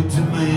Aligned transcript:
that's 0.00 0.14
good 0.14 0.24
to 0.24 0.32
me. 0.32 0.47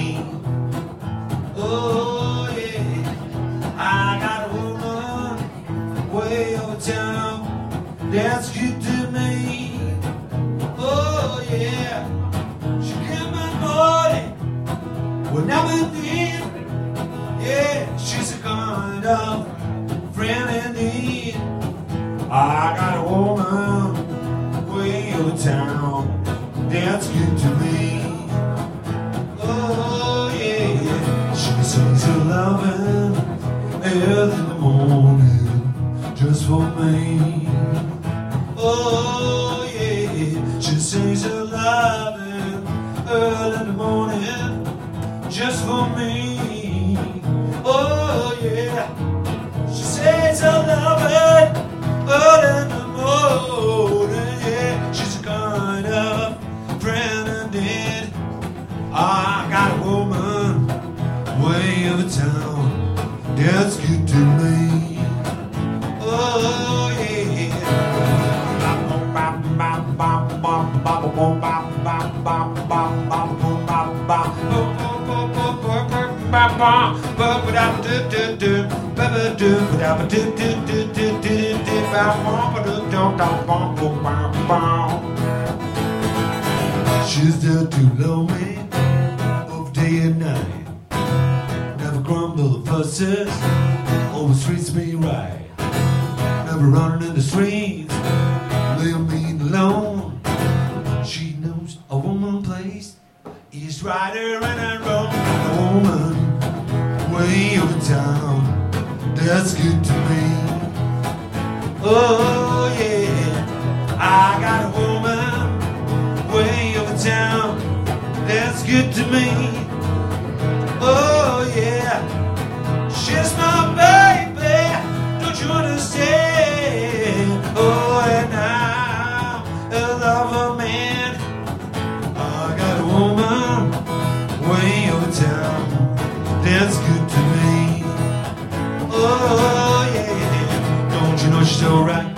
Know 141.41 141.47
she's 141.47 141.63
alright? 141.63 142.17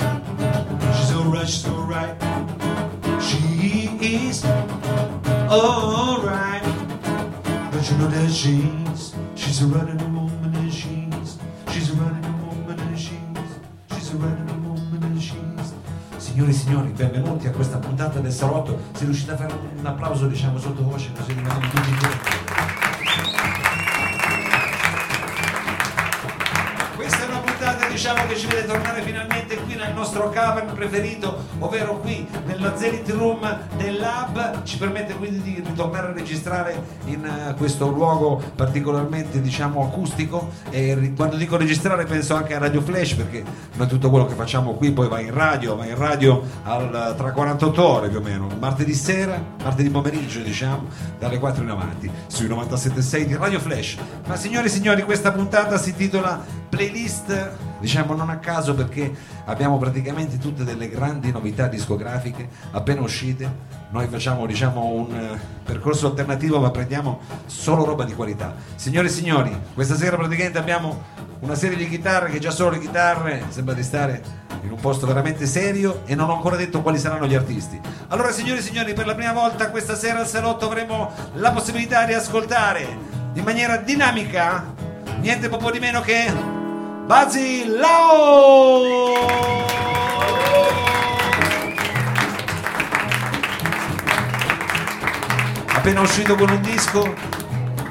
She's 0.95 1.11
alright. 1.15 1.47
She's 1.47 1.67
alright. 1.67 2.15
She 3.21 3.37
is 4.01 4.45
alright. 5.49 6.63
Don't 7.71 7.89
you 7.89 7.97
know 7.97 8.07
that 8.07 8.31
she's 8.31 9.15
she's 9.35 9.61
a 9.61 9.67
running 9.67 10.13
woman 10.13 10.55
and 10.55 10.73
she's 10.73 11.37
she's 11.71 11.89
a 11.91 11.93
running 11.93 12.47
woman 12.47 12.79
and 12.79 12.99
she's 12.99 13.51
she's 13.93 14.13
a 14.13 14.17
running 14.17 14.63
woman 14.67 15.03
and 15.03 15.21
she's 15.21 15.73
Signore 16.17 16.51
e 16.51 16.53
signori, 16.53 16.89
benvenuti 16.89 17.47
a 17.47 17.51
questa 17.51 17.77
puntata 17.77 18.19
del 18.19 18.31
salotto. 18.31 18.79
Se 18.93 19.05
riuscite 19.05 19.31
a 19.31 19.37
fare 19.37 19.53
un 19.77 19.85
applauso, 19.85 20.27
diciamo 20.27 20.57
sottovoce, 20.57 21.11
così 21.15 21.33
rimaniamo 21.33 21.67
tutti 21.69 21.89
insieme. 21.89 22.42
Diciamo 28.03 28.27
che 28.27 28.35
ci 28.35 28.47
vede 28.47 28.65
tornare 28.65 29.01
finalmente 29.01 29.55
qui 29.55 29.75
nel 29.75 29.93
nostro 29.93 30.29
cavern 30.29 30.73
preferito, 30.73 31.45
ovvero 31.59 31.99
qui 31.99 32.27
nella 32.45 32.75
Zenith 32.75 33.09
Room 33.11 33.59
del 33.77 33.97
Lab, 33.97 34.63
ci 34.63 34.77
permette 34.77 35.13
quindi 35.13 35.41
di 35.41 35.63
ritornare 35.65 36.07
a 36.07 36.11
registrare 36.11 36.83
in 37.05 37.23
eh, 37.23 37.53
questo 37.53 37.87
luogo 37.87 38.43
particolarmente 38.57 39.39
diciamo 39.39 39.83
acustico. 39.83 40.49
E 40.69 41.13
quando 41.15 41.37
dico 41.37 41.55
registrare 41.55 42.03
penso 42.03 42.35
anche 42.35 42.53
a 42.53 42.57
Radio 42.57 42.81
Flash 42.81 43.13
perché 43.13 43.41
noi 43.75 43.87
tutto 43.87 44.09
quello 44.09 44.25
che 44.25 44.35
facciamo 44.35 44.73
qui 44.73 44.91
poi 44.91 45.07
va 45.07 45.21
in 45.21 45.33
radio, 45.33 45.77
va 45.77 45.85
in 45.85 45.95
radio 45.95 46.43
al- 46.63 47.13
tra 47.15 47.31
48 47.31 47.87
ore 47.87 48.09
più 48.09 48.17
o 48.17 48.21
meno, 48.21 48.49
martedì 48.59 48.93
sera, 48.93 49.41
martedì 49.63 49.89
pomeriggio 49.89 50.41
diciamo, 50.41 50.89
dalle 51.17 51.39
4 51.39 51.63
in 51.63 51.69
avanti, 51.69 52.11
sui 52.27 52.49
97.6 52.49 53.23
di 53.23 53.35
Radio 53.37 53.61
Flash. 53.61 53.95
Ma 54.27 54.35
signore 54.35 54.65
e 54.65 54.69
signori 54.69 55.03
questa 55.03 55.31
puntata 55.31 55.77
si 55.77 55.91
intitola 55.91 56.43
Playlist 56.67 57.71
diciamo 57.83 58.15
non 58.15 58.29
a 58.29 58.37
caso 58.37 58.73
perché 58.73 59.13
abbiamo 59.43 59.77
praticamente 59.77 60.37
tutte 60.37 60.63
delle 60.63 60.87
grandi 60.87 61.33
novità 61.33 61.67
discografiche 61.67 62.47
appena 62.71 63.01
uscite. 63.01 63.81
Noi 63.89 64.07
facciamo 64.07 64.45
diciamo 64.45 64.85
un 64.85 65.13
eh, 65.13 65.39
percorso 65.65 66.07
alternativo 66.07 66.61
ma 66.61 66.71
prendiamo 66.71 67.19
solo 67.45 67.83
roba 67.83 68.05
di 68.05 68.13
qualità. 68.13 68.55
Signore 68.75 69.07
e 69.07 69.09
signori 69.09 69.53
questa 69.73 69.95
sera 69.95 70.15
praticamente 70.15 70.57
abbiamo 70.57 71.03
una 71.41 71.55
serie 71.55 71.75
di 71.75 71.89
chitarre 71.89 72.29
che 72.29 72.39
già 72.39 72.51
solo 72.51 72.69
le 72.69 72.79
chitarre. 72.79 73.43
Sembra 73.49 73.73
di 73.73 73.83
stare 73.83 74.23
in 74.61 74.71
un 74.71 74.79
posto 74.79 75.05
veramente 75.05 75.45
serio 75.45 76.03
e 76.05 76.15
non 76.15 76.29
ho 76.29 76.35
ancora 76.35 76.55
detto 76.55 76.81
quali 76.81 76.97
saranno 76.97 77.27
gli 77.27 77.35
artisti. 77.35 77.77
Allora 78.07 78.31
signore 78.31 78.59
e 78.59 78.63
signori 78.63 78.93
per 78.93 79.05
la 79.05 79.13
prima 79.13 79.33
volta 79.33 79.69
questa 79.69 79.95
sera 79.95 80.19
al 80.19 80.27
salotto 80.27 80.65
avremo 80.65 81.11
la 81.33 81.51
possibilità 81.51 82.05
di 82.05 82.13
ascoltare 82.13 82.87
in 83.33 83.43
maniera 83.43 83.75
dinamica 83.75 84.73
niente 85.19 85.49
po' 85.49 85.69
di 85.69 85.79
meno 85.79 85.99
che 85.99 86.62
Basilao! 87.05 89.01
Appena 95.75 95.99
uscito 95.99 96.35
con 96.35 96.49
un 96.49 96.61
disco, 96.61 97.13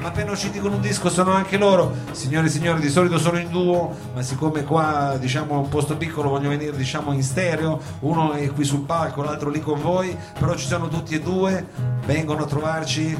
appena 0.01 0.31
usciti 0.31 0.57
con 0.57 0.73
un 0.73 0.81
disco 0.81 1.11
sono 1.11 1.31
anche 1.31 1.57
loro, 1.57 1.95
signore 2.11 2.47
e 2.47 2.49
signori, 2.49 2.81
di 2.81 2.89
solito 2.89 3.19
sono 3.19 3.37
in 3.37 3.51
duo, 3.51 3.95
ma 4.15 4.23
siccome 4.23 4.63
qua 4.63 5.15
diciamo 5.19 5.53
è 5.53 5.57
un 5.57 5.69
posto 5.69 5.95
piccolo 5.95 6.29
voglio 6.29 6.49
venire 6.49 6.75
diciamo 6.75 7.13
in 7.13 7.21
stereo, 7.21 7.79
uno 7.99 8.31
è 8.31 8.51
qui 8.51 8.63
sul 8.63 8.81
palco, 8.81 9.21
l'altro 9.21 9.51
lì 9.51 9.61
con 9.61 9.79
voi, 9.79 10.17
però 10.39 10.55
ci 10.55 10.65
sono 10.65 10.87
tutti 10.87 11.13
e 11.13 11.21
due, 11.21 11.67
vengono 12.07 12.45
a 12.45 12.47
trovarci 12.47 13.15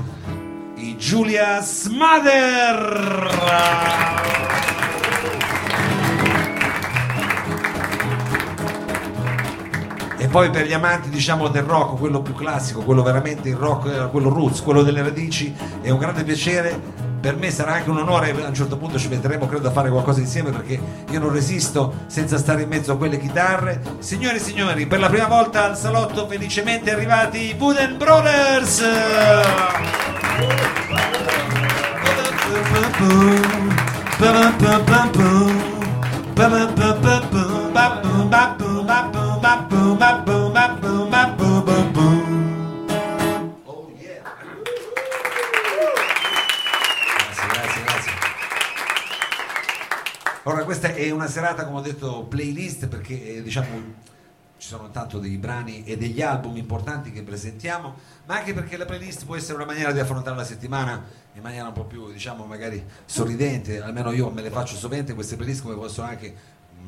i 0.78 0.96
Julius 0.96 1.86
Mother! 1.86 3.32
Poi 10.34 10.50
per 10.50 10.66
gli 10.66 10.74
amanti 10.74 11.10
diciamo 11.10 11.48
del 11.48 11.62
rock, 11.62 12.00
quello 12.00 12.24
più 12.24 12.34
classico, 12.34 12.82
quello 12.82 13.04
veramente 13.04 13.50
il 13.50 13.56
rock, 13.56 13.86
eh, 13.86 14.10
quello 14.10 14.30
roots, 14.30 14.64
quello 14.64 14.82
delle 14.82 15.04
radici, 15.04 15.54
è 15.80 15.92
un 15.92 16.00
grande 16.00 16.24
piacere. 16.24 17.02
Per 17.22 17.36
me 17.36 17.52
sarà 17.52 17.74
anche 17.74 17.92
un 17.92 18.00
onore, 18.00 18.32
a 18.32 18.48
un 18.48 18.54
certo 18.56 18.78
punto 18.78 18.98
ci 18.98 19.10
metteremo 19.10 19.46
credo 19.46 19.68
a 19.68 19.72
fare 19.72 19.92
qualcosa 19.92 20.22
insieme 20.22 20.50
perché 20.50 20.80
io 21.08 21.20
non 21.20 21.32
resisto 21.32 22.06
senza 22.08 22.40
stare 22.40 22.64
in 22.64 22.68
mezzo 22.68 22.94
a 22.94 22.98
quelle 22.98 23.20
chitarre. 23.20 23.80
Signore 24.00 24.38
e 24.38 24.40
signori, 24.40 24.88
per 24.88 25.00
la 25.00 25.08
prima 25.08 25.28
volta 25.28 25.66
al 25.66 25.78
salotto 25.78 26.26
felicemente 26.28 26.92
arrivati 26.92 27.50
i 27.52 27.56
Wooden 27.56 27.98
Brothers! 27.98 28.82
Questa 50.66 50.94
è 50.94 51.10
una 51.10 51.28
serata, 51.28 51.66
come 51.66 51.80
ho 51.80 51.82
detto, 51.82 52.26
playlist 52.26 52.88
perché 52.88 53.38
eh, 53.38 53.42
diciamo 53.42 54.12
ci 54.58 54.68
sono 54.70 54.92
tanto 54.92 55.20
dei 55.20 55.38
brani 55.38 55.84
e 55.84 55.98
degli 55.98 56.22
album 56.22 56.56
importanti 56.56 57.12
che 57.12 57.22
presentiamo, 57.22 57.96
ma 58.26 58.36
anche 58.36 58.54
perché 58.54 58.78
la 58.78 58.86
playlist 58.86 59.26
può 59.26 59.36
essere 59.36 59.56
una 59.56 59.66
maniera 59.66 59.92
di 59.92 60.00
affrontare 60.00 60.38
la 60.38 60.46
settimana 60.46 61.04
in 61.34 61.42
maniera 61.42 61.68
un 61.68 61.74
po' 61.74 61.84
più, 61.84 62.12
diciamo, 62.12 62.46
magari 62.46 62.82
sorridente, 63.06 63.82
almeno 63.82 64.12
io 64.12 64.30
me 64.30 64.42
le 64.42 64.50
faccio 64.50 64.76
sovente 64.76 65.14
queste 65.14 65.36
playlist 65.36 65.64
come 65.64 65.76
possono 65.76 66.08
anche 66.08 66.34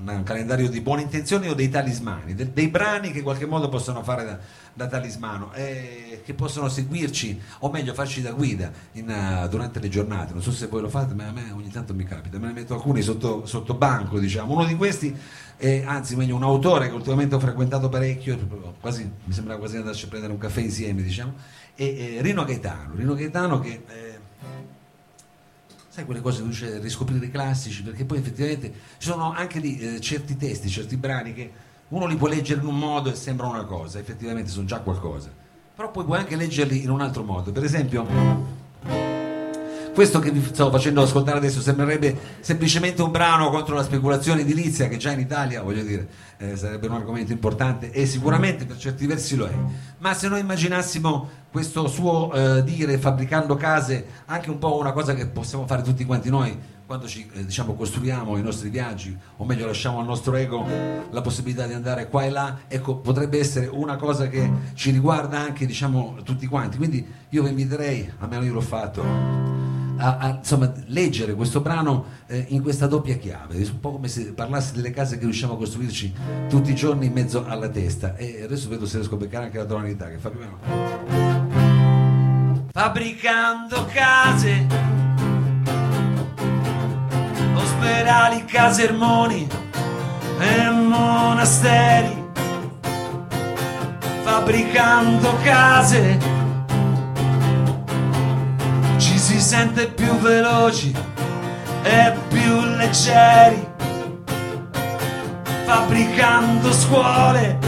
un 0.03 0.23
calendario 0.23 0.69
di 0.69 0.81
buone 0.81 1.01
intenzioni 1.01 1.47
o 1.47 1.53
dei 1.53 1.69
talismani, 1.69 2.35
de- 2.35 2.51
dei 2.51 2.67
brani 2.67 3.11
che 3.11 3.19
in 3.19 3.23
qualche 3.23 3.45
modo 3.45 3.69
possono 3.69 4.03
fare 4.03 4.25
da, 4.25 4.39
da 4.73 4.87
talismano, 4.87 5.53
eh, 5.53 6.21
che 6.23 6.33
possono 6.33 6.67
seguirci 6.69 7.39
o 7.59 7.71
meglio 7.71 7.93
farci 7.93 8.21
da 8.21 8.31
guida 8.31 8.71
in, 8.93 9.09
uh, 9.09 9.47
durante 9.47 9.79
le 9.79 9.89
giornate. 9.89 10.33
Non 10.33 10.41
so 10.41 10.51
se 10.51 10.67
voi 10.67 10.81
lo 10.81 10.89
fate, 10.89 11.13
ma 11.13 11.27
a 11.27 11.31
me 11.31 11.51
ogni 11.51 11.69
tanto 11.69 11.93
mi 11.93 12.03
capita, 12.03 12.37
me 12.37 12.47
ne 12.47 12.53
metto 12.53 12.73
alcuni 12.73 13.01
sotto, 13.01 13.45
sotto 13.45 13.73
banco, 13.73 14.19
diciamo. 14.19 14.53
Uno 14.53 14.65
di 14.65 14.75
questi 14.75 15.15
è, 15.55 15.83
anzi 15.85 16.15
meglio, 16.15 16.35
un 16.35 16.43
autore 16.43 16.89
che 16.89 16.93
ultimamente 16.93 17.35
ho 17.35 17.39
frequentato 17.39 17.89
parecchio, 17.89 18.37
quasi, 18.81 19.09
mi 19.23 19.33
sembra 19.33 19.57
quasi 19.57 19.77
andarci 19.77 20.05
a 20.05 20.07
prendere 20.09 20.33
un 20.33 20.39
caffè 20.39 20.61
insieme, 20.61 21.01
diciamo, 21.01 21.33
è, 21.73 22.17
è 22.17 22.21
Rino 22.21 22.43
Gaetano. 22.43 22.95
Rino 22.95 23.15
Gaetano 23.15 23.59
che... 23.59 23.83
Eh, 23.87 24.14
sai 25.95 26.03
quelle 26.03 26.19
cose 26.19 26.41
che 26.41 26.49
dice 26.49 26.79
riscoprire 26.79 27.27
i 27.27 27.31
classici, 27.31 27.81
perché 27.81 28.03
poi 28.03 28.17
effettivamente 28.17 28.69
ci 28.97 29.07
sono 29.07 29.31
anche 29.31 29.59
lì 29.59 29.79
eh, 29.79 30.01
certi 30.01 30.35
testi, 30.35 30.67
certi 30.67 30.97
brani 30.97 31.33
che 31.33 31.49
uno 31.87 32.05
li 32.05 32.17
può 32.17 32.27
leggere 32.27 32.59
in 32.59 32.67
un 32.67 32.77
modo 32.77 33.09
e 33.09 33.15
sembra 33.15 33.47
una 33.47 33.63
cosa, 33.63 33.97
effettivamente 33.97 34.49
sono 34.49 34.65
già 34.65 34.79
qualcosa, 34.79 35.31
però 35.73 35.91
poi 35.91 36.03
puoi 36.03 36.17
anche 36.17 36.35
leggerli 36.35 36.83
in 36.83 36.89
un 36.89 36.99
altro 36.99 37.23
modo. 37.23 37.53
Per 37.53 37.63
esempio, 37.63 38.05
questo 39.95 40.19
che 40.19 40.29
vi 40.29 40.43
sto 40.43 40.69
facendo 40.69 41.01
ascoltare 41.01 41.37
adesso 41.37 41.61
sembrerebbe 41.61 42.15
semplicemente 42.41 43.01
un 43.01 43.11
brano 43.11 43.49
contro 43.49 43.75
la 43.75 43.81
speculazione 43.81 44.41
edilizia 44.41 44.89
che 44.89 44.97
già 44.97 45.11
in 45.11 45.21
Italia, 45.21 45.61
voglio 45.61 45.83
dire, 45.83 46.07
eh, 46.35 46.57
sarebbe 46.57 46.87
un 46.87 46.95
argomento 46.95 47.31
importante 47.31 47.91
e 47.91 48.05
sicuramente 48.05 48.65
per 48.65 48.77
certi 48.77 49.07
versi 49.07 49.37
lo 49.37 49.45
è. 49.45 49.53
Ma 49.99 50.13
se 50.13 50.27
noi 50.27 50.41
immaginassimo 50.41 51.29
questo 51.49 51.87
suo 51.87 52.33
eh, 52.33 52.63
dire 52.65 52.97
fabbricando 52.97 53.55
case 53.55 54.05
anche 54.25 54.49
un 54.49 54.59
po' 54.59 54.77
una 54.77 54.91
cosa 54.91 55.13
che 55.13 55.27
possiamo 55.27 55.65
fare 55.65 55.81
tutti 55.81 56.03
quanti 56.03 56.29
noi 56.29 56.73
quando 56.85 57.07
ci 57.07 57.25
eh, 57.33 57.45
diciamo, 57.45 57.73
costruiamo 57.73 58.37
i 58.37 58.41
nostri 58.41 58.67
viaggi, 58.67 59.17
o 59.37 59.45
meglio 59.45 59.65
lasciamo 59.65 59.99
al 59.99 60.05
nostro 60.05 60.35
ego 60.35 60.67
la 61.09 61.21
possibilità 61.21 61.65
di 61.65 61.73
andare 61.73 62.09
qua 62.09 62.25
e 62.25 62.29
là, 62.29 62.59
ecco, 62.67 62.97
potrebbe 62.97 63.39
essere 63.39 63.67
una 63.67 63.95
cosa 63.95 64.27
che 64.27 64.47
ci 64.73 64.91
riguarda 64.91 65.39
anche 65.39 65.65
diciamo, 65.65 66.17
tutti 66.23 66.45
quanti. 66.47 66.75
Quindi 66.75 67.03
io 67.29 67.43
vi 67.43 67.49
inviterei, 67.49 68.11
almeno 68.19 68.43
io 68.43 68.53
l'ho 68.53 68.61
fatto, 68.61 69.74
a, 69.97 70.17
a 70.17 70.29
insomma, 70.37 70.71
leggere 70.87 71.33
questo 71.33 71.61
brano 71.61 72.05
eh, 72.27 72.45
in 72.49 72.61
questa 72.61 72.87
doppia 72.87 73.15
chiave, 73.15 73.57
un 73.57 73.79
po' 73.79 73.91
come 73.91 74.07
se 74.07 74.33
parlassi 74.33 74.73
delle 74.73 74.91
case 74.91 75.17
che 75.17 75.23
riusciamo 75.23 75.53
a 75.53 75.57
costruirci 75.57 76.13
tutti 76.49 76.71
i 76.71 76.75
giorni 76.75 77.07
in 77.07 77.13
mezzo 77.13 77.45
alla 77.45 77.69
testa. 77.69 78.15
E 78.15 78.41
adesso 78.43 78.69
vedo 78.69 78.85
se 78.85 78.97
riesco 78.97 79.15
a 79.15 79.17
beccare 79.17 79.45
anche 79.45 79.57
la 79.57 79.65
tonalità 79.65 80.09
che 80.09 80.17
fa 80.17 80.29
più 80.29 80.39
o 80.39 80.43
meno. 80.43 80.57
Fabbricando 82.71 83.85
case 83.85 84.67
ospedali, 87.55 88.45
casermoni 88.45 89.47
e 90.39 90.69
monasteri, 90.69 92.23
fabbricando 94.23 95.37
case, 95.43 96.17
sente 99.45 99.85
più 99.89 100.11
veloci 100.17 100.91
e 101.83 102.13
più 102.29 102.61
leggeri, 102.61 103.63
fabbricando 105.65 106.73
scuole, 106.73 107.59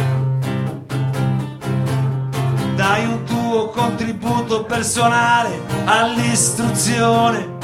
dai 2.74 3.06
un 3.06 3.24
tuo 3.25 3.69
contributo 3.69 4.63
personale 4.63 5.62
all'istruzione 5.85 7.56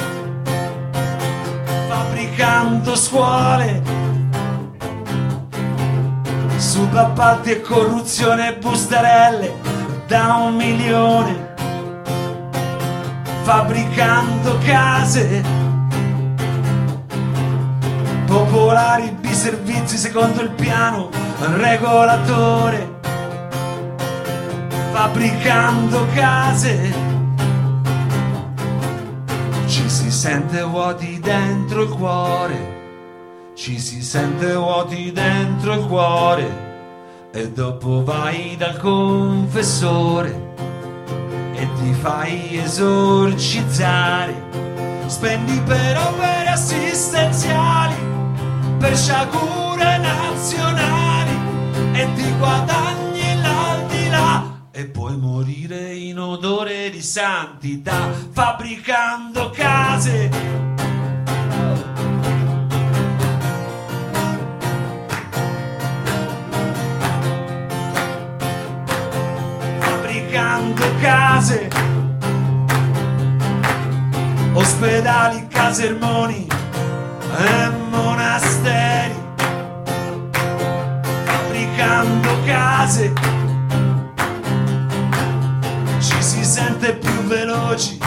fabbricando 1.88 2.96
scuole, 2.96 3.82
subappalti 6.58 7.50
e 7.50 7.62
corruzione 7.62 8.50
e 8.50 8.58
bustarelle 8.58 9.56
da 10.06 10.36
un 10.36 10.56
milione, 10.56 11.43
fabbricando 13.44 14.58
case, 14.66 15.44
popolari 18.26 19.16
biservizi 19.20 19.98
secondo 19.98 20.42
il 20.42 20.50
piano 20.50 21.10
regolatore, 21.40 23.00
fabbricando 24.92 26.08
case. 26.14 27.12
Sente 30.24 30.62
vuoti 30.62 31.20
dentro 31.20 31.84
il 31.84 31.90
cuore, 31.90 33.52
ci 33.56 33.78
si 33.78 34.02
sente 34.02 34.54
vuoti 34.54 35.12
dentro 35.12 35.74
il 35.74 35.86
cuore. 35.86 37.28
E 37.34 37.50
dopo 37.50 38.06
vai 38.06 38.56
dal 38.56 38.78
confessore 38.78 40.54
e 41.64 41.70
ti 41.82 41.94
fai 41.94 42.58
esorcizzare, 42.58 44.36
spendi 45.06 45.58
per 45.62 45.98
opere 45.98 46.50
assistenziali, 46.50 47.96
per 48.78 48.98
sciagure 48.98 49.98
nazionali 49.98 51.32
e 51.94 52.14
ti 52.16 52.30
guadagni 52.38 53.42
l'aldilà 53.42 54.68
e 54.72 54.88
puoi 54.88 55.16
morire 55.16 55.96
in 55.96 56.20
odore 56.20 56.90
di 56.90 57.02
santità 57.02 58.12
fabbricando 58.34 59.50
case. 59.52 60.83
Fabbricando 70.34 70.84
case, 71.00 71.70
ospedali, 74.54 75.48
casermoni 75.48 76.48
e 77.38 77.70
monasteri. 77.92 79.14
Fabbricando 81.24 82.30
case 82.48 83.14
sente 86.44 86.94
più 86.96 87.22
veloci 87.28 88.00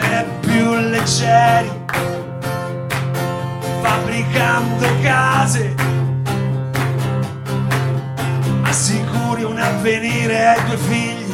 e 0.00 0.24
più 0.40 0.74
leggeri, 0.74 1.70
fabbricando 3.82 4.86
case, 5.02 5.74
assicuri 8.62 9.44
un 9.44 9.58
avvenire 9.58 10.48
ai 10.48 10.64
tuoi 10.64 10.78
figli 10.78 11.25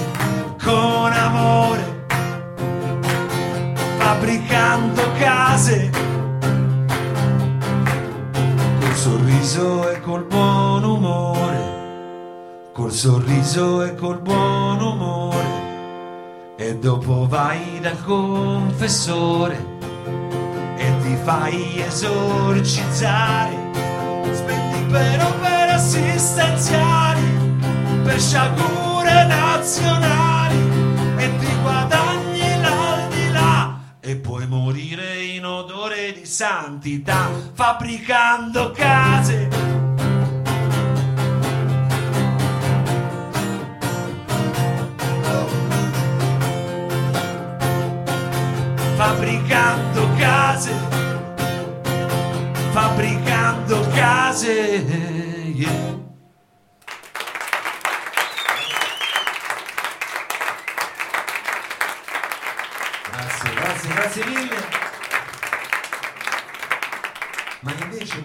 con 0.73 1.13
amore, 1.13 2.07
fabbricando 3.99 5.03
case, 5.19 5.91
col 8.81 8.95
sorriso 8.95 9.91
e 9.91 10.01
col 10.01 10.25
buon 10.25 10.85
umore, 10.85 12.71
col 12.73 12.91
sorriso 12.91 13.83
e 13.85 13.95
col 13.97 14.19
buon 14.21 14.81
umore. 14.81 15.61
E 16.57 16.77
dopo 16.77 17.27
vai 17.29 17.79
dal 17.83 18.03
confessore 18.05 19.57
e 20.77 20.97
ti 21.03 21.17
fai 21.23 21.83
esorcizzare. 21.87 23.57
Spendi 24.33 24.91
per 24.91 25.23
opere 25.23 25.73
assistenziali, 25.73 27.21
per 28.05 28.19
sciagure 28.19 29.27
nazionali 29.27 30.32
e 31.25 31.39
ti 31.39 31.57
guadagni 31.63 32.61
l'aldilà 32.61 33.81
e 34.01 34.17
puoi 34.17 34.47
morire 34.47 35.23
in 35.23 35.45
odore 35.45 36.13
di 36.13 36.27
santità 36.27 37.31
fabbricando 37.53 38.73
case 38.73 39.73
fabbricando 49.03 50.09
case, 50.17 50.73
fabbricando 52.73 53.81
case. 53.93 54.85
Yeah. 55.55 56.02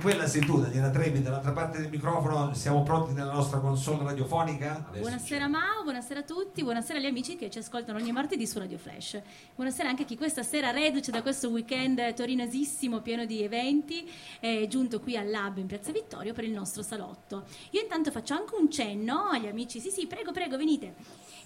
Quella 0.07 0.25
sei 0.25 0.39
tu, 0.45 0.61
Daniela 0.61 0.89
Trevi, 0.89 1.21
dall'altra 1.21 1.51
parte 1.51 1.81
del 1.81 1.89
microfono, 1.89 2.53
siamo 2.53 2.81
pronti 2.81 3.11
nella 3.11 3.33
nostra 3.33 3.59
console 3.59 4.05
radiofonica. 4.05 4.85
Adesso 4.87 5.01
buonasera 5.01 5.49
Mao, 5.49 5.83
buonasera 5.83 6.21
a 6.21 6.23
tutti, 6.23 6.63
buonasera 6.63 6.97
agli 6.97 7.07
amici 7.07 7.35
che 7.35 7.49
ci 7.49 7.57
ascoltano 7.57 7.97
ogni 7.97 8.13
martedì 8.13 8.47
su 8.47 8.57
Radio 8.57 8.77
Flash. 8.77 9.21
Buonasera 9.53 9.89
anche 9.89 10.03
a 10.03 10.05
chi 10.05 10.15
questa 10.15 10.43
sera 10.43 10.71
reduce 10.71 11.11
da 11.11 11.21
questo 11.21 11.49
weekend 11.49 12.13
torinesissimo 12.13 13.01
pieno 13.01 13.25
di 13.25 13.43
eventi, 13.43 14.09
è 14.39 14.65
giunto 14.69 15.01
qui 15.01 15.17
al 15.17 15.29
Lab 15.29 15.57
in 15.57 15.65
Piazza 15.65 15.91
Vittorio 15.91 16.31
per 16.31 16.45
il 16.45 16.51
nostro 16.51 16.83
salotto. 16.83 17.43
Io 17.71 17.81
intanto 17.81 18.09
faccio 18.09 18.33
anche 18.33 18.55
un 18.55 18.71
cenno 18.71 19.25
agli 19.25 19.47
amici, 19.47 19.81
sì 19.81 19.89
sì, 19.89 20.07
prego 20.07 20.31
prego, 20.31 20.55
venite. 20.55 20.95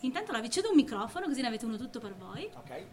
Intanto 0.02 0.32
la 0.34 0.40
vi 0.40 0.52
cedo 0.52 0.70
un 0.70 0.76
microfono 0.76 1.26
così 1.26 1.42
ne 1.42 1.48
avete 1.48 1.66
uno 1.66 1.78
tutto 1.78 2.00
per 2.00 2.14
voi. 2.14 2.48
Ok. 2.54 2.84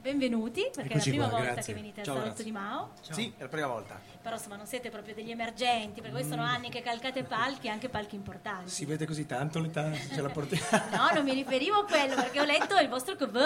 Benvenuti, 0.00 0.62
perché 0.74 0.94
Eccoci 0.94 1.10
è 1.10 1.12
la 1.12 1.18
prima 1.18 1.28
qua, 1.28 1.36
volta 1.36 1.52
grazie. 1.52 1.74
che 1.74 1.78
venite 1.78 2.00
al 2.00 2.06
Salotto 2.06 2.24
grazie. 2.24 2.44
di 2.44 2.52
Mao. 2.52 2.90
Ciao. 3.02 3.14
Sì, 3.14 3.32
è 3.36 3.42
la 3.42 3.48
prima 3.48 3.66
volta. 3.66 4.00
Però 4.22 4.34
insomma 4.34 4.56
non 4.56 4.64
siete 4.64 4.88
proprio 4.88 5.14
degli 5.14 5.30
emergenti, 5.30 6.00
perché 6.00 6.24
mm. 6.24 6.28
sono 6.30 6.42
anni 6.42 6.70
che 6.70 6.80
calcate 6.80 7.22
palchi, 7.22 7.68
anche 7.68 7.90
palchi 7.90 8.14
importanti. 8.14 8.70
Si 8.70 8.86
vede 8.86 9.04
così 9.04 9.26
tanto 9.26 9.60
l'età, 9.60 9.92
ce 9.92 10.22
la 10.22 10.30
portiamo. 10.30 10.64
no, 10.96 11.10
non 11.12 11.22
mi 11.22 11.34
riferivo 11.34 11.80
a 11.80 11.84
quello, 11.84 12.14
perché 12.14 12.40
ho 12.40 12.44
letto 12.44 12.78
il 12.78 12.88
vostro 12.88 13.14
CV. 13.14 13.36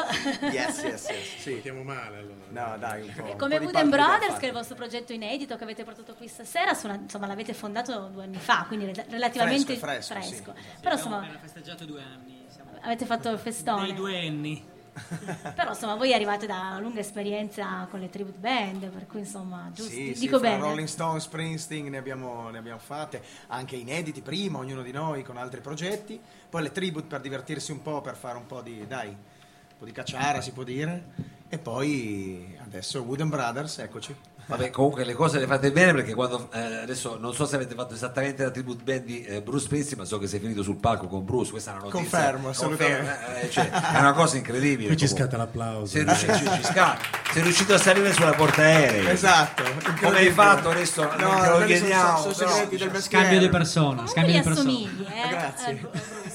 yes, 0.52 0.82
yes, 0.82 1.08
yes. 1.08 1.36
Sì. 1.42 1.56
Stiamo 1.58 1.82
male 1.82 2.18
allora. 2.18 2.44
No, 2.50 2.78
dai, 2.78 3.02
un 3.02 3.14
po'. 3.16 3.26
E 3.26 3.36
come 3.36 3.58
Wooden 3.58 3.90
Brothers, 3.90 4.36
che 4.38 4.44
è 4.44 4.48
il 4.48 4.54
vostro 4.54 4.76
progetto 4.76 5.12
inedito 5.12 5.56
che 5.56 5.64
avete 5.64 5.82
portato 5.82 6.14
qui 6.14 6.28
stasera, 6.28 6.72
sono, 6.74 6.94
insomma 6.94 7.26
l'avete 7.26 7.52
fondato 7.52 8.10
due 8.12 8.22
anni 8.22 8.38
fa, 8.38 8.64
quindi 8.68 8.92
relativamente 9.08 9.74
fresco. 9.74 10.14
fresco, 10.14 10.30
fresco. 10.30 10.54
Sì. 10.56 10.80
Però 10.80 10.94
insomma... 10.94 11.16
Abbiamo 11.16 11.38
festeggiato 11.40 11.84
due 11.84 12.00
anni. 12.00 12.44
Siamo... 12.46 12.70
Avete 12.80 13.06
fatto 13.06 13.28
il 13.30 13.38
festone. 13.38 13.86
Dei 13.86 13.94
due 13.94 14.16
anni. 14.16 14.72
Però 15.54 15.70
insomma 15.70 15.96
voi 15.96 16.14
arrivate 16.14 16.46
da 16.46 16.58
una 16.58 16.80
lunga 16.80 17.00
esperienza 17.00 17.86
con 17.90 18.00
le 18.00 18.10
tribute 18.10 18.38
band, 18.38 18.86
per 18.88 19.06
cui 19.06 19.20
insomma 19.20 19.70
giusto, 19.72 19.92
sì, 19.92 20.14
dico 20.16 20.36
sì, 20.36 20.42
bene. 20.42 20.60
Rolling 20.60 20.88
Stone, 20.88 21.20
Springsteen 21.20 21.88
ne 21.88 21.98
abbiamo, 21.98 22.50
ne 22.50 22.58
abbiamo 22.58 22.78
fatte, 22.78 23.22
anche 23.48 23.76
inediti 23.76 24.22
prima, 24.22 24.58
ognuno 24.58 24.82
di 24.82 24.92
noi 24.92 25.22
con 25.22 25.36
altri 25.36 25.60
progetti, 25.60 26.20
poi 26.48 26.62
le 26.62 26.72
tribute 26.72 27.06
per 27.06 27.20
divertirsi 27.20 27.72
un 27.72 27.82
po', 27.82 28.00
per 28.00 28.16
fare 28.16 28.36
un 28.36 28.46
po' 28.46 28.60
di, 28.60 28.86
dai, 28.86 29.08
un 29.08 29.78
po' 29.78 29.84
di 29.84 29.92
cacciara 29.92 30.40
si 30.40 30.52
può 30.52 30.62
dire, 30.62 31.32
e 31.48 31.58
poi 31.58 32.56
adesso 32.62 33.02
Wooden 33.02 33.28
Brothers, 33.28 33.78
eccoci. 33.78 34.16
Vabbè, 34.46 34.70
comunque 34.70 35.04
le 35.04 35.14
cose 35.14 35.38
le 35.38 35.46
fate 35.46 35.72
bene 35.72 35.92
perché 35.92 36.14
quando 36.14 36.48
eh, 36.52 36.58
adesso 36.82 37.16
non 37.18 37.32
so 37.32 37.46
se 37.46 37.56
avete 37.56 37.74
fatto 37.74 37.94
esattamente 37.94 38.42
la 38.42 38.50
tribute 38.50 38.82
band 38.82 39.04
di 39.04 39.24
eh, 39.24 39.40
Bruce 39.40 39.64
Springsteen, 39.64 39.98
ma 39.98 40.04
so 40.04 40.18
che 40.18 40.26
sei 40.26 40.38
finito 40.40 40.62
sul 40.62 40.76
palco 40.76 41.06
con 41.06 41.24
Bruce. 41.24 41.50
Questa 41.50 41.70
è 41.70 41.74
una 41.74 41.84
notizia. 41.84 42.02
Confermo, 42.02 42.48
assolutamente. 42.50 43.40
Eh, 43.40 43.50
cioè, 43.50 43.70
è 43.70 43.98
una 43.98 44.12
cosa 44.12 44.36
incredibile. 44.36 44.88
Qui 44.88 44.96
ci 44.96 45.08
scatta 45.08 45.36
l'applauso. 45.36 45.86
Sei 45.86 46.04
riuscito, 46.04 46.34
ci, 46.34 46.44
ci 46.44 46.64
scatta. 46.64 47.00
sei 47.32 47.42
riuscito 47.42 47.74
a 47.74 47.78
salire 47.78 48.12
sulla 48.12 48.32
portaerei. 48.32 49.06
Esatto. 49.08 49.62
Come 50.00 50.18
hai 50.18 50.30
fatto 50.30 50.70
adesso? 50.70 51.02
No, 51.02 51.16
non 51.16 51.40
te 51.40 51.48
lo 51.48 51.64
chiediamo. 51.64 52.18
Sono, 52.18 52.32
sono 52.34 52.50
segreti 52.50 52.88
del 52.88 53.02
Scambio 53.02 53.38
di 53.38 53.48
persona. 53.48 54.06
Scambio 54.06 54.34
di 54.34 54.42
persona. 54.42 54.70
Eh? 54.70 55.28
Grazie. 55.30 55.72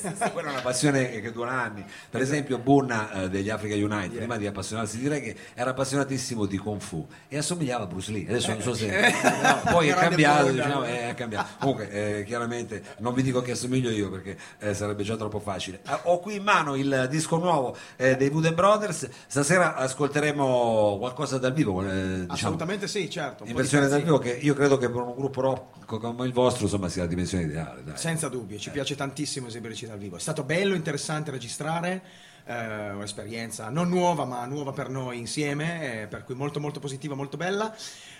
Eh, 0.01 0.31
Quella 0.31 0.47
è 0.47 0.51
una 0.51 0.61
passione 0.61 1.09
che 1.19 1.31
dura 1.31 1.51
anni. 1.51 1.85
Per 2.09 2.21
esempio, 2.21 2.57
Bunna 2.57 3.11
eh, 3.11 3.29
degli 3.29 3.49
Africa 3.49 3.75
United, 3.75 4.15
prima 4.15 4.37
di 4.37 4.47
appassionarsi 4.47 4.97
di 4.97 5.07
reggae, 5.07 5.35
era 5.53 5.71
appassionatissimo 5.71 6.45
di 6.45 6.57
Kung 6.57 6.79
Fu 6.79 7.05
e 7.27 7.37
assomigliava 7.37 7.83
a 7.83 7.87
Bruce 7.87 7.98
Lee. 8.07 8.25
Adesso 8.27 8.51
non 8.51 8.61
so 8.61 8.73
se. 8.73 8.87
Eh, 8.87 9.13
no, 9.41 9.61
poi 9.71 9.89
è 9.89 9.93
cambiato, 9.93 10.51
diciamo, 10.51 10.83
è 10.83 11.13
cambiato. 11.15 11.49
Comunque, 11.59 11.89
eh, 11.91 12.23
chiaramente, 12.23 12.81
non 12.99 13.13
vi 13.13 13.21
dico 13.21 13.41
che 13.41 13.51
assomiglio 13.51 13.89
io 13.89 14.09
perché 14.09 14.37
eh, 14.59 14.73
sarebbe 14.73 15.03
già 15.03 15.15
troppo 15.15 15.39
facile. 15.39 15.81
ho 16.03 16.19
qui 16.19 16.35
in 16.35 16.43
mano 16.43 16.75
il 16.75 17.07
disco 17.09 17.37
nuovo 17.37 17.75
dei 17.95 18.29
Wooden 18.29 18.55
Brothers. 18.55 19.09
Stasera 19.27 19.75
ascolteremo 19.75 20.97
qualcosa 20.99 21.37
dal 21.37 21.53
vivo. 21.53 21.81
Diciamo, 21.81 22.25
Assolutamente 22.27 22.87
sì, 22.87 23.09
certo. 23.09 23.43
In 23.45 23.55
versione 23.55 23.87
dal 23.87 24.01
vivo, 24.01 24.17
che 24.17 24.31
io 24.31 24.53
credo 24.53 24.77
che 24.77 24.89
per 24.89 25.01
un 25.01 25.15
gruppo 25.15 25.41
rock 25.41 25.79
come 25.97 26.25
il 26.25 26.33
vostro, 26.33 26.65
insomma, 26.65 26.89
sia 26.89 27.03
la 27.03 27.07
dimensione 27.07 27.45
ideale. 27.45 27.83
Dai. 27.83 27.97
Senza 27.97 28.27
dubbio, 28.29 28.59
ci 28.59 28.69
piace 28.69 28.95
tantissimo 28.95 29.47
esibirci 29.47 29.87
dal 29.87 29.97
vivo. 29.97 30.17
È 30.17 30.19
stato 30.19 30.43
bello, 30.43 30.75
interessante 30.75 31.31
registrare, 31.31 32.01
eh, 32.49 32.89
un'esperienza 32.91 33.69
non 33.69 33.89
nuova 33.89 34.25
ma 34.25 34.43
nuova 34.45 34.71
per 34.71 34.89
noi 34.89 35.19
insieme, 35.19 36.01
eh, 36.01 36.07
per 36.07 36.23
cui 36.23 36.33
molto 36.33 36.59
molto 36.59 36.79
positiva, 36.79 37.13
molto 37.13 37.37
bella. 37.37 37.73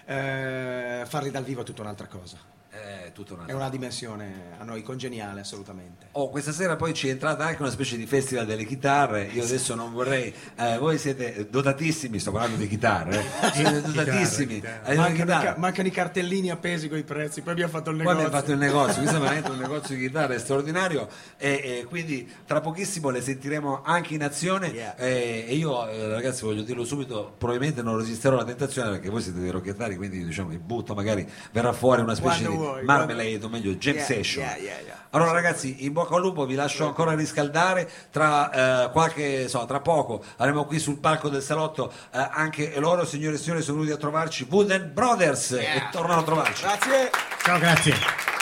Eh, 0.05 1.03
farli 1.05 1.31
dal 1.31 1.43
vivo 1.43 1.61
è 1.61 1.63
tutta 1.63 1.81
un'altra 1.81 2.07
cosa 2.07 2.58
è 2.69 3.11
tutta 3.13 3.33
una, 3.33 3.45
è 3.47 3.53
una 3.53 3.69
dimensione 3.69 4.53
a 4.59 4.63
noi 4.63 4.83
congeniale 4.83 5.41
assolutamente. 5.41 6.07
Oh, 6.11 6.29
questa 6.29 6.51
sera 6.51 6.75
poi 6.75 6.93
ci 6.93 7.07
è 7.07 7.11
entrata 7.11 7.45
anche 7.45 7.61
una 7.61 7.71
specie 7.71 7.97
di 7.97 8.05
festival 8.05 8.45
delle 8.45 8.63
chitarre. 8.63 9.23
Io 9.33 9.43
adesso 9.43 9.73
non 9.73 9.91
vorrei. 9.91 10.33
Eh, 10.55 10.77
voi 10.77 10.99
siete 10.99 11.47
dotatissimi, 11.49 12.19
sto 12.19 12.31
parlando 12.31 12.57
di 12.57 12.67
chitarre. 12.67 13.19
Eh? 13.19 13.51
Siete 13.53 13.81
dotatissimi. 13.81 14.55
Chitarre. 14.55 14.95
Mancano, 14.95 15.15
chitarre. 15.15 15.55
I, 15.55 15.59
mancano, 15.59 15.87
i 15.87 15.91
cartellini 15.91 16.51
appesi 16.51 16.87
con 16.87 16.99
i 16.99 17.03
prezzi. 17.03 17.41
Poi 17.41 17.53
abbiamo 17.53 17.71
fatto 17.71 17.89
il 17.89 17.97
negozio. 17.97 18.15
Poi 18.15 18.25
abbiamo 18.25 18.41
fatto 18.41 18.53
il 18.53 18.59
negozio. 18.59 19.01
Questo 19.01 19.17
è 19.17 19.19
veramente 19.21 19.51
un 19.51 19.57
negozio 19.57 19.95
di 19.95 20.01
chitarre 20.01 20.37
straordinario. 20.37 21.07
E, 21.37 21.49
e, 21.49 21.85
quindi 21.85 22.31
tra 22.45 22.61
pochissimo 22.61 23.09
le 23.09 23.21
sentiremo 23.21 23.81
anche 23.83 24.13
in 24.13 24.23
azione. 24.23 24.67
Yeah. 24.67 24.95
E, 24.95 25.45
e, 25.47 25.55
io, 25.55 25.87
eh, 25.87 26.07
ragazzi, 26.09 26.43
voglio 26.43 26.61
dirlo 26.61 26.85
subito: 26.85 27.33
probabilmente 27.35 27.81
non 27.81 27.97
resisterò 27.97 28.35
alla 28.35 28.45
tentazione 28.45 28.91
perché 28.91 29.09
voi 29.09 29.21
siete 29.21 29.39
dei 29.39 29.49
rocchettari. 29.49 29.95
Quindi 29.95 30.23
diciamo, 30.23 30.51
il 30.51 30.59
butto 30.59 30.93
magari 30.93 31.27
verrà 31.51 31.73
fuori 31.73 32.01
una 32.01 32.13
specie 32.13 32.43
Quando 32.43 32.51
di 32.51 32.58
vuoi, 32.59 32.83
Marmalade, 32.83 33.39
o 33.43 33.49
meglio 33.49 33.73
Jam 33.73 33.95
yeah, 33.95 34.05
Session. 34.05 34.43
Yeah, 34.43 34.57
yeah, 34.57 34.97
allora 35.11 35.31
ragazzi, 35.31 35.85
in 35.85 35.93
bocca 35.93 36.15
al 36.15 36.21
lupo, 36.21 36.45
vi 36.45 36.55
lascio 36.55 36.85
ancora 36.85 37.15
riscaldare, 37.15 37.89
tra, 38.11 38.85
eh, 38.85 38.91
qualche, 38.91 39.47
so, 39.47 39.65
tra 39.65 39.79
poco 39.79 40.23
avremo 40.37 40.65
qui 40.65 40.77
sul 40.79 40.97
palco 40.99 41.29
del 41.29 41.41
salotto 41.41 41.91
eh, 42.13 42.29
anche 42.31 42.79
loro, 42.79 43.05
signore 43.05 43.35
e 43.35 43.39
signori, 43.39 43.61
sono 43.61 43.77
venuti 43.77 43.95
a 43.95 43.97
trovarci, 43.97 44.47
Wooden 44.49 44.91
Brothers, 44.93 45.51
e 45.53 45.87
tornano 45.91 46.21
a 46.21 46.23
trovarci. 46.23 46.63
Grazie. 46.63 47.09
Ciao, 47.43 47.57
grazie. 47.57 48.38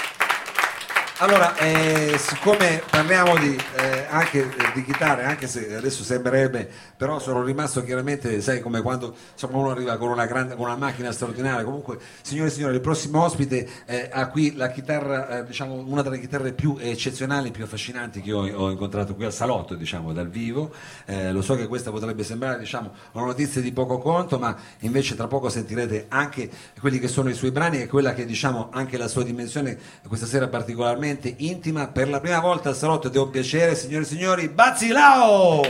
Allora, 1.20 1.56
eh, 1.58 2.16
siccome 2.20 2.84
parliamo 2.88 3.36
di, 3.40 3.56
eh, 3.56 4.06
anche 4.08 4.42
eh, 4.42 4.72
di 4.76 4.84
chitarre, 4.84 5.24
anche 5.24 5.48
se 5.48 5.76
adesso 5.76 6.04
sembrerebbe, 6.04 6.70
però 6.96 7.18
sono 7.18 7.42
rimasto 7.42 7.84
chiaramente, 7.84 8.40
sai 8.40 8.62
come 8.62 8.84
quando 8.84 9.16
insomma, 9.32 9.58
uno 9.58 9.72
arriva 9.72 9.98
con 9.98 10.10
una, 10.10 10.28
grande, 10.28 10.54
con 10.54 10.66
una 10.66 10.76
macchina 10.76 11.12
straordinaria, 11.12 11.64
comunque 11.64 11.98
signore 12.22 12.50
e 12.50 12.52
signori, 12.52 12.76
il 12.76 12.82
prossimo 12.82 13.24
ospite 13.24 13.68
eh, 13.88 14.12
ha 14.14 14.28
qui 14.28 14.56
la 14.56 14.70
chitarra, 14.70 15.40
eh, 15.40 15.46
diciamo 15.46 15.84
una 15.88 16.04
delle 16.04 16.20
chitarre 16.20 16.54
più 16.54 16.78
eccezionali, 16.80 17.50
più 17.50 17.64
affascinanti 17.64 18.22
che 18.22 18.32
ho, 18.32 18.48
ho 18.56 18.70
incontrato 18.70 19.16
qui 19.16 19.26
al 19.26 19.34
salotto, 19.34 19.74
diciamo 19.74 20.14
dal 20.14 20.30
vivo, 20.30 20.72
eh, 21.06 21.32
lo 21.32 21.42
so 21.42 21.56
che 21.56 21.66
questa 21.66 21.90
potrebbe 21.90 22.24
sembrare 22.24 22.60
diciamo, 22.60 22.94
una 23.14 23.26
notizia 23.26 23.60
di 23.60 23.72
poco 23.72 23.98
conto, 23.98 24.38
ma 24.38 24.56
invece 24.82 25.16
tra 25.16 25.26
poco 25.26 25.50
sentirete 25.50 26.06
anche 26.10 26.48
quelli 26.80 27.00
che 27.00 27.08
sono 27.08 27.30
i 27.30 27.34
suoi 27.34 27.50
brani 27.50 27.82
e 27.82 27.88
quella 27.88 28.14
che 28.14 28.24
diciamo 28.24 28.70
anche 28.72 28.98
la 28.98 29.08
sua 29.08 29.24
dimensione 29.24 29.76
questa 30.08 30.28
sera 30.28 30.48
particolarmente 30.48 31.07
veramente 31.08 31.34
intima. 31.38 31.88
Per 31.88 32.10
la 32.10 32.20
prima 32.20 32.40
volta 32.40 32.70
al 32.70 32.76
salotto 32.76 33.10
devo 33.10 33.30
piacere, 33.30 33.76
signore 33.76 34.04
e 34.04 34.08
signori, 34.08 34.50
Bazzilao! 34.50 35.62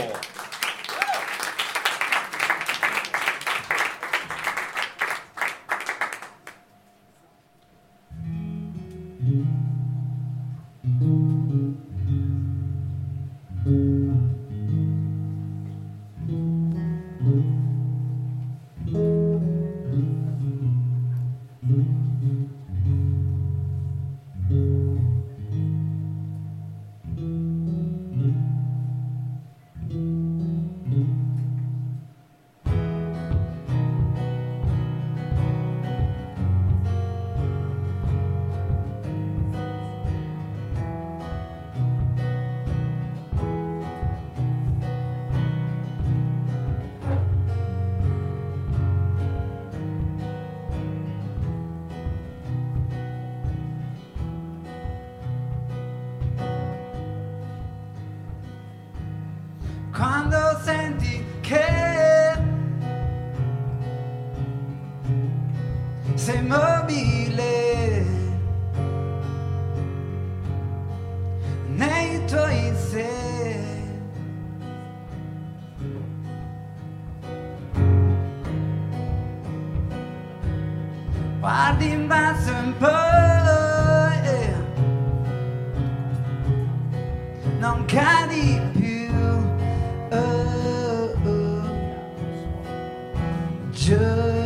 这 93.88 94.37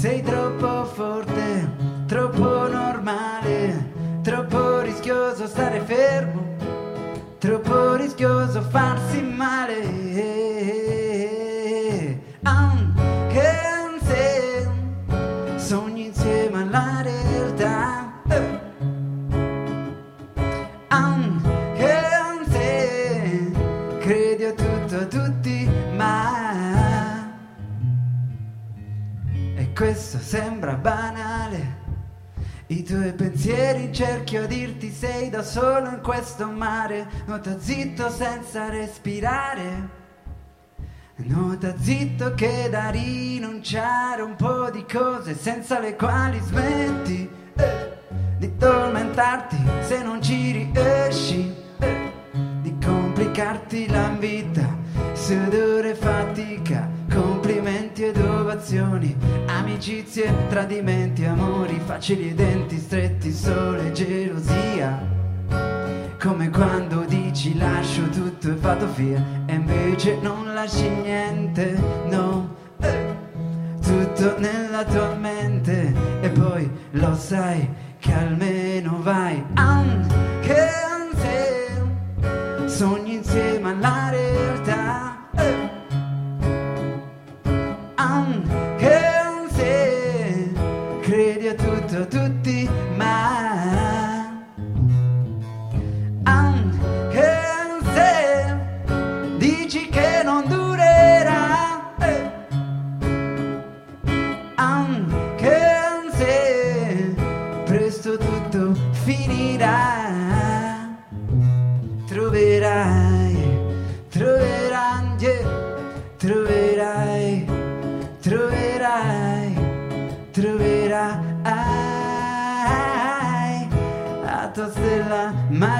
sei 0.00 0.22
troppo 0.22 0.86
forte 0.86 1.68
troppo 2.06 2.66
normale 2.68 3.92
troppo 4.22 4.80
rischioso 4.80 5.46
stare 5.46 5.80
fermo 5.80 6.56
troppo 7.36 7.96
rischioso 7.96 8.62
farsi 8.62 9.20
male 9.20 9.99
sembra 30.30 30.74
banale 30.74 31.78
i 32.68 32.84
tuoi 32.84 33.12
pensieri 33.14 33.92
cerchio 33.92 34.44
a 34.44 34.46
dirti 34.46 34.92
sei 34.92 35.28
da 35.28 35.42
solo 35.42 35.88
in 35.88 36.00
questo 36.00 36.48
mare, 36.48 37.08
nuota 37.26 37.58
zitto 37.58 38.08
senza 38.10 38.68
respirare. 38.68 39.88
Nuota 41.16 41.74
zitto 41.76 42.32
che 42.34 42.68
da 42.70 42.90
rinunciare 42.90 44.22
un 44.22 44.36
po' 44.36 44.70
di 44.70 44.84
cose 44.88 45.36
senza 45.36 45.80
le 45.80 45.96
quali 45.96 46.38
smetti 46.38 47.28
eh, 47.56 47.98
di 48.38 48.56
tormentarti 48.56 49.56
se 49.80 50.00
non 50.04 50.22
ci 50.22 50.52
riesci, 50.52 51.52
eh, 51.80 52.12
di 52.62 52.78
complicarti 52.78 53.88
la 53.88 54.10
vita, 54.10 54.78
sudore 55.12 55.90
e 55.90 55.94
fatica, 55.96 56.99
complimenti 58.00 58.04
ed 58.04 58.16
ovazioni, 58.16 59.16
amicizie, 59.46 60.32
tradimenti, 60.48 61.24
amori 61.24 61.80
facili 61.84 62.30
e 62.30 62.34
denti 62.34 62.78
stretti, 62.78 63.30
sole, 63.30 63.92
gelosia. 63.92 65.18
Come 66.18 66.50
quando 66.50 67.04
dici 67.06 67.56
lascio 67.56 68.02
tutto 68.08 68.48
e 68.48 68.54
vado 68.54 68.90
via 68.94 69.22
e 69.46 69.54
invece 69.54 70.18
non 70.20 70.52
lasci 70.52 70.88
niente, 70.88 71.78
no. 72.08 72.56
eh, 72.80 73.14
tutto 73.82 74.38
nella 74.38 74.84
tua 74.84 75.14
mente 75.14 75.94
e 76.20 76.28
poi 76.28 76.70
lo 76.92 77.14
sai 77.14 77.68
che 77.98 78.12
almeno 78.12 79.00
vai 79.02 79.42
anche 79.54 80.68
se 81.16 82.66
sogni 82.66 83.14
insieme 83.14 83.70
alla 83.70 84.10
realtà. 84.10 84.79
Anche 88.10 88.69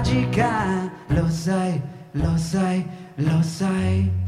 stella 0.01 0.21
magica, 0.31 0.91
lo 1.09 1.29
sai, 1.29 1.81
lo 2.13 2.37
sai, 2.37 2.87
lo 3.17 3.43
sai. 3.43 4.20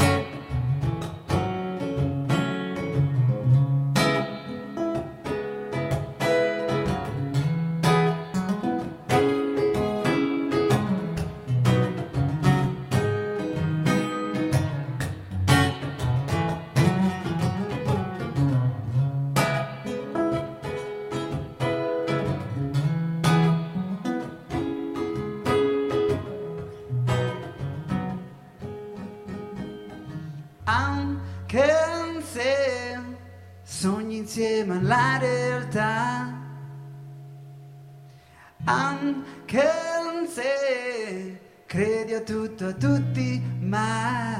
Anche 39.13 40.27
se 40.29 41.39
credi 41.67 42.15
a 42.15 42.21
tutto, 42.21 42.67
a 42.69 42.73
tutti, 42.73 43.43
ma 43.61 44.37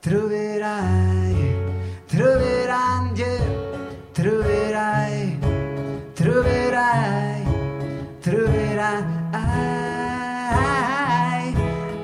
troverai, 0.00 1.56
troverai, 2.06 3.24
troverai, 4.12 5.38
troverai, 6.12 7.44
troverai 8.20 9.04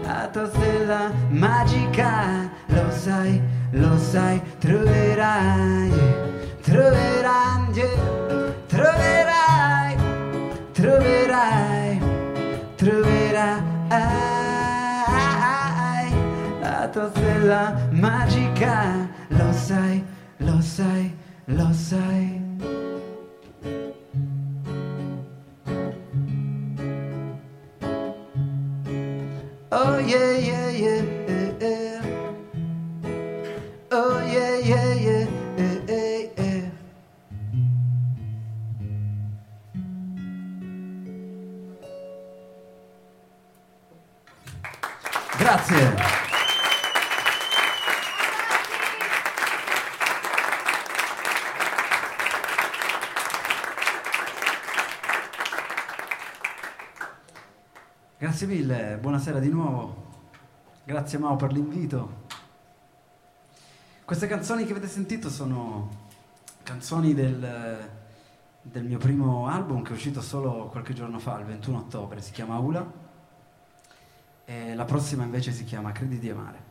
la 0.03 0.29
tua 0.33 0.49
stella 0.49 1.13
magica, 1.29 2.51
lo 2.67 2.91
sai, 2.91 3.41
lo 3.73 3.99
sai, 3.99 4.41
troverai, 4.59 5.93
troverai, 6.63 7.39
la 16.99 17.05
tua 17.05 17.11
stella 17.11 17.89
magica, 17.93 19.09
lo 19.29 19.53
sai, 19.53 20.05
lo 20.39 20.61
sai, 20.61 21.17
lo 21.45 21.73
sai. 21.73 22.47
Oh 29.71 29.99
yeah. 29.99 30.27
Oh. 33.91 34.19
Grazie 45.39 45.98
buonasera 59.39 59.41
di 59.41 59.51
nuovo. 59.51 60.07
Grazie 60.85 61.19
Mao 61.19 61.37
per 61.37 61.53
l'invito. 61.53 62.27
Queste 64.05 64.27
canzoni 64.27 64.65
che 64.65 64.73
avete 64.73 64.89
sentito 64.89 65.31
sono 65.31 66.07
canzoni 66.63 67.15
del, 67.15 67.91
del 68.63 68.85
mio 68.85 68.99
primo 68.99 69.47
album 69.47 69.83
che 69.83 69.91
è 69.91 69.93
uscito 69.93 70.21
solo 70.21 70.69
qualche 70.69 70.93
giorno 70.93 71.19
fa, 71.19 71.39
il 71.39 71.47
21 71.47 71.79
ottobre, 71.79 72.21
si 72.21 72.33
chiama 72.33 72.59
Ula. 72.59 72.91
E 74.45 74.75
la 74.75 74.85
prossima 74.85 75.25
invece 75.25 75.53
si 75.53 75.65
chiama 75.65 75.93
Credi 75.93 76.19
di 76.19 76.31
amare. 76.31 76.68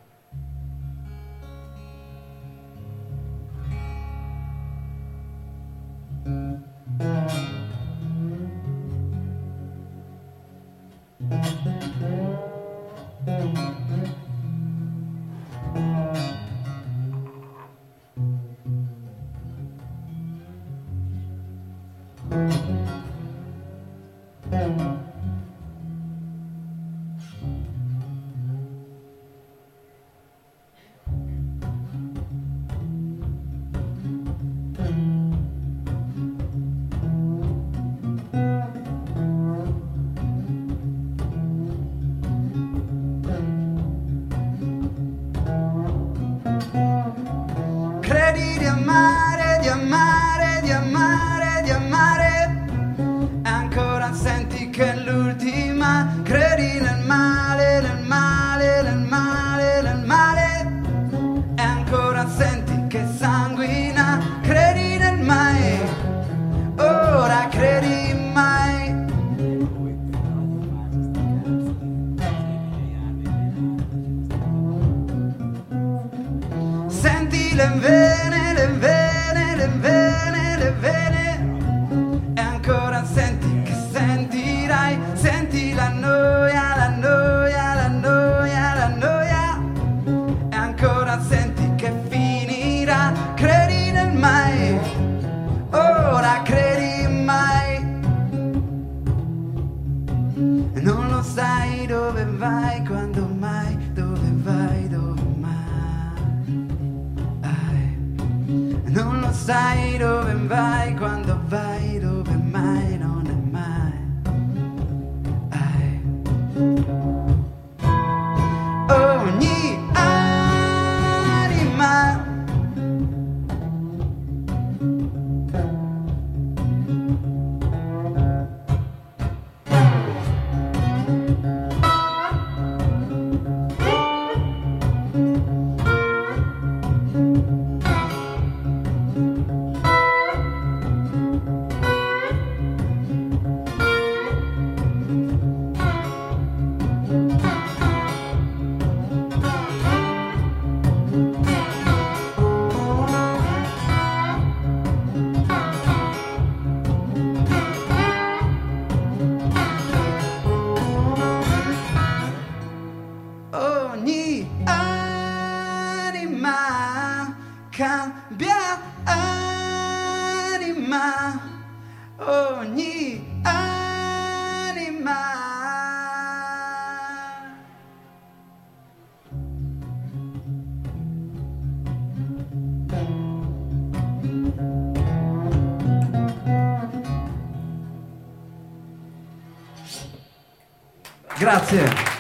Grazie. 191.47 192.16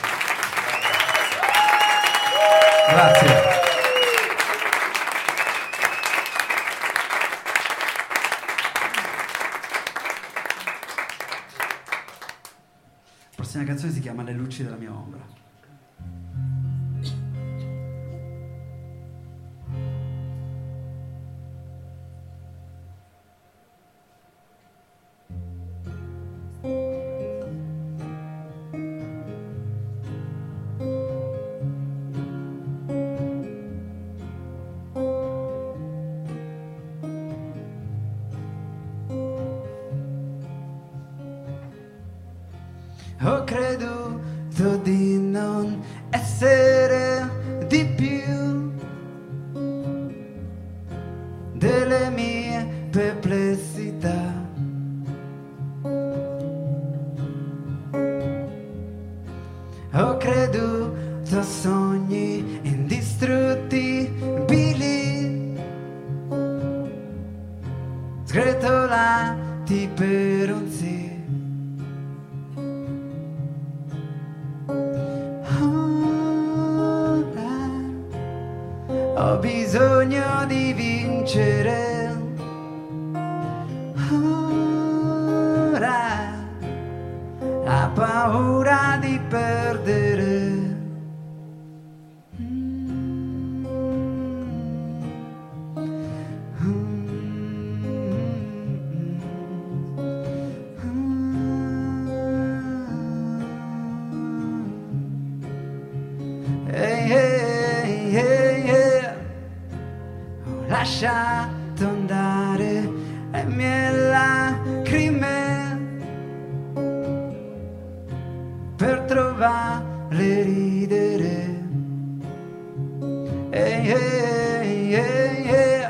Ehi, 123.57 123.89
ehi, 123.91 124.93
ehi, 124.93 125.49
ehi. 125.49 125.85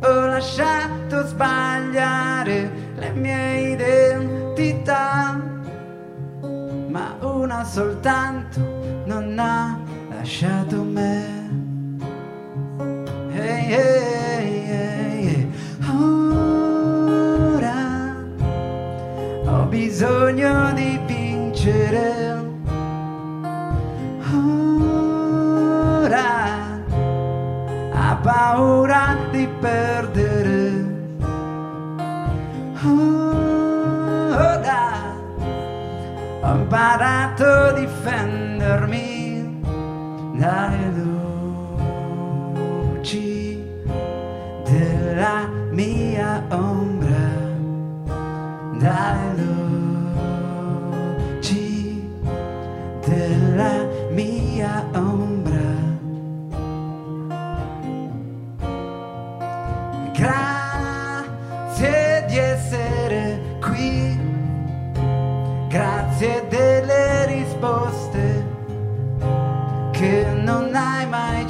Ho 0.00 0.26
lasciato 0.26 1.26
sbagliare 1.26 2.70
le 2.96 3.10
mie 3.10 3.72
identità 3.72 5.38
ma 6.88 7.16
una 7.20 7.64
soltanto 7.64 8.60
non 9.04 9.38
ha 9.38 9.78
lasciato 10.08 10.82
me. 10.82 11.50
Ehi, 13.32 13.72
ehi, 13.74 14.70
ehi, 14.70 15.28
ehi. 15.28 15.52
Ora 16.00 17.80
ho 19.44 19.64
bisogno 19.64 20.72
di 20.72 20.98
vincere. 21.06 22.11
Paura 28.52 29.16
di 29.30 29.48
perdere. 29.60 30.90
Ora 32.84 33.24
ho 36.42 36.54
imparato 36.54 37.44
a 37.44 37.72
difendermi. 37.72 39.60
Dalle 40.36 40.81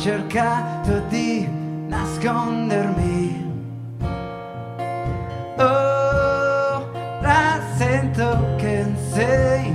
cercato 0.03 0.99
di 1.11 1.49
nascondermi. 1.87 3.51
Ora 5.59 6.91
sento 7.77 8.57
che 8.57 8.85
sei 9.13 9.73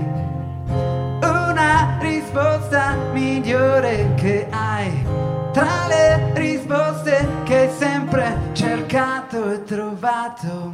una 1.21 1.97
risposta 2.01 2.93
migliore 3.13 4.15
che 4.15 4.47
hai 4.49 4.91
tra 5.53 5.87
le 5.87 6.33
risposte 6.33 7.25
che 7.45 7.59
hai 7.59 7.69
sempre 7.77 8.37
cercato 8.51 9.53
e 9.53 9.63
trovato 9.63 10.73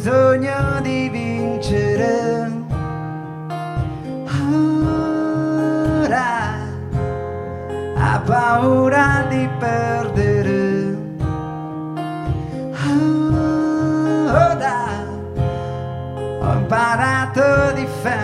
bisogno 0.00 0.80
di 0.80 1.10
vincere. 1.10 2.50
Ora 6.00 6.56
ha 7.96 8.20
paura 8.24 9.26
di 9.28 9.46
perdere. 9.58 10.96
Ora 14.26 14.78
ho 16.40 16.52
imparato 16.54 17.42
a 17.42 17.72
difendermi 17.72 18.19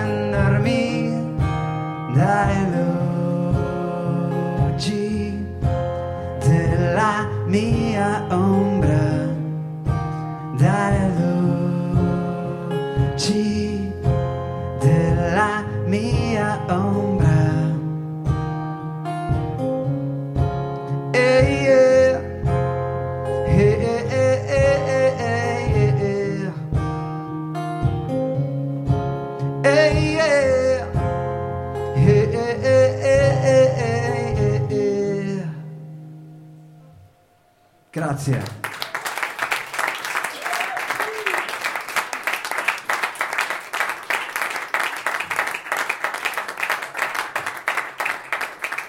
Grazie. 38.16 38.42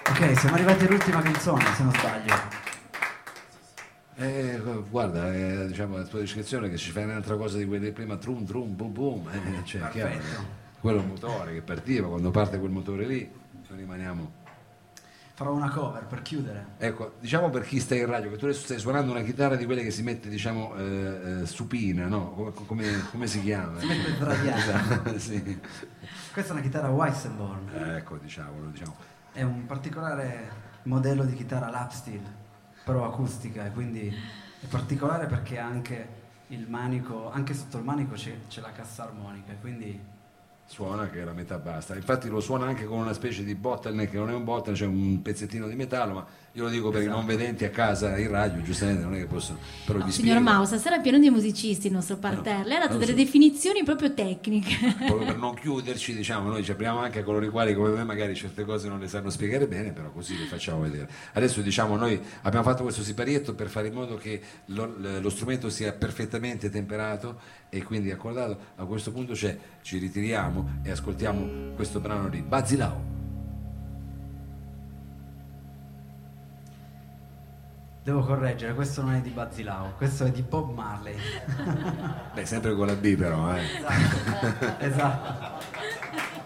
Ok, 0.10 0.40
siamo 0.40 0.56
arrivati 0.56 0.86
all'ultima 0.86 1.22
canzone, 1.22 1.66
se 1.76 1.84
non 1.84 1.94
sbaglio. 1.94 2.36
Eh, 4.16 4.62
guarda, 4.90 5.34
eh, 5.34 5.68
diciamo 5.68 5.98
la 5.98 6.04
tua 6.04 6.20
descrizione 6.20 6.70
che 6.70 6.78
ci 6.78 6.92
fai 6.92 7.04
un'altra 7.04 7.36
cosa 7.36 7.58
di 7.58 7.66
quelle 7.66 7.92
prima, 7.92 8.16
trum 8.16 8.46
trum, 8.46 8.76
boom 8.78 8.94
boom, 8.94 9.30
eh, 9.30 9.66
cioè, 9.66 9.90
chiaro, 9.90 10.20
quello 10.80 11.00
è 11.00 11.02
il 11.02 11.08
motore 11.08 11.54
che 11.54 11.62
partiva, 11.62 12.08
quando 12.08 12.32
parte 12.32 12.58
quel 12.58 12.72
motore 12.72 13.06
lì, 13.06 13.30
rimaniamo. 13.76 14.46
Farò 15.38 15.54
una 15.54 15.70
cover 15.70 16.04
per 16.08 16.24
chiudere. 16.24 16.66
Ecco, 16.80 17.14
diciamo 17.20 17.52
per 17.52 17.62
chi 17.62 17.80
sta 17.80 17.94
in 17.94 18.08
radio, 18.08 18.32
che 18.32 18.38
tu 18.38 18.46
adesso 18.46 18.64
stai 18.64 18.80
suonando 18.80 19.12
una 19.12 19.22
chitarra 19.22 19.56
di 19.56 19.66
quelle 19.66 19.84
che 19.84 19.92
si 19.92 20.02
mette, 20.02 20.30
diciamo, 20.30 20.76
eh, 20.76 21.42
eh, 21.42 21.46
supina, 21.46 22.08
no? 22.08 22.32
Come, 22.66 23.08
come- 23.12 23.28
si 23.28 23.44
chiama? 23.44 23.80
Si 23.80 23.86
mette 23.86 24.16
sdraiata. 24.16 24.58
Esatto, 24.58 25.20
sì. 25.20 25.60
Questa 26.34 26.50
è 26.50 26.56
una 26.56 26.64
chitarra 26.64 26.90
Weissenborn. 26.90 27.70
Ecco, 27.98 28.18
diciamolo, 28.18 28.70
diciamo. 28.72 28.96
È 29.32 29.44
un 29.44 29.68
particolare 29.68 30.50
modello 30.86 31.24
di 31.24 31.36
chitarra 31.36 31.70
lap 31.70 31.92
steel, 31.92 32.24
però 32.84 33.06
acustica 33.06 33.68
e 33.68 33.72
quindi 33.74 34.08
è 34.08 34.66
particolare 34.66 35.28
perché 35.28 35.60
anche 35.60 36.08
il 36.48 36.68
manico, 36.68 37.30
anche 37.30 37.54
sotto 37.54 37.78
il 37.78 37.84
manico 37.84 38.16
c'è, 38.16 38.36
c'è 38.48 38.60
la 38.60 38.72
cassa 38.72 39.04
armonica, 39.04 39.54
quindi 39.62 40.04
Suona 40.70 41.10
che 41.10 41.24
la 41.24 41.32
metà 41.32 41.58
basta. 41.58 41.96
Infatti 41.96 42.28
lo 42.28 42.42
suona 42.42 42.66
anche 42.66 42.84
con 42.84 43.00
una 43.00 43.14
specie 43.14 43.44
di 43.44 43.56
bottleneck, 43.56 44.12
che 44.12 44.18
non 44.18 44.30
è 44.30 44.34
un 44.34 44.44
bottleneck, 44.44 44.84
c'è 44.84 44.86
un 44.86 45.22
pezzettino 45.22 45.66
di 45.66 45.76
metallo, 45.76 46.14
ma 46.14 46.26
io 46.58 46.64
lo 46.64 46.70
dico 46.70 46.90
per 46.90 47.04
i 47.04 47.06
non 47.06 47.24
vedenti 47.24 47.66
a 47.66 47.70
casa 47.70 48.18
in 48.18 48.32
radio, 48.32 48.64
giustamente 48.64 49.04
non 49.04 49.14
è 49.14 49.20
che 49.20 49.28
possono. 49.28 49.60
Però 49.86 50.00
vi 50.00 50.12
Signor 50.12 50.38
spiego, 50.38 50.58
Mau, 50.58 50.66
stasera 50.66 50.98
è 50.98 51.02
pieno 51.02 51.20
di 51.20 51.30
musicisti 51.30 51.86
il 51.86 51.94
nostro 51.94 52.18
parterre. 52.18 52.66
Lei 52.66 52.78
ha 52.78 52.80
dato 52.80 52.98
delle 52.98 53.12
so. 53.12 53.18
definizioni 53.18 53.84
proprio 53.84 54.12
tecniche. 54.16 54.76
proprio 55.06 55.28
per 55.28 55.38
non 55.38 55.54
chiuderci, 55.54 56.16
diciamo, 56.16 56.50
noi 56.50 56.64
ci 56.64 56.72
apriamo 56.72 56.98
anche 56.98 57.20
a 57.20 57.24
coloro 57.24 57.46
i 57.46 57.50
quali 57.50 57.76
come 57.76 57.90
me 57.92 58.04
magari 58.04 58.34
certe 58.34 58.66
cose 58.66 58.88
non 58.90 59.00
le 59.00 59.08
sanno 59.08 59.30
spiegare 59.30 59.68
bene, 59.68 59.92
però 59.92 60.10
così 60.10 60.36
le 60.36 60.46
facciamo 60.46 60.82
vedere. 60.82 61.08
Adesso 61.34 61.62
diciamo 61.62 61.96
noi 61.96 62.20
abbiamo 62.42 62.66
fatto 62.66 62.82
questo 62.82 63.04
siparietto 63.04 63.54
per 63.54 63.68
fare 63.68 63.90
in 63.90 63.94
modo 63.94 64.16
che 64.16 64.42
lo, 64.66 64.92
lo 64.98 65.30
strumento 65.30 65.70
sia 65.70 65.94
perfettamente 65.94 66.72
temperato 66.72 67.40
e 67.70 67.84
quindi 67.84 68.10
accordato. 68.10 68.58
A 68.78 68.86
questo 68.86 69.12
punto 69.12 69.34
c'è, 69.34 69.56
ci 69.84 70.00
ritiriamo 70.00 70.80
e 70.82 70.90
ascoltiamo 70.90 71.76
questo 71.76 72.00
brano 72.00 72.30
di 72.30 72.42
Bazzilao. 72.42 73.17
Devo 78.08 78.24
correggere, 78.24 78.74
questo 78.74 79.02
non 79.02 79.16
è 79.16 79.20
di 79.20 79.32
Bazzilao, 79.32 79.96
questo 79.98 80.24
è 80.24 80.32
di 80.32 80.42
Bob 80.42 80.74
Marley. 80.74 81.18
Beh, 82.34 82.46
sempre 82.46 82.74
con 82.74 82.88
la 82.88 82.96
B 82.96 83.18
però, 83.18 83.54
eh. 83.54 83.64
Esatto. 83.66 84.76
esatto. 84.80 86.37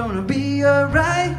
Gonna 0.00 0.22
be 0.22 0.64
alright. 0.64 1.36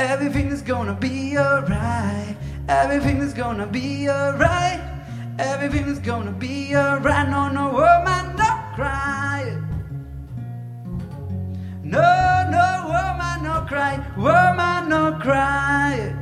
Everything 0.00 0.48
is 0.48 0.62
gonna 0.62 0.94
be 0.94 1.38
alright. 1.38 2.36
Everything 2.68 3.18
is 3.18 3.32
gonna 3.32 3.68
be 3.68 4.10
alright. 4.10 4.80
Everything 5.38 5.86
is 5.86 6.00
gonna 6.00 6.32
be 6.32 6.74
alright. 6.74 7.28
No, 7.28 7.48
no, 7.48 7.70
oh, 7.70 7.74
woman, 7.76 8.34
don't 8.36 8.74
cry. 8.74 9.56
No, 11.84 12.10
no, 12.50 12.66
oh, 12.82 12.94
woman, 12.94 13.44
no 13.44 13.64
cry. 13.68 14.04
Oh, 14.16 14.22
woman, 14.26 14.88
no 14.88 15.16
cry. 15.22 16.19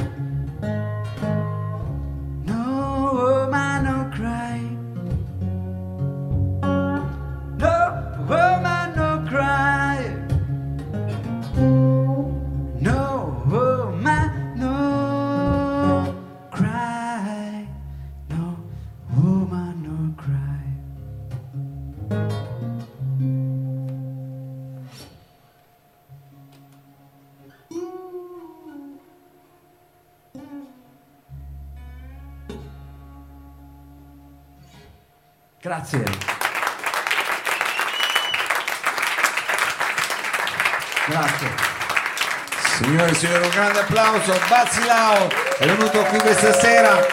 Grazie. 35.68 36.02
Grazie. 41.08 41.48
Signore 42.78 43.10
e 43.10 43.14
signori, 43.14 43.44
un 43.44 43.50
grande 43.50 43.80
applauso 43.80 44.40
Bazzilao, 44.48 45.28
è 45.58 45.66
venuto 45.66 46.02
qui 46.04 46.18
questa 46.20 46.58
sera 46.58 47.06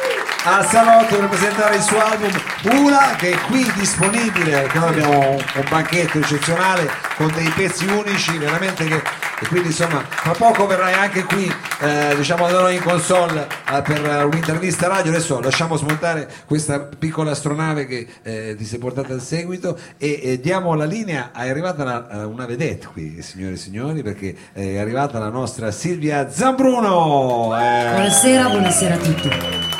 al 0.45 0.65
salotto 0.69 1.17
per 1.17 1.27
presentare 1.27 1.75
il 1.75 1.81
suo 1.81 2.01
album 2.01 2.31
Una 2.71 3.15
che 3.17 3.31
è 3.31 3.37
qui 3.41 3.69
disponibile, 3.73 4.69
noi 4.73 4.87
abbiamo 4.87 5.31
un 5.31 5.65
banchetto 5.67 6.19
eccezionale 6.19 6.89
con 7.17 7.29
dei 7.33 7.49
pezzi 7.49 7.85
unici 7.87 8.37
veramente 8.37 8.85
che 8.85 9.03
e 9.39 9.47
quindi 9.47 9.67
insomma 9.67 10.01
fra 10.01 10.31
poco 10.31 10.65
verrai 10.65 10.93
anche 10.93 11.23
qui 11.23 11.51
eh, 11.81 12.15
diciamo 12.15 12.47
da 12.49 12.61
noi 12.61 12.75
in 12.75 12.81
console 12.81 13.47
eh, 13.71 13.81
per 13.81 14.25
un'intervista 14.25 14.87
radio. 14.87 15.11
Adesso 15.11 15.39
lasciamo 15.41 15.75
smontare 15.75 16.31
questa 16.45 16.79
piccola 16.79 17.31
astronave 17.31 17.85
che 17.85 18.07
eh, 18.23 18.55
ti 18.57 18.65
sei 18.65 18.79
portata 18.79 19.13
al 19.13 19.21
seguito 19.21 19.77
e 19.97 20.19
eh, 20.23 20.39
diamo 20.39 20.73
la 20.75 20.85
linea. 20.85 21.31
È 21.33 21.49
arrivata 21.49 21.83
una, 21.83 22.09
eh, 22.09 22.23
una 22.23 22.45
vedette 22.45 22.87
qui 22.87 23.21
signore 23.21 23.53
e 23.53 23.57
signori 23.57 24.01
perché 24.03 24.35
è 24.53 24.77
arrivata 24.77 25.19
la 25.19 25.29
nostra 25.29 25.71
Silvia 25.71 26.29
Zambruno. 26.29 27.57
Eh, 27.59 27.89
Buonasera, 27.91 28.49
buonasera 28.49 28.95
a 28.95 28.97
tutti. 28.97 29.74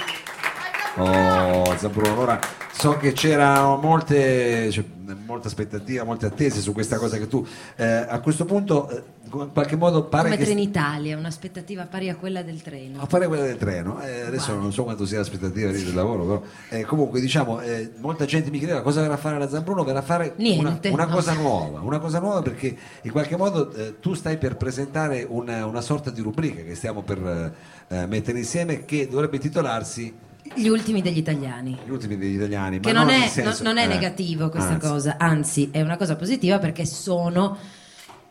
Oh, 0.98 1.76
Zambruno, 1.78 2.14
allora 2.14 2.40
so 2.72 2.96
che 2.96 3.12
c'erano 3.12 3.76
molte, 3.76 4.72
cioè, 4.72 4.86
molte 5.26 5.48
aspettative, 5.48 6.02
molte 6.04 6.26
attese 6.26 6.62
su 6.62 6.72
questa 6.72 6.98
cosa 6.98 7.18
che 7.18 7.28
tu 7.28 7.46
eh, 7.76 7.84
a 7.86 8.20
questo 8.22 8.46
punto 8.46 8.90
eh, 8.90 9.04
in 9.26 9.52
qualche 9.52 9.76
modo 9.76 10.06
pare 10.06 10.30
Come 10.30 10.38
che 10.38 10.46
Trenitalia, 10.46 11.18
un'aspettativa 11.18 11.86
pari 11.86 12.08
a 12.08 12.16
quella 12.16 12.44
del 12.44 12.62
treno. 12.62 13.02
a 13.02 13.06
fare 13.08 13.28
quella 13.28 13.44
del 13.44 13.58
treno, 13.58 14.02
eh, 14.02 14.22
adesso 14.22 14.56
non 14.56 14.72
so 14.72 14.86
quanto 14.86 15.06
sia 15.06 15.18
l'aspettativa 15.18 15.70
lì 15.70 15.84
del 15.84 15.94
lavoro, 15.94 16.24
però 16.24 16.42
eh, 16.70 16.86
comunque 16.86 17.20
diciamo, 17.20 17.60
eh, 17.60 17.92
molta 17.98 18.24
gente 18.24 18.50
mi 18.50 18.58
chiedeva 18.58 18.82
cosa 18.82 19.02
verrà 19.02 19.16
a 19.16 19.18
fare 19.18 19.38
la 19.38 19.50
Zambruno, 19.50 19.84
verrà 19.84 20.00
a 20.00 20.04
fare 20.04 20.34
una, 20.38 20.70
Niente, 20.70 20.90
una 20.90 21.06
no. 21.06 21.14
cosa 21.14 21.34
nuova, 21.34 21.82
una 21.82 22.00
cosa 22.00 22.20
nuova 22.20 22.42
perché 22.42 22.74
in 23.02 23.12
qualche 23.12 23.36
modo 23.36 23.74
eh, 23.74 24.00
tu 24.00 24.14
stai 24.14 24.38
per 24.38 24.56
presentare 24.56 25.26
una, 25.28 25.66
una 25.66 25.82
sorta 25.82 26.10
di 26.10 26.22
rubrica 26.22 26.62
che 26.62 26.76
stiamo 26.76 27.02
per 27.02 27.54
eh, 27.90 28.06
mettere 28.06 28.38
insieme 28.38 28.86
che 28.86 29.10
dovrebbe 29.10 29.40
titolarsi 29.40 30.24
Gli 30.54 30.68
ultimi 30.68 31.02
degli 31.02 31.18
italiani. 31.18 31.78
Gli 31.86 31.90
ultimi 31.90 32.18
degli 32.18 32.36
italiani. 32.36 32.80
Che 32.80 32.92
non, 32.92 33.06
non 33.08 33.14
è, 33.16 33.28
senso- 33.28 33.64
non- 33.64 33.74
non 33.76 33.84
è 33.84 33.86
eh, 33.86 33.94
negativo 33.94 34.50
questa 34.50 34.74
anzi. 34.74 34.88
cosa, 34.88 35.16
anzi 35.18 35.70
è 35.72 35.82
una 35.82 35.98
cosa 35.98 36.16
positiva 36.16 36.60
perché 36.60 36.86
sono 36.86 37.58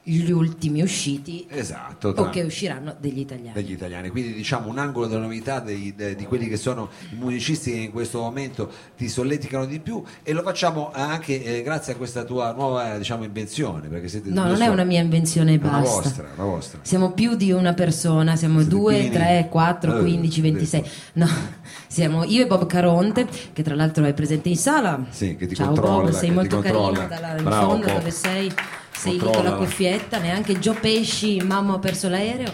gli 0.06 0.30
ultimi 0.30 0.82
usciti 0.82 1.46
Esatto, 1.48 2.08
o 2.14 2.28
che 2.28 2.42
usciranno 2.42 2.94
degli 3.00 3.20
italiani. 3.20 3.52
degli 3.54 3.72
italiani, 3.72 4.10
quindi 4.10 4.34
diciamo 4.34 4.68
un 4.68 4.76
angolo 4.78 5.06
della 5.06 5.22
novità 5.22 5.60
dei- 5.60 5.94
de- 5.96 6.14
di 6.14 6.26
quelli 6.26 6.46
che 6.46 6.58
sono 6.58 6.90
i 7.10 7.14
musicisti 7.14 7.70
che 7.72 7.78
in 7.78 7.90
questo 7.90 8.20
momento 8.20 8.70
ti 8.98 9.08
solleticano 9.08 9.64
di 9.64 9.80
più 9.80 10.02
e 10.22 10.32
lo 10.34 10.42
facciamo 10.42 10.90
anche 10.92 11.42
eh, 11.42 11.62
grazie 11.62 11.94
a 11.94 11.96
questa 11.96 12.24
tua 12.24 12.52
nuova 12.52 12.98
diciamo, 12.98 13.24
invenzione. 13.24 13.88
Perché 13.88 14.08
siete 14.08 14.28
No, 14.28 14.42
due 14.42 14.52
non 14.52 14.60
è 14.62 14.66
una 14.66 14.84
mia 14.84 15.00
invenzione 15.00 15.54
e 15.54 15.58
È 15.58 15.60
una 15.62 15.78
basta. 15.80 15.94
vostra, 16.02 16.30
una 16.36 16.44
vostra. 16.44 16.78
Siamo 16.82 17.12
più 17.12 17.34
di 17.34 17.50
una 17.52 17.72
persona, 17.72 18.36
siamo 18.36 18.58
Siete 18.60 18.74
2, 18.74 18.94
pieni? 18.94 19.10
3, 19.10 19.48
4, 19.50 19.96
Eh, 19.96 20.00
15, 20.00 20.40
26. 20.42 20.84
No, 21.14 21.26
siamo 21.88 22.24
io 22.24 22.42
e 22.42 22.46
Bob 22.46 22.66
Caronte, 22.66 23.26
che 23.54 23.62
tra 23.62 23.74
l'altro 23.74 24.04
è 24.04 24.12
presente 24.12 24.50
in 24.50 24.56
sala. 24.58 25.06
Sì, 25.08 25.34
che 25.36 25.46
ti 25.46 25.54
Ciao 25.54 25.68
controlla, 25.68 26.10
Bob, 26.10 26.18
sei 26.18 26.30
molto 26.30 26.58
carino 26.60 26.92
da 26.92 27.18
là 27.20 27.36
in 27.38 27.44
Bravo, 27.44 27.70
fondo 27.70 27.86
Bob. 27.86 27.96
dove 27.98 28.10
sei. 28.10 28.52
Sei 28.96 29.12
lì 29.12 29.18
con 29.18 29.32
Controlla. 29.32 29.50
la 29.50 29.56
cuffietta, 29.64 30.18
neanche 30.18 30.58
Gio 30.58 30.72
Pesci, 30.74 31.40
mamma 31.42 31.74
ho 31.74 31.78
perso 31.78 32.08
l'aereo. 32.08 32.52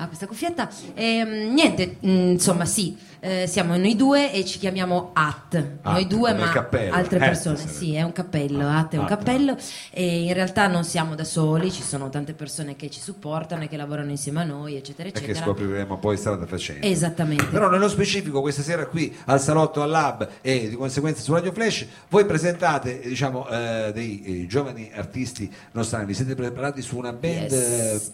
Ha 0.00 0.06
questa 0.06 0.26
cuffietta. 0.26 0.68
E, 0.94 1.22
mm, 1.24 1.52
niente, 1.52 1.96
mm, 2.04 2.30
insomma, 2.30 2.64
sì, 2.64 2.96
eh, 3.20 3.46
siamo 3.46 3.76
noi 3.76 3.94
due 3.96 4.32
e 4.32 4.46
ci 4.46 4.58
chiamiamo 4.58 5.10
AT. 5.12 5.54
noi 5.82 6.02
AT, 6.04 6.06
due, 6.06 6.32
ma 6.32 6.48
cappello. 6.50 6.94
altre 6.94 7.16
Eh, 7.18 7.20
persone. 7.20 7.56
sarebbe. 7.56 7.76
Sì, 7.76 7.94
è 7.94 8.02
un 8.02 8.12
cappello, 8.12 8.66
AT 8.66 8.94
è 8.94 8.96
un 8.96 9.02
AT. 9.04 9.08
cappello. 9.08 9.56
E 9.90 10.22
in 10.22 10.32
realtà 10.32 10.68
non 10.68 10.84
siamo 10.84 11.14
da 11.14 11.24
soli, 11.24 11.70
ci 11.70 11.82
sono 11.82 12.08
tante 12.08 12.32
persone 12.32 12.76
che 12.76 12.88
ci 12.88 12.98
supportano 13.00 13.64
e 13.64 13.68
che 13.68 13.76
lavorano 13.76 14.10
insieme 14.10 14.40
a 14.40 14.44
noi, 14.44 14.76
eccetera, 14.76 15.08
E 15.08 15.12
che 15.12 15.18
eccetera. 15.18 15.44
scopriremo 15.44 15.98
poi 15.98 16.16
strada 16.16 16.46
facendo. 16.46 16.86
Esattamente. 16.86 17.44
Però 17.46 17.68
nello 17.68 17.88
specifico 17.90 18.40
questa 18.40 18.62
sera 18.62 18.86
qui 18.86 19.14
al 19.26 19.38
salotto 19.40 19.82
al 19.82 19.90
lab 19.90 20.26
e 20.40 20.68
di 20.70 20.76
conseguenza 20.76 21.20
su 21.20 21.32
Radio 21.34 21.52
Flash 21.52 21.84
voi 22.08 22.24
presentate 22.24 23.00
diciamo 23.00 23.46
eh, 23.48 23.90
dei 23.92 24.22
eh, 24.24 24.46
giovani 24.46 24.90
artisti 24.94 25.52
nostrani, 25.72 26.14
siete 26.14 26.34
preparati 26.34 26.80
su 26.80 26.96
una 26.96 27.12
band 27.12 27.50
Yes. 27.50 28.12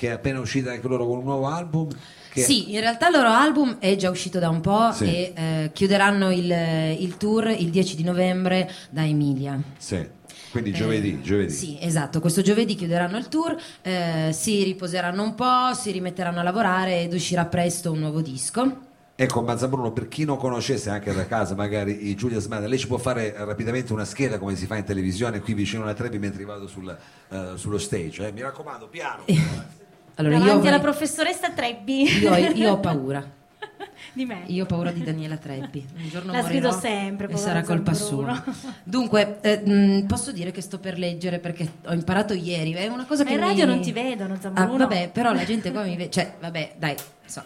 Eh, 0.00 0.06
che 0.06 0.08
è 0.08 0.10
appena 0.12 0.40
uscita 0.40 0.70
anche 0.70 0.88
loro 0.88 1.06
con 1.06 1.18
un 1.18 1.24
nuovo 1.24 1.46
album? 1.46 1.88
Che 2.32 2.40
Sì, 2.42 2.72
in 2.72 2.80
realtà 2.80 3.08
il 3.08 3.14
loro 3.16 3.28
album 3.28 3.76
è 3.80 3.96
già 3.96 4.08
uscito 4.08 4.38
da 4.38 4.48
un 4.48 4.60
po' 4.60 4.92
Sì. 4.92 5.04
e 5.04 5.32
eh, 5.34 5.70
chiuderanno 5.74 6.30
il, 6.30 6.50
il 6.98 7.16
tour 7.16 7.48
il 7.48 7.70
10 7.70 7.96
di 7.96 8.04
novembre 8.04 8.70
da 8.90 9.04
Emilia. 9.04 9.60
Sì. 9.76 10.06
Quindi 10.50 10.72
giovedì, 10.72 11.18
Eh, 11.18 11.20
giovedì. 11.22 11.52
Sì, 11.52 11.76
esatto, 11.80 12.20
questo 12.20 12.40
giovedì 12.42 12.74
chiuderanno 12.74 13.16
il 13.18 13.28
tour, 13.28 13.56
eh, 13.82 14.30
si 14.32 14.62
riposeranno 14.64 15.22
un 15.22 15.34
po', 15.34 15.72
si 15.74 15.90
rimetteranno 15.92 16.40
a 16.40 16.42
lavorare 16.42 17.02
ed 17.02 17.12
uscirà 17.12 17.44
presto 17.44 17.92
un 17.92 17.98
nuovo 18.00 18.20
disco. 18.20 18.88
Ecco, 19.14 19.42
Mazzabruno, 19.42 19.92
per 19.92 20.08
chi 20.08 20.24
non 20.24 20.38
conoscesse 20.38 20.88
anche 20.88 21.12
da 21.12 21.26
casa 21.26 21.54
magari 21.54 22.08
i 22.08 22.14
Giulia 22.16 22.40
Smada, 22.40 22.66
lei 22.66 22.78
ci 22.78 22.86
può 22.86 22.96
fare 22.96 23.34
rapidamente 23.36 23.92
una 23.92 24.04
scheda 24.06 24.38
come 24.38 24.56
si 24.56 24.64
fa 24.66 24.76
in 24.76 24.84
televisione 24.84 25.40
qui 25.40 25.52
vicino 25.52 25.82
alla 25.82 25.92
Trevi 25.94 26.18
mentre 26.18 26.42
vado 26.44 26.66
sul, 26.66 26.96
eh, 27.28 27.52
sullo 27.56 27.78
stage. 27.78 28.26
eh? 28.26 28.32
Mi 28.32 28.40
raccomando, 28.40 28.88
piano. 28.88 29.24
Allora, 30.20 30.36
io, 30.36 30.44
Davanti 30.44 30.66
alla 30.68 30.76
avrei- 30.76 30.90
professoressa 30.92 31.50
Trebbi. 31.50 32.02
io, 32.20 32.34
io 32.36 32.72
ho 32.72 32.78
paura. 32.78 33.24
di 34.12 34.24
me. 34.26 34.42
Io 34.46 34.64
ho 34.64 34.66
paura 34.66 34.90
di 34.92 35.02
Daniela 35.02 35.36
Trebbi. 35.36 35.86
Un 35.96 36.08
giorno 36.08 36.32
La 36.32 36.42
sgrido 36.42 36.72
sempre, 36.72 37.28
E 37.30 37.36
sarà 37.36 37.62
colpa 37.62 37.94
sua. 37.94 38.42
Dunque, 38.82 39.38
eh, 39.40 39.62
mh, 39.64 40.06
posso 40.06 40.32
dire 40.32 40.50
che 40.50 40.60
sto 40.60 40.78
per 40.78 40.98
leggere 40.98 41.38
perché 41.38 41.70
ho 41.86 41.92
imparato 41.92 42.32
ieri. 42.34 42.72
È 42.72 42.86
una 42.88 43.04
cosa 43.06 43.22
Ma 43.24 43.28
che 43.30 43.34
in 43.36 43.40
mi- 43.40 43.46
radio 43.48 43.66
non 43.66 43.80
ti 43.80 43.92
vedono, 43.92 44.34
Ah, 44.34 44.40
Zambruno. 44.40 44.76
vabbè, 44.76 45.10
però 45.12 45.32
la 45.32 45.44
gente 45.44 45.70
qua 45.72 45.82
mi 45.82 45.96
vede. 45.96 46.10
Cioè, 46.10 46.34
vabbè, 46.40 46.74
dai. 46.78 46.94
so. 47.24 47.42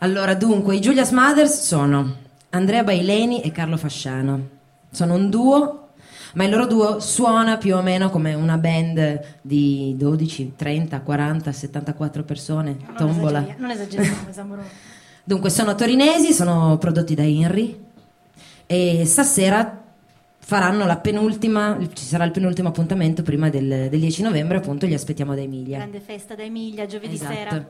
Allora, 0.00 0.34
dunque, 0.34 0.76
i 0.76 0.80
Julius 0.80 1.10
Mothers 1.10 1.60
sono 1.62 2.14
Andrea 2.50 2.84
Baileni 2.84 3.40
e 3.40 3.50
Carlo 3.50 3.76
Fasciano. 3.76 4.48
Sono 4.90 5.14
un 5.14 5.28
duo, 5.28 5.87
ma 6.34 6.44
il 6.44 6.50
loro 6.50 6.66
duo 6.66 7.00
suona 7.00 7.56
più 7.56 7.76
o 7.76 7.82
meno 7.82 8.10
come 8.10 8.34
una 8.34 8.58
band 8.58 9.36
di 9.42 9.94
12, 9.96 10.52
30, 10.56 11.00
40, 11.00 11.52
74 11.52 12.22
persone. 12.24 12.76
Non 12.86 12.94
Tombola. 12.96 13.38
esageriamo, 13.40 13.60
Non 13.66 13.70
esageriamo, 13.70 14.16
Zambruno. 14.32 14.62
Dunque, 15.24 15.50
sono 15.50 15.74
torinesi, 15.74 16.32
sono 16.32 16.78
prodotti 16.78 17.14
da 17.14 17.22
Henry 17.24 17.78
e 18.66 19.04
stasera 19.06 19.82
faranno 20.38 20.86
la 20.86 20.96
penultima, 20.96 21.76
ci 21.92 22.04
sarà 22.06 22.24
il 22.24 22.30
penultimo 22.30 22.68
appuntamento 22.68 23.22
prima 23.22 23.50
del, 23.50 23.88
del 23.90 24.00
10 24.00 24.22
novembre, 24.22 24.56
appunto, 24.56 24.86
li 24.86 24.94
aspettiamo 24.94 25.34
da 25.34 25.42
Emilia. 25.42 25.76
Grande 25.76 26.00
festa 26.00 26.34
da 26.34 26.42
Emilia, 26.42 26.86
giovedì 26.86 27.14
Esatto. 27.14 27.34
sera. 27.34 27.68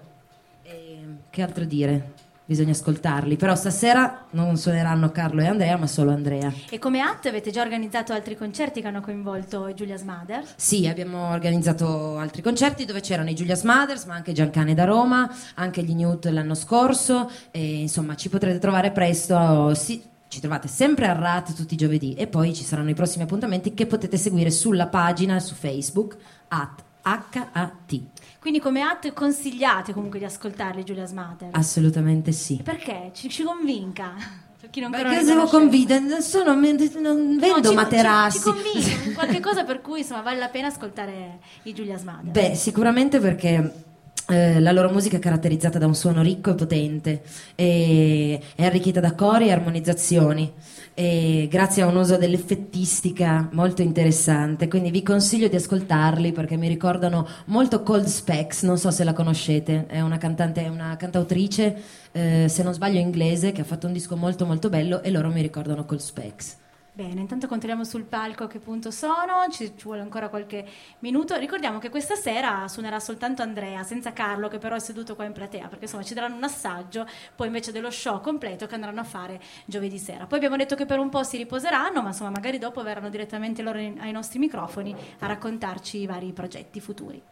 E, 0.63 0.99
che 1.31 1.43
altro 1.43 1.65
dire? 1.65 2.13
Bisogna 2.49 2.71
ascoltarli, 2.71 3.37
però 3.37 3.55
stasera 3.55 4.25
non 4.31 4.57
suoneranno 4.57 5.11
Carlo 5.11 5.43
e 5.43 5.47
Andrea, 5.49 5.77
ma 5.77 5.87
solo 5.87 6.13
Andrea. 6.13 6.51
E 6.71 6.79
come 6.79 7.03
AT 7.03 7.27
avete 7.27 7.51
già 7.51 7.61
organizzato 7.61 8.15
altri 8.15 8.39
concerti 8.39 8.81
che 8.81 8.87
hanno 8.87 9.03
coinvolto 9.03 9.75
Giulia 9.75 9.99
Smader? 9.99 10.47
Sì, 10.57 10.87
abbiamo 10.87 11.29
organizzato 11.29 12.17
altri 12.17 12.41
concerti 12.41 12.87
dove 12.87 13.01
c'erano 13.01 13.29
i 13.29 13.35
Julius 13.35 13.65
Mothers, 13.65 14.07
ma 14.07 14.15
anche 14.15 14.33
Giancane 14.33 14.73
da 14.73 14.85
Roma, 14.85 15.31
anche 15.57 15.83
gli 15.83 15.93
Newt 15.93 16.25
l'anno 16.25 16.55
scorso, 16.55 17.31
e 17.51 17.81
insomma 17.81 18.15
ci 18.15 18.31
potrete 18.31 18.59
trovare 18.59 18.93
presto. 18.93 19.75
sì, 19.75 20.03
ci 20.29 20.41
trovate 20.41 20.69
sempre 20.69 21.07
a 21.07 21.13
RAT 21.13 21.53
tutti 21.53 21.75
i 21.75 21.77
giovedì 21.77 22.15
e 22.15 22.29
poi 22.29 22.55
ci 22.55 22.65
saranno 22.65 22.89
i 22.89 22.95
prossimi 22.95 23.25
appuntamenti 23.25 23.75
che 23.75 23.85
potete 23.85 24.17
seguire 24.17 24.51
sulla 24.51 24.87
pagina 24.87 25.39
su 25.39 25.53
Facebook 25.55 26.17
at 26.49 26.83
HAT. 27.03 28.01
Quindi 28.41 28.61
come 28.61 28.83
AT 28.83 29.13
consigliate 29.13 29.93
comunque 29.93 30.19
di 30.19 30.25
ascoltarli 30.25 30.85
Giulia 30.85 31.07
Smader? 31.07 31.49
Assolutamente 31.53 32.33
sì. 32.33 32.61
Perché? 32.63 33.11
Ci, 33.13 33.29
ci 33.29 33.43
convinca. 33.43 34.15
Per 34.61 34.71
chi 34.71 34.81
non 34.81 34.91
Perché 34.91 35.25
conosce. 35.25 35.57
convinti, 35.57 36.01
non, 36.01 36.23
sono- 36.23 36.55
non 36.55 37.33
No, 37.35 37.39
vendo 37.41 37.69
ci- 37.71 37.75
materassi. 37.75 38.39
Ci, 38.39 38.45
ci 38.45 38.51
convince, 38.51 39.13
qualche 39.13 39.41
cosa 39.43 39.65
per 39.65 39.81
cui 39.81 40.01
insomma 40.01 40.21
vale 40.23 40.39
la 40.39 40.49
pena 40.49 40.69
ascoltare 40.69 41.39
i 41.65 41.75
Giulia 41.75 41.97
Smader. 41.99 42.31
Beh, 42.31 42.55
sicuramente 42.55 43.19
perché 43.19 43.85
eh, 44.29 44.61
la 44.61 44.73
loro 44.73 44.91
musica 44.91 45.17
è 45.17 45.21
caratterizzata 45.21 45.79
da 45.79 45.87
un 45.87 45.95
suono 45.95 46.23
ricco 46.23 46.51
e 46.51 46.55
potente, 46.55 47.23
e 47.55 48.41
è 48.55 48.65
arricchita 48.65 49.01
da 49.01 49.15
cori 49.15 49.49
e 49.49 49.53
armonizzazioni, 49.53 50.53
e 50.95 51.49
grazie 51.51 51.83
a 51.83 51.87
un 51.87 51.97
uso 51.97 52.17
dell'effettistica 52.17 53.49
molto 53.53 53.83
interessante. 53.83 54.69
Quindi 54.69 54.91
vi 54.91 55.03
consiglio 55.03 55.49
di 55.49 55.57
ascoltarli 55.57 56.33
perché 56.33 56.57
mi 56.57 56.69
ricordano 56.69 57.27
molto 57.47 57.83
Cold 57.83 58.07
Specs, 58.07 58.65
non 58.65 58.79
so 58.79 58.91
se 58.91 59.05
la 59.05 59.13
conoscete, 59.13 59.87
è 59.87 60.01
una 60.01 60.19
cantante, 60.19 60.65
è 60.65 60.69
una 60.69 60.97
cantautrice, 60.97 61.77
eh, 62.13 62.47
se 62.49 62.63
non 62.63 62.75
sbaglio 62.75 62.99
inglese, 62.99 63.53
che 63.53 63.63
ha 63.63 63.65
fatto 63.65 63.87
un 63.87 63.93
disco 63.93 64.17
molto 64.17 64.45
molto 64.45 64.69
bello 64.69 65.03
e 65.03 65.11
loro 65.11 65.29
mi 65.31 65.41
ricordano 65.41 65.85
Cold 65.85 66.01
Specs. 66.01 66.57
Bene, 66.99 67.21
intanto 67.21 67.47
controlliamo 67.47 67.85
sul 67.85 68.03
palco 68.03 68.43
a 68.43 68.49
che 68.49 68.59
punto 68.59 68.91
sono, 68.91 69.47
ci, 69.53 69.73
ci 69.77 69.85
vuole 69.85 70.01
ancora 70.01 70.29
qualche 70.29 70.67
minuto. 70.99 71.37
Ricordiamo 71.37 71.79
che 71.79 71.91
questa 71.91 72.17
sera 72.17 72.67
suonerà 72.67 72.99
soltanto 72.99 73.41
Andrea, 73.41 73.85
senza 73.85 74.13
Carlo, 74.13 74.49
che 74.49 74.59
però 74.59 74.75
è 74.75 74.81
seduto 74.81 75.15
qua 75.15 75.25
in 75.25 75.31
platea, 75.31 75.69
perché 75.69 75.85
insomma 75.85 76.03
ci 76.03 76.13
daranno 76.13 76.35
un 76.35 76.43
assaggio, 76.43 77.07
poi 77.37 77.47
invece 77.47 77.71
dello 77.71 77.93
show 77.93 78.21
completo 78.21 78.67
che 78.67 78.75
andranno 78.75 78.99
a 78.99 79.05
fare 79.05 79.41
giovedì 79.65 79.97
sera. 79.97 80.27
Poi 80.27 80.39
abbiamo 80.39 80.57
detto 80.57 80.75
che 80.75 80.87
per 80.87 80.99
un 80.99 81.09
po' 81.09 81.23
si 81.23 81.37
riposeranno, 81.37 82.03
ma 82.03 82.09
insomma 82.09 82.31
magari 82.31 82.59
dopo 82.59 82.83
verranno 82.83 83.11
direttamente 83.11 83.63
loro 83.63 83.79
in- 83.79 84.01
ai 84.01 84.11
nostri 84.11 84.41
microfoni 84.41 84.93
a 85.21 85.27
raccontarci 85.29 85.99
i 85.99 86.07
vari 86.07 86.33
progetti 86.33 86.81
futuri. 86.81 87.23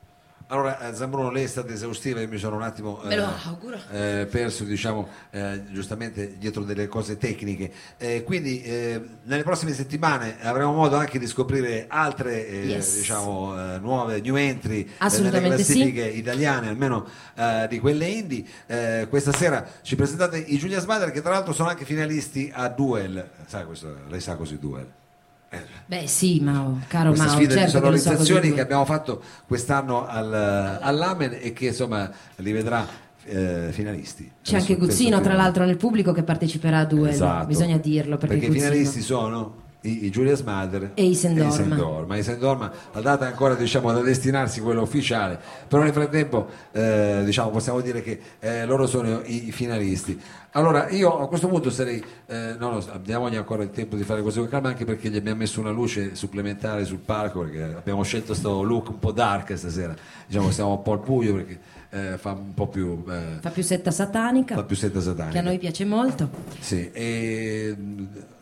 Allora, 0.48 0.78
eh, 0.88 0.94
Zambruno, 0.94 1.30
lei 1.32 1.42
è 1.42 1.48
stata 1.48 1.72
esaustiva, 1.72 2.20
io 2.20 2.28
mi 2.28 2.38
sono 2.38 2.54
un 2.54 2.62
attimo 2.62 3.00
auguro. 3.00 3.76
eh, 3.90 4.28
perso, 4.30 4.62
diciamo, 4.62 5.08
eh, 5.30 5.64
giustamente 5.72 6.38
dietro 6.38 6.62
delle 6.62 6.86
cose 6.86 7.16
tecniche. 7.16 7.72
Eh, 7.96 8.22
quindi 8.22 8.62
eh, 8.62 9.02
nelle 9.24 9.42
prossime 9.42 9.72
settimane 9.72 10.36
avremo 10.40 10.72
modo 10.72 10.94
anche 10.94 11.18
di 11.18 11.26
scoprire 11.26 11.86
altre, 11.88 12.46
eh, 12.46 12.64
Yes. 12.64 12.96
diciamo, 12.96 13.74
eh, 13.74 13.78
nuove 13.80 14.20
new 14.20 14.36
entry 14.36 14.82
eh, 14.82 14.84
nelle 14.84 14.94
Assolutamente 14.98 15.64
sì. 15.64 15.72
classifiche 15.72 16.06
italiane, 16.06 16.68
almeno 16.68 17.08
eh, 17.34 17.66
di 17.68 17.80
quelle 17.80 18.06
indie. 18.06 18.44
Eh, 18.66 19.06
questa 19.08 19.32
sera 19.32 19.66
ci 19.82 19.96
presentate 19.96 20.38
i 20.38 20.58
Giulia 20.58 20.78
Smader, 20.78 21.10
che 21.10 21.22
tra 21.22 21.32
l'altro 21.32 21.52
sono 21.54 21.70
anche 21.70 21.84
finalisti 21.84 22.52
a 22.54 22.68
Duel. 22.68 23.30
Sa 23.46 23.64
questo, 23.64 23.96
lei 24.08 24.20
sa 24.20 24.36
così 24.36 24.60
Duel? 24.60 24.86
Eh, 25.56 25.64
Beh, 25.86 26.06
sì, 26.06 26.40
Mao, 26.40 26.80
caro 26.88 27.08
questa 27.10 27.26
Mao, 27.26 27.34
sfida 27.36 27.54
di 27.54 27.60
certo 27.60 27.66
che 27.66 27.70
so 27.70 27.78
sonorizzazioni 28.00 28.52
che 28.52 28.60
abbiamo 28.60 28.84
fatto 28.84 29.22
quest'anno 29.46 30.06
al, 30.06 30.78
all'Amen 30.80 31.38
e 31.40 31.52
che 31.52 31.66
insomma 31.66 32.10
li 32.36 32.52
vedrà 32.52 32.86
eh, 33.24 33.68
finalisti. 33.72 34.24
C'è 34.42 34.56
Adesso 34.56 34.72
anche 34.72 34.84
Guzzino, 34.84 35.20
tra 35.20 35.34
l'altro, 35.34 35.64
nel 35.64 35.76
pubblico 35.76 36.12
che 36.12 36.22
parteciperà 36.22 36.80
a 36.80 36.84
Duel, 36.84 37.12
Esatto. 37.12 37.46
bisogna 37.46 37.76
dirlo, 37.78 38.16
perché, 38.16 38.36
perché 38.36 38.50
i 38.50 38.60
finalisti 38.60 39.00
sono 39.00 39.64
i, 39.86 40.04
i 40.06 40.10
Julius 40.10 40.40
Mother 40.40 40.92
E 40.94 41.04
i 41.04 41.14
Sendorma. 41.14 41.50
Sendorma. 41.50 42.16
I 42.16 42.22
Sendorma, 42.22 42.72
la 42.92 43.00
data 43.00 43.26
è 43.26 43.28
ancora 43.28 43.54
diciamo, 43.54 43.92
da 43.92 44.00
destinarsi 44.00 44.60
quella 44.60 44.80
ufficiale, 44.80 45.38
però 45.68 45.82
nel 45.82 45.92
frattempo 45.92 46.48
eh, 46.72 47.22
diciamo, 47.24 47.50
possiamo 47.50 47.80
dire 47.80 48.02
che 48.02 48.20
eh, 48.40 48.66
loro 48.66 48.86
sono 48.86 49.22
i, 49.24 49.48
i 49.48 49.52
finalisti. 49.52 50.20
Allora 50.52 50.88
io 50.88 51.18
a 51.18 51.28
questo 51.28 51.48
punto 51.48 51.68
sarei, 51.68 52.02
eh, 52.26 52.54
non 52.58 52.72
lo 52.72 52.80
so, 52.80 52.98
diamogli 53.02 53.36
ancora 53.36 53.62
il 53.62 53.70
tempo 53.70 53.94
di 53.94 54.04
fare 54.04 54.22
cose 54.22 54.40
con 54.40 54.48
calma 54.48 54.68
anche 54.68 54.86
perché 54.86 55.10
gli 55.10 55.16
abbiamo 55.16 55.38
messo 55.38 55.60
una 55.60 55.70
luce 55.70 56.14
supplementare 56.14 56.86
sul 56.86 56.98
palco 56.98 57.40
perché 57.40 57.62
abbiamo 57.76 58.02
scelto 58.02 58.28
questo 58.28 58.62
look 58.62 58.88
un 58.88 58.98
po' 58.98 59.12
dark 59.12 59.56
stasera, 59.56 59.94
diciamo 60.26 60.50
stiamo 60.50 60.70
un 60.70 60.82
po' 60.82 60.92
al 60.92 61.00
buio 61.00 61.34
perché 61.34 61.58
eh, 61.90 62.16
fa 62.18 62.32
un 62.32 62.54
po' 62.54 62.68
più... 62.68 63.04
eh, 63.08 63.38
Fa 63.40 63.50
più 63.50 63.62
setta 63.62 63.90
satanica, 63.90 64.54
fa 64.54 64.64
più 64.64 64.76
setta 64.76 65.00
satanica. 65.00 65.32
che 65.32 65.38
a 65.38 65.42
noi 65.42 65.58
piace 65.58 65.84
molto. 65.84 66.28
Sì, 66.58 66.90
e... 66.92 67.76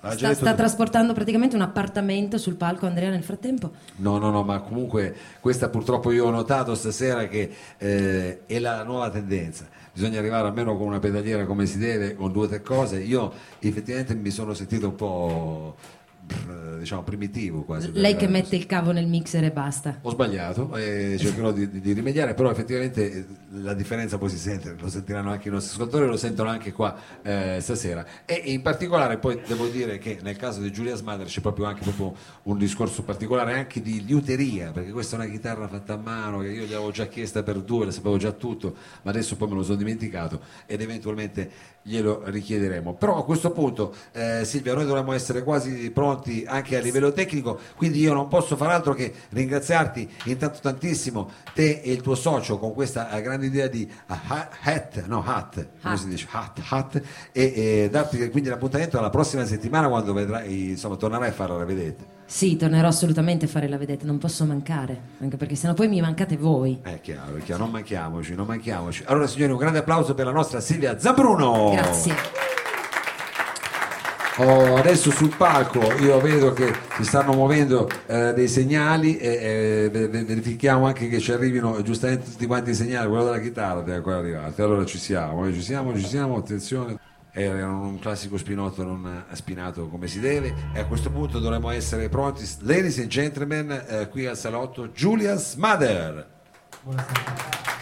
già 0.01 0.15
Sta, 0.17 0.35
sta 0.35 0.55
trasportando 0.55 1.13
praticamente 1.13 1.57
un 1.57 1.63
appartamento 1.63 2.39
sul 2.39 2.55
palco 2.57 2.87
Andrea 2.87 3.11
nel 3.11 3.23
frattempo. 3.23 3.73
No, 3.97 4.19
no, 4.19 4.31
no, 4.31 4.43
ma 4.43 4.61
comunque 4.61 5.15
questa 5.41 5.69
purtroppo 5.69 6.11
io 6.13 6.27
ho 6.27 6.31
notato 6.31 6.75
stasera 6.75 7.27
che 7.29 7.51
eh, 7.79 8.47
è 8.47 8.59
la 8.59 8.83
nuova 8.83 9.11
tendenza. 9.11 9.67
Bisogna 9.93 10.19
arrivare 10.19 10.49
almeno 10.49 10.77
con 10.77 10.89
una 10.89 10.99
pedaliera 10.99 11.45
come 11.47 11.67
si 11.67 11.79
deve, 11.79 12.15
con 12.17 12.33
due 12.33 12.47
o 12.47 12.49
tre 12.49 12.63
cose. 12.63 12.99
Io 12.99 13.33
effettivamente 13.61 14.15
mi 14.15 14.31
sono 14.31 14.53
sentito 14.53 14.89
un 14.89 14.95
po' 14.97 15.77
brr, 16.25 16.79
diciamo 16.79 17.03
primitivo 17.03 17.63
quasi. 17.63 17.91
Lei 17.93 18.17
che 18.17 18.27
mette 18.29 18.57
il 18.57 18.67
cavo 18.67 18.93
nel 18.93 19.07
mixer 19.07 19.45
e 19.45 19.51
basta. 19.51 19.99
Ho 20.03 20.11
sbagliato 20.11 20.75
e 20.77 21.17
cercherò 21.19 21.53
di, 21.53 21.71
di- 21.71 21.81
di 21.81 21.93
rimediare, 21.93 22.35
però 22.35 22.51
effettivamente 22.51 23.13
eh, 23.13 23.27
la 23.61 23.75
differenza 23.75 24.19
poi 24.19 24.31
si 24.31 24.39
sente, 24.39 24.75
lo 24.79 24.89
sentiranno 24.89 25.31
anche 25.31 25.49
i 25.49 25.51
nostri 25.51 25.75
ascoltatori, 25.75 26.09
lo 26.09 26.17
sentono 26.17 26.49
anche 26.49 26.73
qua 26.73 26.97
eh, 27.23 27.59
stasera. 27.61 28.05
E 28.25 28.43
in 28.47 28.63
particolare 28.63 29.19
poi 29.19 29.41
devo 29.47 29.67
dire 29.67 29.99
che 29.99 30.19
nel 30.23 30.37
caso 30.37 30.61
di 30.61 30.73
Giulia 30.73 30.95
Smader 30.95 31.27
c'è 31.27 31.41
proprio 31.41 31.67
anche 31.67 31.83
proprio 31.83 32.15
un 32.45 32.59
discorso 32.59 33.03
particolare 33.03 33.55
anche 33.55 33.81
di 33.81 34.05
liuteria, 34.05 34.71
perché 34.71 34.91
questa 34.91 35.17
è 35.17 35.21
una 35.21 35.29
chitarra 35.29 35.69
fatta 35.69 35.95
a 35.95 35.99
mano 35.99 36.41
che 36.41 36.49
io 36.49 36.65
gli 36.65 36.73
avevo 36.73 36.91
già 36.91 37.07
chiesta 37.07 37.43
per 37.43 37.61
due, 37.61 37.87
la 37.87 37.93
sapevo 37.93 38.17
già 38.17 38.33
tutto, 38.33 38.75
ma 39.03 39.11
adesso 39.11 39.37
poi 39.37 39.49
me 39.49 39.55
lo 39.55 39.63
sono 39.63 39.77
dimenticato 39.77 40.41
ed 40.67 40.81
eventualmente 40.81 41.51
glielo 41.87 42.23
richiederemo. 42.25 42.95
Però 42.95 43.19
a 43.19 43.25
questo 43.25 43.51
punto 43.51 43.95
eh, 44.13 44.45
Silvia 44.45 44.75
noi 44.75 44.87
dovremmo 44.87 45.13
essere 45.13 45.43
quasi 45.43 45.91
pronti 45.91 46.45
anche 46.47 46.77
a 46.77 46.81
livello 46.81 47.13
tecnico, 47.13 47.59
quindi 47.77 48.01
io 48.01 48.15
non 48.15 48.29
posso 48.29 48.57
far 48.57 48.71
altro 48.71 48.95
che 48.95 49.13
ringraziarti 49.29 50.11
intanto 50.25 50.59
tantissimo 50.63 51.31
te 51.53 51.81
e 51.83 51.93
il 51.93 52.01
tuo 52.01 52.15
socio 52.15 52.59
con 52.59 52.73
questa 52.73 53.11
eh, 53.11 53.21
grande 53.21 53.47
idea 53.47 53.69
di 53.69 53.89
ah, 54.07 54.21
ha- 54.27 54.49
hat, 54.63 55.05
no 55.07 55.23
hat, 55.25 55.67
come 55.83 55.97
si 55.97 56.09
dice 56.09 56.27
hat, 56.31 56.61
hat 56.69 57.03
e, 57.33 57.53
e 57.55 57.89
darti 57.91 58.31
quindi 58.31 58.49
l'appuntamento 58.49 58.99
alla 58.99 59.11
prossima 59.11 59.45
settimana 59.45 59.89
quando 59.89 60.13
vedrai, 60.15 60.71
insomma 60.71 60.97
tornerai 60.97 61.29
a 61.29 61.33
fare 61.33 61.57
la 61.57 61.65
vedete. 61.65 62.14
Sì, 62.27 62.57
tornerò 62.57 62.89
assolutamente 62.89 63.45
a 63.45 63.49
fare 63.49 63.69
la 63.69 63.77
vedete, 63.77 64.07
non 64.07 64.19
posso 64.19 64.45
mancare, 64.45 64.99
anche 65.21 65.37
perché 65.37 65.55
sennò 65.55 65.75
poi 65.75 65.89
mi 65.89 66.01
mancate 66.01 66.37
voi. 66.37 66.81
È 66.83 67.01
chiaro, 67.01 67.37
è 67.37 67.43
chiaro, 67.43 67.65
non 67.65 67.73
manchiamoci, 67.73 68.35
non 68.35 68.47
manchiamoci. 68.47 69.05
Allora 69.07 69.27
signori 69.27 69.53
un 69.53 69.59
grande 69.59 69.79
applauso 69.79 70.15
per 70.15 70.25
la 70.25 70.33
nostra 70.33 70.61
Silvia 70.61 70.99
Zambruno. 70.99 71.73
Grazie. 71.75 72.15
Oh, 74.37 74.75
adesso 74.75 75.13
sul 75.13 75.33
palco 75.37 75.81
io 76.01 76.21
vedo 76.21 76.53
che 76.53 76.75
si 76.97 77.05
stanno 77.05 77.35
muovendo 77.35 77.89
eh, 78.07 78.33
dei 78.33 78.49
segnali 78.49 79.17
e 79.17 79.29
eh, 79.29 79.91
ve- 79.93 80.09
ve- 80.09 80.25
verifichiamo 80.25 80.87
anche 80.87 81.09
che 81.09 81.21
ci 81.21 81.31
arrivino 81.31 81.81
giustamente 81.83 82.33
tutti 82.33 82.45
quanti 82.47 82.71
i 82.71 82.75
segnali, 82.75 83.07
quello 83.07 83.23
della 83.23 83.39
chitarra 83.39 83.81
deve 83.83 83.99
ancora 83.99 84.17
arrivare. 84.17 84.53
Allora 84.57 84.85
ci 84.85 84.99
siamo, 84.99 85.47
eh, 85.47 85.53
ci 85.53 85.63
siamo, 85.63 85.97
ci 85.97 86.05
siamo, 86.05 86.37
attenzione. 86.37 86.99
Era 87.37 87.69
un 87.69 87.99
classico 87.99 88.39
spinotto 88.39 88.85
non 88.85 89.25
spinato 89.33 89.89
come 89.89 90.07
si 90.07 90.21
deve 90.21 90.55
e 90.73 90.79
a 90.79 90.87
questo 90.87 91.11
punto 91.11 91.41
dovremmo 91.41 91.69
essere 91.71 92.09
pronti. 92.09 92.49
Ladies 92.61 92.99
and 92.99 93.09
gentlemen, 93.09 93.73
eh, 93.73 94.09
qui 94.09 94.25
al 94.25 94.37
salotto 94.37 94.87
Julia's 94.91 95.57
Mother. 95.57 96.31
Everyone 96.87 97.74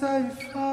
safe. 0.00 0.69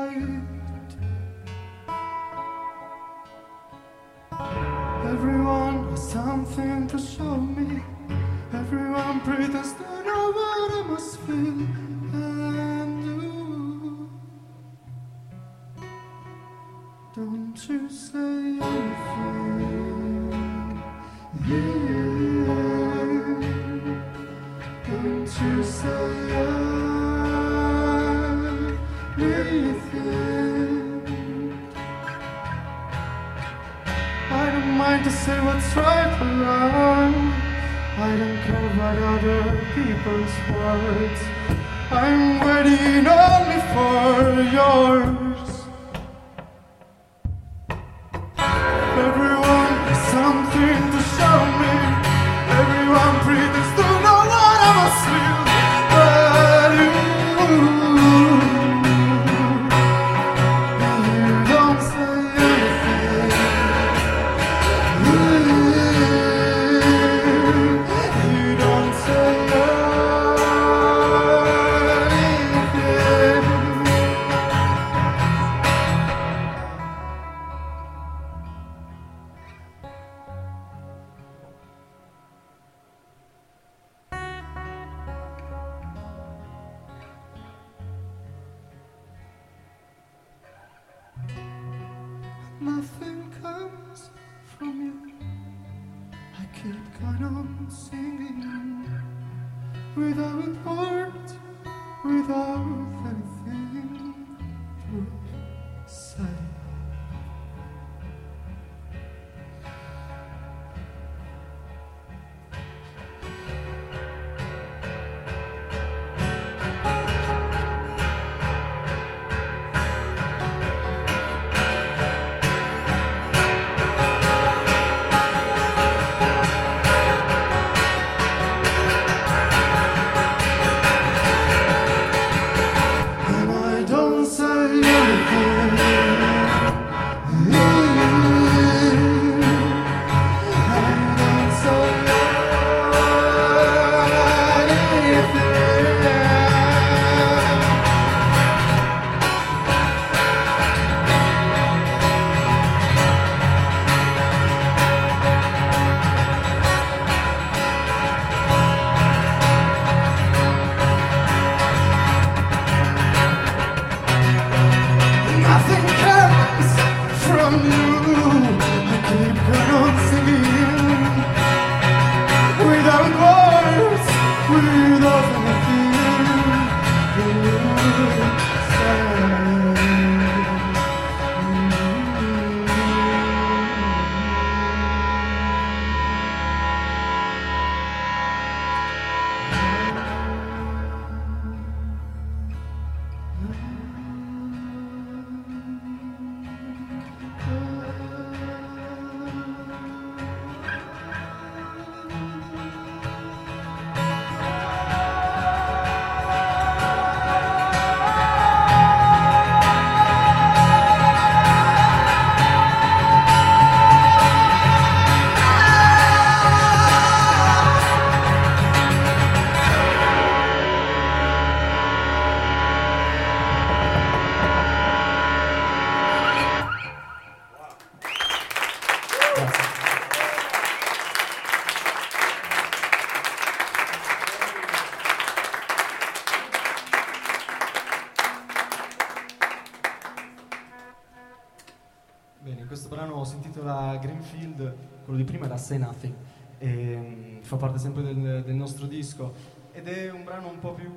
Say 245.68 245.78
Nothing, 245.80 246.14
e, 246.60 246.96
mm, 246.96 247.42
fa 247.42 247.58
parte 247.58 247.78
sempre 247.78 248.02
del, 248.02 248.42
del 248.46 248.56
nostro 248.56 248.86
disco 248.88 249.34
ed 249.74 249.90
è 249.90 250.10
un 250.10 250.24
brano 250.24 250.48
un 250.50 250.60
po' 250.60 250.72
più 250.72 250.90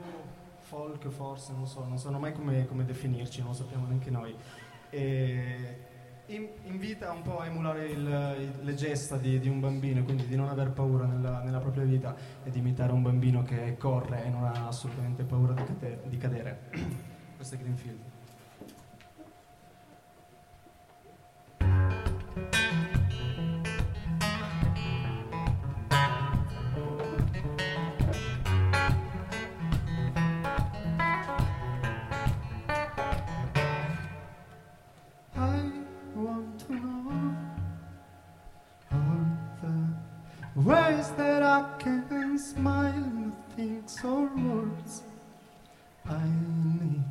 folk 0.61 1.09
forse, 1.09 1.53
non 1.53 1.67
so, 1.67 1.85
non 1.85 1.99
so 1.99 2.09
mai 2.13 2.33
come, 2.33 2.67
come 2.67 2.85
definirci, 2.85 3.41
non 3.41 3.49
lo 3.49 3.55
sappiamo 3.57 3.89
neanche 3.89 4.11
noi. 4.11 4.33
E 4.91 5.77
in- 6.27 6.49
invita 6.67 7.11
un 7.11 7.23
po' 7.23 7.41
a 7.41 7.47
emulare 7.47 7.87
il- 7.89 8.51
le 8.61 8.75
gesta 8.75 9.17
di, 9.17 9.41
di 9.41 9.49
un 9.49 9.59
bambino, 9.59 10.05
quindi 10.05 10.25
di 10.29 10.37
non 10.37 10.49
aver 10.49 10.71
paura 10.71 11.05
nella, 11.05 11.43
nella 11.43 11.59
propria 11.59 11.83
vita 11.83 12.15
e 12.45 12.51
di 12.51 12.59
imitare 12.61 12.93
un 12.93 13.03
bambino 13.03 13.43
che 13.43 13.77
corre 13.77 14.25
e 14.25 14.29
non 14.29 14.45
ha 14.45 14.69
assolutamente 14.69 15.25
paura 15.25 15.53
di, 15.53 15.65
cade- 15.65 16.03
di 16.07 16.17
cadere. 16.17 16.71
Questo 17.35 17.57
è 17.57 17.59
Greenfield. 17.59 18.10
Ways 40.57 41.11
that 41.17 41.43
I 41.43 41.65
can 41.79 42.39
smile, 42.39 43.33
things 43.57 43.99
or 44.05 44.29
words. 44.37 45.03
I 46.07 46.25
need 46.25 47.05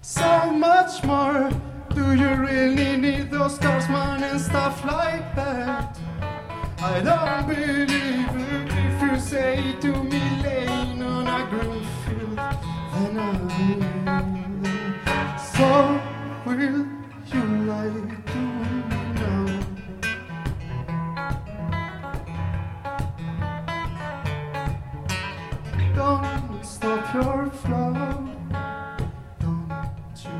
so 0.00 0.50
much 0.50 1.04
more. 1.04 1.50
Do 1.94 2.14
you 2.14 2.34
really 2.34 2.96
need 2.96 3.30
those 3.30 3.56
stars, 3.56 3.88
man, 3.88 4.22
and 4.22 4.40
stuff 4.40 4.84
like 4.84 5.34
that? 5.34 5.98
I 6.80 7.00
don't 7.00 7.46
believe 7.46 7.90
it 7.90 8.68
if 8.72 9.02
you 9.02 9.18
say 9.20 9.74
to 9.80 10.02
me, 10.04 10.22
laying 10.42 11.02
on 11.02 11.26
a 11.26 11.46
green 11.50 11.84
field, 12.04 12.36
then 12.92 13.18
I 13.18 13.32
will. 13.48 13.98
So 15.52 16.00
will 16.46 16.86
you 17.32 17.66
lie 17.66 18.17
stop 26.78 27.12
your 27.12 27.50
flow. 27.62 27.92
Don't 29.40 29.68
you 30.24 30.38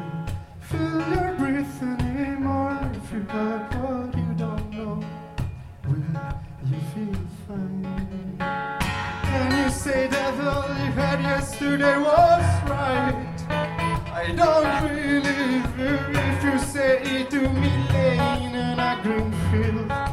feel 0.69 0.99
your 1.13 1.31
breath 1.39 1.83
anymore? 1.83 2.79
If 2.95 3.13
you 3.13 3.23
have 3.35 3.75
what 3.83 4.17
you 4.17 4.31
don't 4.43 4.71
know, 4.71 5.03
will 5.89 6.07
you 6.71 6.81
feel 6.93 7.21
fine? 7.45 8.37
Can 9.31 9.49
you 9.59 9.71
say 9.71 10.07
that 10.07 10.35
all 10.47 10.69
you 10.83 10.93
had 11.01 11.21
yesterday 11.23 11.99
was 11.99 12.49
right. 12.71 13.39
I 14.23 14.27
don't 14.41 14.71
believe 14.83 15.67
you 15.83 15.95
if 16.27 16.45
you 16.45 16.59
say 16.73 17.03
it 17.03 17.31
to 17.31 17.41
me 17.61 17.73
laying 17.93 18.55
in 18.55 18.79
a 18.79 19.01
green 19.03 19.33
field. 19.51 20.08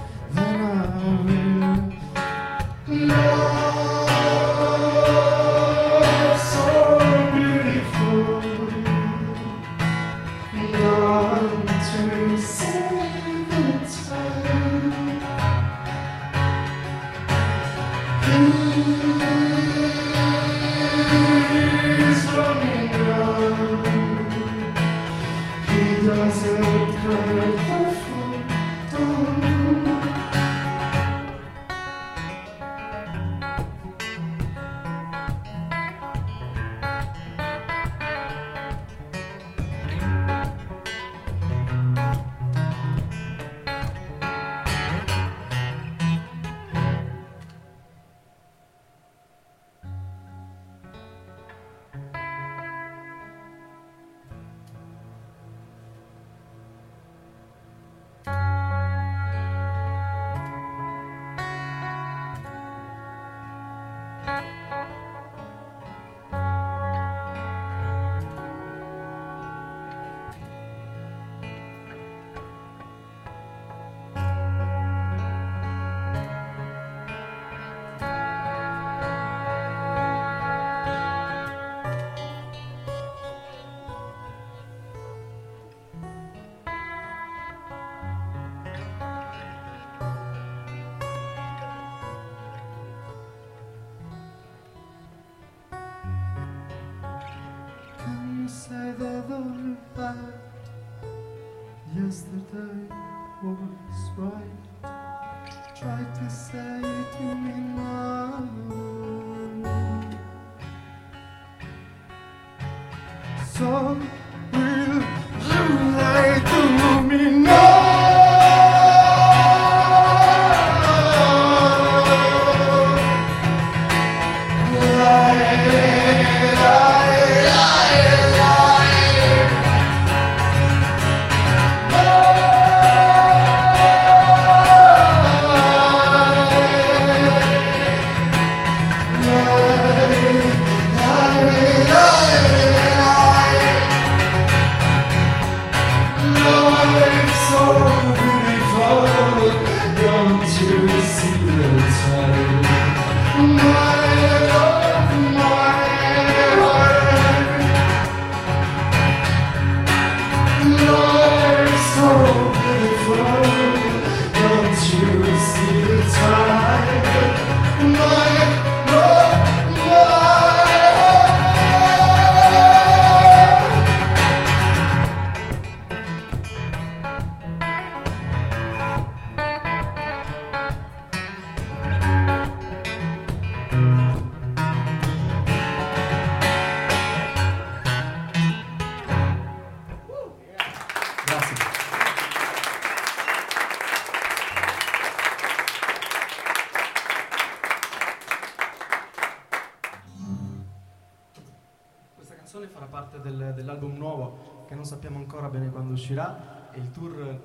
Parte 203.15 203.21
del- 203.21 203.53
dell'album 203.53 203.95
nuovo 203.95 204.63
che 204.67 204.75
non 204.75 204.85
sappiamo 204.85 205.17
ancora 205.17 205.47
bene 205.49 205.69
quando 205.69 205.93
uscirà 205.93 206.71
e 206.71 206.79
il 206.79 206.91
tour 206.91 207.39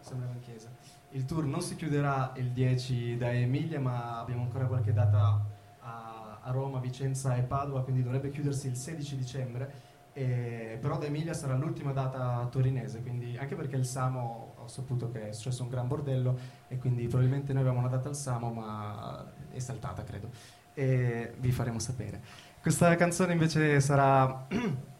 sembrava 0.00 0.32
in 0.32 0.40
chiesa. 0.40 0.68
Il 1.10 1.24
tour 1.26 1.44
non 1.44 1.60
si 1.60 1.76
chiuderà 1.76 2.32
il 2.36 2.50
10 2.50 3.16
da 3.16 3.30
Emilia, 3.32 3.78
ma 3.78 4.18
abbiamo 4.18 4.42
ancora 4.42 4.64
qualche 4.66 4.92
data 4.92 5.44
a, 5.80 6.38
a 6.42 6.50
Roma, 6.50 6.80
Vicenza 6.80 7.36
e 7.36 7.42
Padova, 7.42 7.82
quindi 7.82 8.02
dovrebbe 8.02 8.30
chiudersi 8.30 8.68
il 8.68 8.76
16 8.76 9.16
dicembre. 9.16 9.90
E- 10.14 10.78
però 10.80 10.98
da 10.98 11.06
Emilia 11.06 11.34
sarà 11.34 11.54
l'ultima 11.54 11.92
data 11.92 12.46
torinese, 12.50 13.02
quindi 13.02 13.36
anche 13.36 13.54
perché 13.54 13.76
il 13.76 13.84
Samo 13.84 14.54
ho 14.56 14.68
saputo 14.68 15.10
che 15.10 15.28
è 15.28 15.32
successo 15.32 15.62
un 15.62 15.68
gran 15.68 15.86
bordello 15.86 16.38
e 16.68 16.78
quindi 16.78 17.06
probabilmente 17.06 17.52
noi 17.52 17.62
avevamo 17.62 17.86
una 17.86 17.94
data 17.94 18.08
al 18.08 18.16
Samo, 18.16 18.50
ma 18.50 19.30
è 19.50 19.58
saltata 19.58 20.02
credo. 20.04 20.30
E 20.74 21.34
vi 21.38 21.52
faremo 21.52 21.78
sapere. 21.78 22.20
Questa 22.62 22.94
canzone 22.96 23.32
invece 23.32 23.80
sarà 23.80 24.46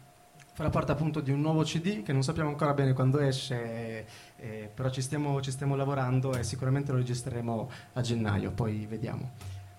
farà 0.53 0.69
parte 0.69 0.91
appunto 0.91 1.19
di 1.19 1.31
un 1.31 1.41
nuovo 1.41 1.63
CD 1.63 2.03
che 2.03 2.13
non 2.13 2.23
sappiamo 2.23 2.49
ancora 2.49 2.73
bene 2.73 2.93
quando 2.93 3.19
esce, 3.19 4.05
eh, 4.37 4.69
però 4.73 4.89
ci 4.89 5.01
stiamo, 5.01 5.41
ci 5.41 5.51
stiamo 5.51 5.75
lavorando 5.75 6.35
e 6.35 6.43
sicuramente 6.43 6.91
lo 6.91 6.99
registreremo 6.99 7.69
a 7.93 8.01
gennaio, 8.01 8.51
poi 8.51 8.85
vediamo. 8.85 9.31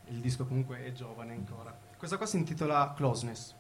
Il 0.09 0.21
disco 0.21 0.45
comunque 0.45 0.85
è 0.85 0.93
giovane 0.93 1.33
ancora. 1.33 1.77
Questa 1.97 2.17
qua 2.17 2.27
si 2.27 2.37
intitola 2.37 2.93
Closeness. 2.95 3.55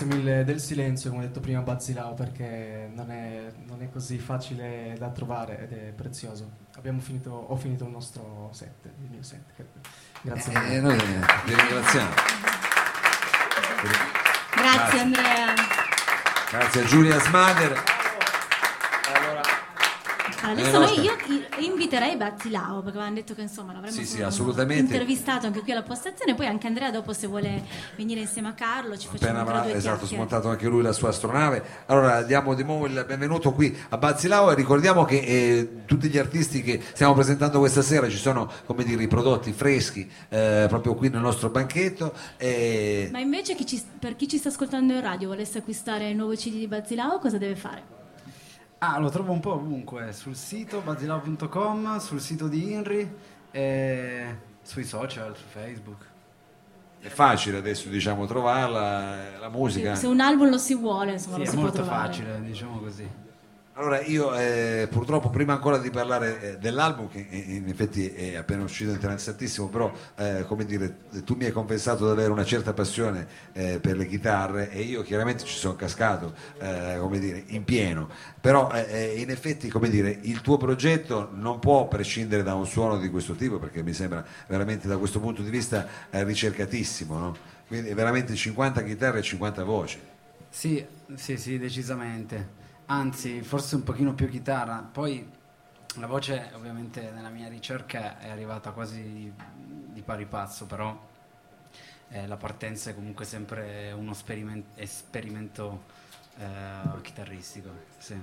Grazie 0.00 0.16
mille 0.16 0.44
del 0.44 0.60
silenzio, 0.60 1.10
come 1.10 1.24
ha 1.24 1.26
detto 1.26 1.40
prima 1.40 1.60
Bazzilao, 1.60 2.14
perché 2.14 2.90
non 2.94 3.10
è, 3.10 3.52
non 3.66 3.82
è 3.82 3.90
così 3.90 4.18
facile 4.18 4.94
da 4.98 5.10
trovare 5.10 5.60
ed 5.60 5.72
è 5.72 5.92
prezioso. 5.92 6.52
Abbiamo 6.76 7.00
finito, 7.00 7.30
ho 7.30 7.54
finito 7.56 7.84
il 7.84 7.90
nostro 7.90 8.48
set, 8.54 8.86
il 8.86 9.10
mio 9.10 9.22
set. 9.22 9.42
Grazie 10.22 10.58
mille. 10.58 10.74
Eh, 10.74 10.80
noi 10.80 10.96
ti 10.96 11.54
ringraziamo. 11.54 12.10
Grazie 14.54 15.00
Andrea. 15.00 15.54
Grazie 16.48 16.80
a 16.80 16.84
Giulia 16.86 17.20
Smader. 17.20 17.99
Adesso 20.50 20.76
Eh, 20.76 20.78
noi, 20.78 21.00
io 21.00 21.16
inviterei 21.58 22.16
Bazzilao 22.16 22.82
perché 22.82 22.98
avevano 22.98 23.14
detto 23.14 23.34
che 23.34 23.42
insomma 23.42 23.72
l'avremmo 23.72 23.94
Sì, 23.94 24.04
sì, 24.04 24.20
intervistato 24.20 25.46
anche 25.46 25.60
qui 25.60 25.72
alla 25.72 25.82
postazione 25.82 26.34
poi 26.34 26.46
anche 26.46 26.66
Andrea 26.66 26.90
dopo 26.90 27.12
se 27.12 27.26
vuole 27.26 27.62
venire 27.96 28.20
insieme 28.20 28.48
a 28.48 28.52
Carlo 28.52 28.96
ci 28.96 29.06
facciamo 29.06 29.40
Appena 29.40 29.58
avrà 29.58 29.72
esatto, 29.72 30.06
smontato 30.06 30.48
anche 30.48 30.66
lui 30.66 30.82
la 30.82 30.92
sua 30.92 31.10
astronave. 31.10 31.62
Allora 31.86 32.22
diamo 32.22 32.54
di 32.54 32.64
nuovo 32.64 32.86
il 32.86 33.04
benvenuto 33.06 33.52
qui 33.52 33.76
a 33.90 33.96
Bazzilao 33.96 34.50
e 34.50 34.54
ricordiamo 34.54 35.04
che 35.04 35.18
eh, 35.18 35.84
tutti 35.86 36.08
gli 36.08 36.18
artisti 36.18 36.62
che 36.62 36.80
stiamo 36.92 37.14
presentando 37.14 37.58
questa 37.58 37.82
sera 37.82 38.08
ci 38.08 38.16
sono 38.16 38.50
come 38.66 38.84
dire 38.84 39.02
i 39.02 39.08
prodotti 39.08 39.52
freschi 39.52 40.10
eh, 40.28 40.66
proprio 40.68 40.94
qui 40.94 41.08
nel 41.10 41.20
nostro 41.20 41.50
banchetto. 41.50 42.12
E... 42.36 43.08
Ma 43.12 43.20
invece 43.20 43.54
chi 43.54 43.66
ci- 43.66 43.82
per 43.98 44.16
chi 44.16 44.26
ci 44.26 44.38
sta 44.38 44.48
ascoltando 44.48 44.92
in 44.94 45.00
radio 45.00 45.28
volesse 45.28 45.58
acquistare 45.58 46.08
il 46.10 46.16
nuovo 46.16 46.34
CD 46.34 46.54
di 46.54 46.66
Bazzilao 46.66 47.18
cosa 47.18 47.38
deve 47.38 47.56
fare? 47.56 47.98
Ah, 48.82 48.98
lo 48.98 49.10
trovo 49.10 49.32
un 49.32 49.40
po' 49.40 49.52
ovunque, 49.52 50.10
sul 50.12 50.34
sito 50.34 50.80
basilao.com, 50.80 51.98
sul 51.98 52.18
sito 52.18 52.48
di 52.48 52.72
Inri, 52.72 53.14
e 53.50 54.36
sui 54.62 54.84
social, 54.84 55.36
su 55.36 55.44
Facebook. 55.48 56.06
È 56.98 57.08
facile 57.08 57.58
adesso 57.58 57.90
diciamo 57.90 58.24
trovarla, 58.24 59.34
eh, 59.34 59.38
la 59.38 59.50
musica. 59.50 59.94
Se 59.94 60.06
un 60.06 60.20
album 60.20 60.48
lo 60.48 60.56
si 60.56 60.74
vuole 60.74 61.12
insomma 61.12 61.34
Sì, 61.34 61.40
lo 61.40 61.46
è 61.46 61.50
si 61.50 61.54
può 61.56 61.64
molto 61.64 61.84
facile, 61.84 62.40
diciamo 62.42 62.78
così. 62.78 63.08
Allora 63.80 64.02
io 64.02 64.34
eh, 64.34 64.88
purtroppo 64.90 65.30
prima 65.30 65.54
ancora 65.54 65.78
di 65.78 65.88
parlare 65.88 66.42
eh, 66.42 66.58
dell'album 66.58 67.08
che 67.08 67.26
in 67.30 67.66
effetti 67.66 68.10
è 68.10 68.36
appena 68.36 68.62
uscito 68.62 68.90
interessantissimo 68.90 69.68
però 69.68 69.90
eh, 70.16 70.44
come 70.46 70.66
dire 70.66 70.96
tu 71.24 71.34
mi 71.34 71.46
hai 71.46 71.50
confessato 71.50 72.04
di 72.04 72.10
avere 72.10 72.30
una 72.30 72.44
certa 72.44 72.74
passione 72.74 73.26
eh, 73.54 73.78
per 73.80 73.96
le 73.96 74.06
chitarre 74.06 74.70
e 74.70 74.82
io 74.82 75.00
chiaramente 75.00 75.44
ci 75.44 75.56
sono 75.56 75.76
cascato 75.76 76.34
eh, 76.58 76.98
come 77.00 77.18
dire 77.18 77.42
in 77.46 77.64
pieno 77.64 78.10
però 78.38 78.70
in 78.70 79.30
effetti 79.30 79.70
come 79.70 79.88
dire 79.88 80.18
il 80.24 80.42
tuo 80.42 80.58
progetto 80.58 81.30
non 81.32 81.58
può 81.58 81.88
prescindere 81.88 82.42
da 82.42 82.52
un 82.52 82.66
suono 82.66 82.98
di 82.98 83.08
questo 83.08 83.32
tipo 83.32 83.58
perché 83.58 83.82
mi 83.82 83.94
sembra 83.94 84.22
veramente 84.46 84.88
da 84.88 84.98
questo 84.98 85.20
punto 85.20 85.40
di 85.40 85.48
vista 85.48 85.86
ricercatissimo 86.10 87.18
no? 87.18 87.36
quindi 87.66 87.94
veramente 87.94 88.34
50 88.34 88.82
chitarre 88.82 89.20
e 89.20 89.22
50 89.22 89.64
voci 89.64 89.98
Sì, 90.50 90.84
sì, 91.14 91.36
sì, 91.38 91.58
decisamente. 91.58 92.59
Anzi, 92.92 93.40
forse 93.42 93.76
un 93.76 93.84
pochino 93.84 94.14
più 94.14 94.28
chitarra. 94.28 94.78
Poi 94.78 95.24
la 95.98 96.08
voce, 96.08 96.50
ovviamente, 96.54 97.12
nella 97.12 97.28
mia 97.28 97.48
ricerca 97.48 98.18
è 98.18 98.28
arrivata 98.28 98.72
quasi 98.72 99.32
di 99.92 100.02
pari 100.02 100.26
passo, 100.26 100.66
però 100.66 101.00
eh, 102.08 102.26
la 102.26 102.36
partenza 102.36 102.90
è 102.90 102.94
comunque 102.96 103.24
sempre 103.24 103.92
uno 103.92 104.12
sperimen- 104.12 104.64
esperimento 104.74 105.84
eh, 106.40 107.00
chitarristico. 107.02 107.68
Sì. 107.98 108.14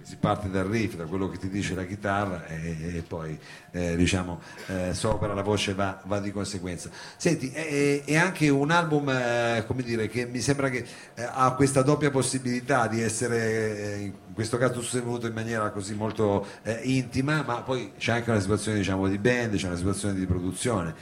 si 0.00 0.16
parte 0.16 0.48
dal 0.48 0.64
riff, 0.64 0.94
da 0.94 1.04
quello 1.04 1.28
che 1.28 1.36
ti 1.36 1.50
dice 1.50 1.74
la 1.74 1.84
chitarra 1.84 2.46
e, 2.46 2.96
e 2.96 3.02
poi 3.02 3.38
eh, 3.72 3.94
diciamo 3.94 4.40
eh, 4.68 4.94
sopra 4.94 5.34
la 5.34 5.42
voce 5.42 5.74
va, 5.74 6.00
va 6.06 6.18
di 6.18 6.32
conseguenza. 6.32 6.88
Senti, 7.16 7.50
è, 7.50 8.04
è 8.04 8.16
anche 8.16 8.48
un 8.48 8.70
album 8.70 9.10
eh, 9.10 9.64
come 9.66 9.82
dire, 9.82 10.08
che 10.08 10.24
mi 10.24 10.40
sembra 10.40 10.70
che 10.70 10.86
eh, 11.14 11.28
ha 11.30 11.52
questa 11.54 11.82
doppia 11.82 12.10
possibilità 12.10 12.86
di 12.86 13.02
essere, 13.02 13.96
eh, 13.96 14.00
in 14.00 14.14
questo 14.32 14.56
caso 14.56 14.80
venuto 14.92 15.26
in 15.26 15.34
maniera 15.34 15.70
così 15.70 15.94
molto 15.94 16.46
intima, 16.82 17.42
ma 17.42 17.60
poi 17.60 17.92
c'è 17.98 18.12
anche 18.12 18.30
una 18.30 18.40
situazione 18.40 18.78
diciamo, 18.78 19.08
di 19.08 19.18
band, 19.18 19.56
c'è 19.56 19.66
una 19.66 19.76
situazione 19.76 20.14
di 20.14 20.24
produzione. 20.24 20.94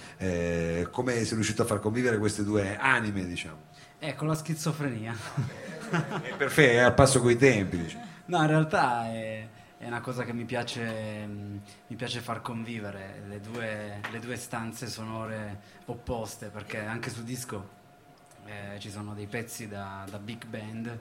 Come 0.90 1.24
sei 1.24 1.34
riuscito 1.34 1.62
a 1.62 1.64
far 1.64 1.78
convivere 1.78 2.18
queste 2.18 2.42
due 2.42 2.76
anime? 2.76 3.24
Diciamo? 3.24 3.68
Ecco 4.02 4.24
la 4.24 4.34
schizofrenia. 4.34 5.14
È 6.22 6.34
perfetto, 6.36 6.72
è 6.72 6.78
al 6.78 6.94
passo 6.94 7.20
coi 7.20 7.36
tempi. 7.36 7.76
Diciamo. 7.76 8.04
No, 8.26 8.40
in 8.40 8.46
realtà 8.46 9.06
è, 9.12 9.46
è 9.76 9.86
una 9.86 10.00
cosa 10.00 10.24
che 10.24 10.32
mi 10.32 10.44
piace, 10.44 11.26
mh, 11.26 11.60
mi 11.88 11.96
piace 11.96 12.20
far 12.20 12.40
convivere 12.40 13.22
le 13.26 13.40
due, 13.40 14.00
le 14.10 14.18
due 14.20 14.36
stanze 14.36 14.86
sonore 14.86 15.60
opposte, 15.86 16.48
perché 16.48 16.78
anche 16.78 17.10
su 17.10 17.24
disco 17.24 17.68
eh, 18.46 18.78
ci 18.78 18.88
sono 18.88 19.12
dei 19.12 19.26
pezzi 19.26 19.68
da, 19.68 20.06
da 20.08 20.18
big 20.18 20.46
band 20.46 20.98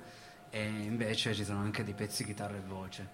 e 0.50 0.66
invece 0.66 1.34
ci 1.34 1.46
sono 1.46 1.60
anche 1.60 1.86
dei 1.86 1.94
pezzi 1.94 2.26
chitarra 2.26 2.58
e 2.58 2.62
voce. 2.68 3.08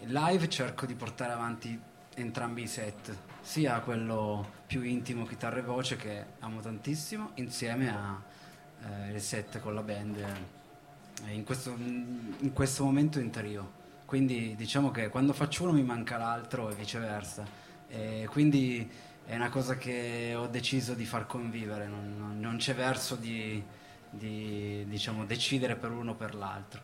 Live 0.00 0.48
cerco 0.50 0.84
di 0.84 0.94
portare 0.94 1.32
avanti 1.32 1.80
entrambi 2.16 2.62
i 2.62 2.68
set, 2.68 3.16
sia 3.40 3.78
quello 3.80 4.50
più 4.66 4.82
intimo 4.82 5.24
chitarra 5.24 5.60
e 5.60 5.62
voce 5.62 5.96
che 5.96 6.24
amo 6.40 6.60
tantissimo, 6.60 7.30
insieme 7.34 7.88
al 8.84 9.20
set 9.20 9.60
con 9.60 9.74
la 9.74 9.82
band 9.82 10.16
eh, 11.26 11.32
in, 11.32 11.44
questo, 11.44 11.70
in 11.70 12.52
questo 12.52 12.84
momento 12.84 13.18
in 13.18 13.30
trio. 13.30 13.82
Quindi 14.04 14.54
diciamo 14.56 14.90
che 14.90 15.08
quando 15.08 15.32
faccio 15.32 15.64
uno 15.64 15.72
mi 15.72 15.82
manca 15.82 16.16
l'altro 16.16 16.70
e 16.70 16.74
viceversa. 16.74 17.44
E 17.88 18.26
quindi 18.30 18.88
è 19.26 19.34
una 19.34 19.48
cosa 19.48 19.76
che 19.76 20.34
ho 20.36 20.46
deciso 20.46 20.94
di 20.94 21.06
far 21.06 21.26
convivere, 21.26 21.86
non, 21.86 22.14
non- 22.18 22.40
non 22.40 22.56
c'è 22.56 22.74
verso 22.74 23.16
di, 23.16 23.62
di, 24.10 24.84
diciamo, 24.86 25.24
decidere 25.24 25.76
per 25.76 25.90
uno 25.90 26.12
o 26.12 26.14
per 26.14 26.34
l'altro. 26.34 26.82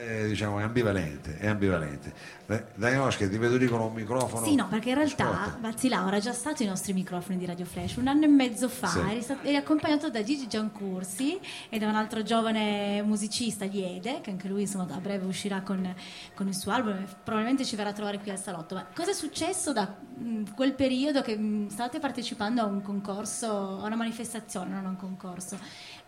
Eh, 0.00 0.28
diciamo, 0.28 0.60
è 0.60 0.62
ambivalente, 0.62 1.38
è 1.38 1.48
ambivalente. 1.48 2.12
Eh, 2.46 2.66
Danioschi, 2.76 3.28
ti 3.28 3.36
vedo 3.36 3.56
lì 3.56 3.66
con 3.66 3.80
un 3.80 3.92
microfono. 3.92 4.46
Sì, 4.46 4.54
no, 4.54 4.68
perché 4.68 4.90
in 4.90 4.94
realtà. 4.94 5.56
Bazzilao 5.58 6.06
era 6.06 6.20
già 6.20 6.32
stato 6.32 6.62
ai 6.62 6.68
nostri 6.68 6.92
microfoni 6.92 7.36
di 7.36 7.44
Radio 7.44 7.64
Flash 7.64 7.96
un 7.96 8.06
anno 8.06 8.22
e 8.24 8.28
mezzo 8.28 8.68
fa, 8.68 8.86
Sì. 8.86 9.00
eri, 9.00 9.22
stato- 9.22 9.44
eri 9.44 9.56
accompagnato 9.56 10.08
da 10.08 10.22
Gigi 10.22 10.46
Giancursi 10.46 11.40
e 11.68 11.78
da 11.80 11.88
un 11.88 11.96
altro 11.96 12.22
giovane 12.22 13.02
musicista, 13.02 13.64
Liede, 13.64 14.20
che 14.20 14.30
anche 14.30 14.46
lui 14.46 14.60
insomma, 14.62 14.86
a 14.88 15.00
breve 15.00 15.26
uscirà 15.26 15.62
con, 15.62 15.92
con 16.34 16.46
il 16.46 16.54
suo 16.54 16.70
album 16.70 16.92
e 16.98 17.06
probabilmente 17.24 17.64
ci 17.64 17.74
verrà 17.74 17.88
a 17.90 17.92
trovare 17.92 18.20
qui 18.20 18.30
al 18.30 18.38
salotto. 18.38 18.76
Ma 18.76 18.86
cosa 18.94 19.10
è 19.10 19.14
successo 19.14 19.72
da 19.72 19.82
mh, 20.16 20.54
quel 20.54 20.74
periodo 20.74 21.22
che 21.22 21.36
mh, 21.36 21.70
state 21.70 21.98
partecipando 21.98 22.60
a 22.62 22.66
un 22.66 22.82
concorso, 22.82 23.80
a 23.82 23.86
una 23.86 23.96
manifestazione, 23.96 24.70
non 24.70 24.86
a 24.86 24.88
un 24.90 24.96
concorso? 24.96 25.58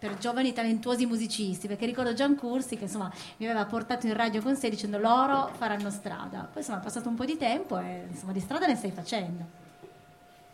Per 0.01 0.17
giovani 0.17 0.55
talentuosi 0.55 1.05
musicisti, 1.05 1.69
perché 1.69 1.85
ricordo 1.85 2.15
Giancursi 2.15 2.77
che 2.79 2.85
insomma 2.85 3.13
mi 3.37 3.47
aveva 3.47 3.67
portato 3.67 4.07
in 4.07 4.15
radio 4.15 4.41
con 4.41 4.57
sé 4.57 4.71
dicendo 4.71 4.97
loro 4.97 5.51
faranno 5.59 5.91
strada. 5.91 6.49
Poi 6.51 6.63
insomma 6.63 6.81
è 6.81 6.83
passato 6.83 7.11
un 7.11 7.17
po' 7.17 7.27
di 7.27 7.37
tempo 7.37 7.79
e 7.79 8.07
insomma 8.11 8.33
di 8.33 8.41
strada 8.41 8.67
ne 8.67 8.77
stai 8.77 8.93
facendo. 8.93 9.45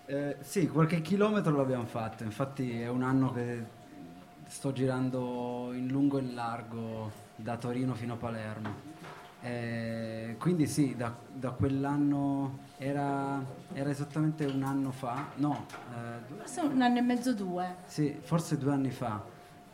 Eh, 0.06 0.36
sì, 0.40 0.66
qualche 0.68 1.00
chilometro 1.00 1.54
l'abbiamo 1.56 1.86
fatto, 1.86 2.24
infatti 2.24 2.80
è 2.80 2.88
un 2.88 3.02
anno 3.04 3.32
che 3.32 3.64
sto 4.48 4.72
girando 4.72 5.70
in 5.72 5.86
lungo 5.86 6.18
e 6.18 6.22
in 6.22 6.34
largo 6.34 7.10
da 7.36 7.56
Torino 7.56 7.94
fino 7.94 8.14
a 8.14 8.16
Palermo. 8.16 8.94
Eh, 9.42 10.34
quindi 10.40 10.66
sì, 10.66 10.96
da, 10.96 11.14
da 11.32 11.50
quell'anno 11.50 12.58
era, 12.78 13.40
era 13.72 13.90
esattamente 13.90 14.44
un 14.44 14.62
anno 14.64 14.90
fa, 14.90 15.26
no, 15.36 15.66
eh, 15.92 16.34
Forse 16.34 16.60
un 16.62 16.82
anno 16.82 16.98
e 16.98 17.02
mezzo, 17.02 17.32
due. 17.32 17.76
sì, 17.86 18.16
forse 18.20 18.58
due 18.58 18.72
anni 18.72 18.90
fa, 18.90 19.22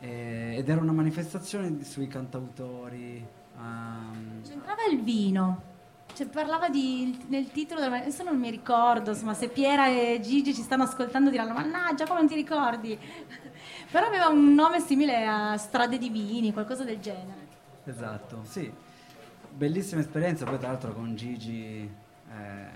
Eh, 0.03 0.55
ed 0.57 0.67
era 0.67 0.81
una 0.81 0.91
manifestazione 0.91 1.81
sui 1.85 2.07
cantautori. 2.07 3.25
ehm, 3.57 4.41
C'entrava 4.43 4.81
il 4.91 5.01
vino. 5.01 5.71
Cioè, 6.13 6.27
parlava 6.27 6.67
di, 6.69 7.25
nel 7.29 7.49
titolo, 7.51 7.79
della- 7.79 7.95
adesso 7.95 8.21
non 8.21 8.37
mi 8.37 8.51
ricordo, 8.51 9.11
insomma, 9.11 9.33
se 9.33 9.47
Piera 9.47 9.87
e 9.87 10.19
Gigi 10.21 10.53
ci 10.53 10.61
stanno 10.61 10.83
ascoltando 10.83 11.29
diranno, 11.29 11.53
mannaggia, 11.53 12.05
come 12.05 12.19
non 12.19 12.27
ti 12.27 12.35
ricordi? 12.35 12.99
Però 13.89 14.05
aveva 14.05 14.27
un 14.27 14.53
nome 14.53 14.81
simile 14.81 15.25
a 15.25 15.55
Strade 15.57 15.97
di 15.97 16.09
Vini, 16.09 16.51
qualcosa 16.51 16.83
del 16.83 16.99
genere. 16.99 17.47
Esatto, 17.85 18.41
sì. 18.43 18.71
Bellissima 19.55 20.01
esperienza, 20.01 20.45
poi 20.45 20.59
tra 20.59 20.67
l'altro 20.67 20.93
con 20.93 21.15
Gigi 21.15 21.79
eh, 22.29 22.67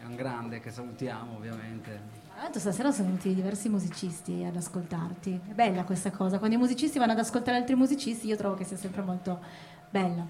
è 0.00 0.04
un 0.04 0.16
grande 0.16 0.58
che 0.60 0.70
salutiamo 0.70 1.36
ovviamente. 1.36 2.21
L'altro 2.42 2.60
stasera 2.60 2.90
sono 2.90 3.06
venuti 3.06 3.34
diversi 3.34 3.68
musicisti 3.70 4.44
ad 4.44 4.56
ascoltarti. 4.56 5.40
È 5.48 5.52
bella 5.54 5.84
questa 5.84 6.10
cosa, 6.10 6.38
quando 6.38 6.56
i 6.56 6.58
musicisti 6.58 6.98
vanno 6.98 7.12
ad 7.12 7.18
ascoltare 7.20 7.56
altri 7.56 7.74
musicisti 7.74 8.26
io 8.26 8.36
trovo 8.36 8.54
che 8.56 8.64
sia 8.64 8.76
sempre 8.76 9.00
molto 9.02 9.40
bella. 9.88 10.26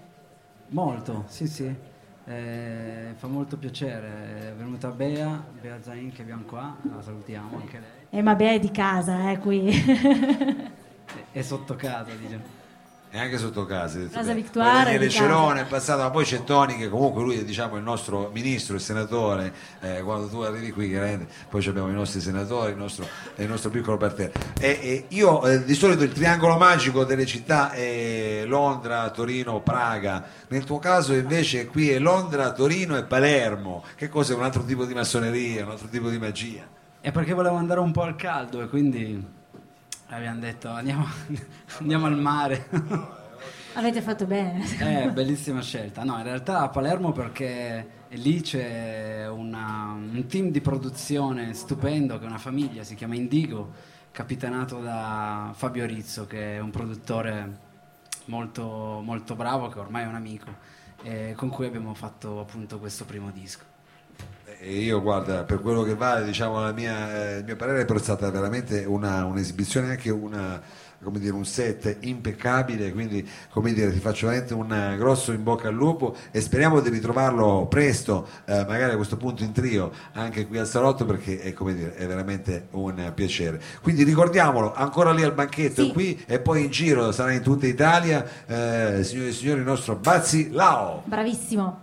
Molto, 0.68 1.24
sì 1.28 1.46
sì, 1.46 1.90
Eh, 2.24 3.14
fa 3.16 3.26
molto 3.26 3.58
piacere. 3.58 4.50
È 4.50 4.54
venuta 4.54 4.90
Bea, 4.92 5.44
Bea 5.60 5.82
Zain 5.82 6.12
che 6.12 6.22
abbiamo 6.22 6.44
qua, 6.44 6.78
la 6.88 7.02
salutiamo 7.02 7.58
anche 7.58 7.78
lei. 7.80 8.06
Eh 8.10 8.22
ma 8.22 8.34
beh, 8.34 8.54
è 8.54 8.58
di 8.58 8.70
casa, 8.70 9.30
eh, 9.30 9.38
qui. 9.38 9.70
È- 11.12 11.28
È 11.30 11.42
sotto 11.42 11.74
casa, 11.76 12.14
diciamo. 12.16 12.44
E 13.14 13.18
anche 13.18 13.36
sotto 13.36 13.66
casa. 13.66 13.98
Casa 14.10 14.32
Poi 14.32 14.50
Daniele. 14.50 15.10
Cerone 15.10 15.60
è 15.60 15.66
passato, 15.66 16.00
ma 16.00 16.08
poi 16.08 16.24
c'è 16.24 16.44
Toni 16.44 16.78
che 16.78 16.88
comunque 16.88 17.22
lui 17.22 17.36
è 17.36 17.44
diciamo, 17.44 17.76
il 17.76 17.82
nostro 17.82 18.30
ministro, 18.32 18.74
il 18.74 18.80
senatore, 18.80 19.52
eh, 19.80 20.00
quando 20.00 20.28
tu 20.28 20.38
arrivi 20.38 20.72
qui 20.72 20.88
chiaramente, 20.88 21.26
poi 21.50 21.60
ci 21.60 21.68
abbiamo 21.68 21.90
i 21.90 21.92
nostri 21.92 22.20
senatori, 22.20 22.72
il 22.72 22.78
nostro, 22.78 23.06
il 23.36 23.46
nostro 23.46 23.68
piccolo 23.68 23.98
parterre. 23.98 24.32
E, 24.58 24.78
e 24.80 25.04
io 25.08 25.44
eh, 25.44 25.62
di 25.62 25.74
solito 25.74 26.04
il 26.04 26.12
triangolo 26.12 26.56
magico 26.56 27.04
delle 27.04 27.26
città 27.26 27.70
è 27.72 28.44
Londra, 28.46 29.10
Torino, 29.10 29.60
Praga, 29.60 30.24
nel 30.48 30.64
tuo 30.64 30.78
caso 30.78 31.12
invece 31.12 31.66
qui 31.66 31.90
è 31.90 31.98
Londra, 31.98 32.52
Torino 32.52 32.96
e 32.96 33.04
Palermo. 33.04 33.84
Che 33.94 34.08
cos'è? 34.08 34.34
Un 34.34 34.44
altro 34.44 34.64
tipo 34.64 34.86
di 34.86 34.94
massoneria, 34.94 35.66
un 35.66 35.72
altro 35.72 35.88
tipo 35.88 36.08
di 36.08 36.18
magia? 36.18 36.62
È 36.98 37.12
perché 37.12 37.34
volevo 37.34 37.56
andare 37.56 37.80
un 37.80 37.92
po' 37.92 38.04
al 38.04 38.16
caldo 38.16 38.62
e 38.62 38.68
quindi 38.68 39.40
abbiamo 40.16 40.40
detto 40.40 40.68
andiamo, 40.70 41.06
andiamo 41.78 42.06
al 42.06 42.18
mare. 42.18 42.68
Avete 43.74 44.02
fatto 44.02 44.26
bene. 44.26 44.64
Eh, 44.78 45.10
bellissima 45.10 45.62
scelta. 45.62 46.04
No, 46.04 46.18
in 46.18 46.24
realtà 46.24 46.60
a 46.60 46.68
Palermo 46.68 47.12
perché 47.12 48.00
lì 48.10 48.42
c'è 48.42 49.26
una- 49.28 49.92
un 49.96 50.26
team 50.28 50.50
di 50.50 50.60
produzione 50.60 51.54
stupendo 51.54 52.18
che 52.18 52.24
è 52.24 52.28
una 52.28 52.36
famiglia, 52.38 52.84
si 52.84 52.94
chiama 52.94 53.14
Indigo, 53.14 53.72
capitanato 54.10 54.78
da 54.80 55.52
Fabio 55.54 55.86
Rizzo 55.86 56.26
che 56.26 56.56
è 56.56 56.60
un 56.60 56.70
produttore 56.70 57.58
molto, 58.26 59.00
molto 59.02 59.34
bravo, 59.34 59.68
che 59.68 59.78
ormai 59.78 60.04
è 60.04 60.06
un 60.06 60.16
amico, 60.16 60.54
e 61.02 61.32
con 61.34 61.48
cui 61.48 61.64
abbiamo 61.64 61.94
fatto 61.94 62.40
appunto 62.40 62.78
questo 62.78 63.06
primo 63.06 63.30
disco. 63.30 63.64
E 64.64 64.78
io 64.78 65.02
guarda, 65.02 65.42
per 65.42 65.60
quello 65.60 65.82
che 65.82 65.96
vale, 65.96 66.24
diciamo, 66.24 66.60
la 66.60 66.70
mia, 66.70 67.32
eh, 67.32 67.38
il 67.38 67.44
mio 67.44 67.56
parere 67.56 67.84
è 67.84 67.98
stata 67.98 68.30
veramente 68.30 68.84
una, 68.84 69.24
un'esibizione, 69.24 69.90
anche 69.90 70.08
una, 70.08 70.62
come 71.02 71.18
dire, 71.18 71.32
un 71.32 71.44
set 71.44 71.96
impeccabile, 72.02 72.92
quindi 72.92 73.28
come 73.50 73.72
dire, 73.72 73.92
ti 73.92 73.98
faccio 73.98 74.28
veramente 74.28 74.54
un 74.54 74.94
grosso 74.96 75.32
in 75.32 75.42
bocca 75.42 75.66
al 75.66 75.74
lupo 75.74 76.14
e 76.30 76.40
speriamo 76.40 76.78
di 76.78 76.90
ritrovarlo 76.90 77.66
presto, 77.66 78.28
eh, 78.44 78.64
magari 78.68 78.92
a 78.92 78.94
questo 78.96 79.16
punto 79.16 79.42
in 79.42 79.50
trio, 79.50 79.90
anche 80.12 80.46
qui 80.46 80.58
al 80.58 80.68
salotto, 80.68 81.04
perché 81.06 81.40
è, 81.40 81.52
come 81.54 81.74
dire, 81.74 81.96
è 81.96 82.06
veramente 82.06 82.68
un 82.70 83.10
piacere. 83.16 83.60
Quindi 83.82 84.04
ricordiamolo, 84.04 84.72
ancora 84.74 85.12
lì 85.12 85.24
al 85.24 85.34
banchetto, 85.34 85.82
Sì. 85.86 85.92
qui 85.92 86.22
e 86.24 86.38
poi 86.38 86.66
in 86.66 86.70
giro, 86.70 87.10
sarà 87.10 87.32
in 87.32 87.42
tutta 87.42 87.66
Italia, 87.66 88.24
eh, 88.46 89.02
signore 89.02 89.30
e 89.30 89.32
signori, 89.32 89.58
il 89.58 89.66
nostro 89.66 89.96
Bazzi 89.96 90.50
Lao. 90.52 91.02
Bravissimo. 91.04 91.80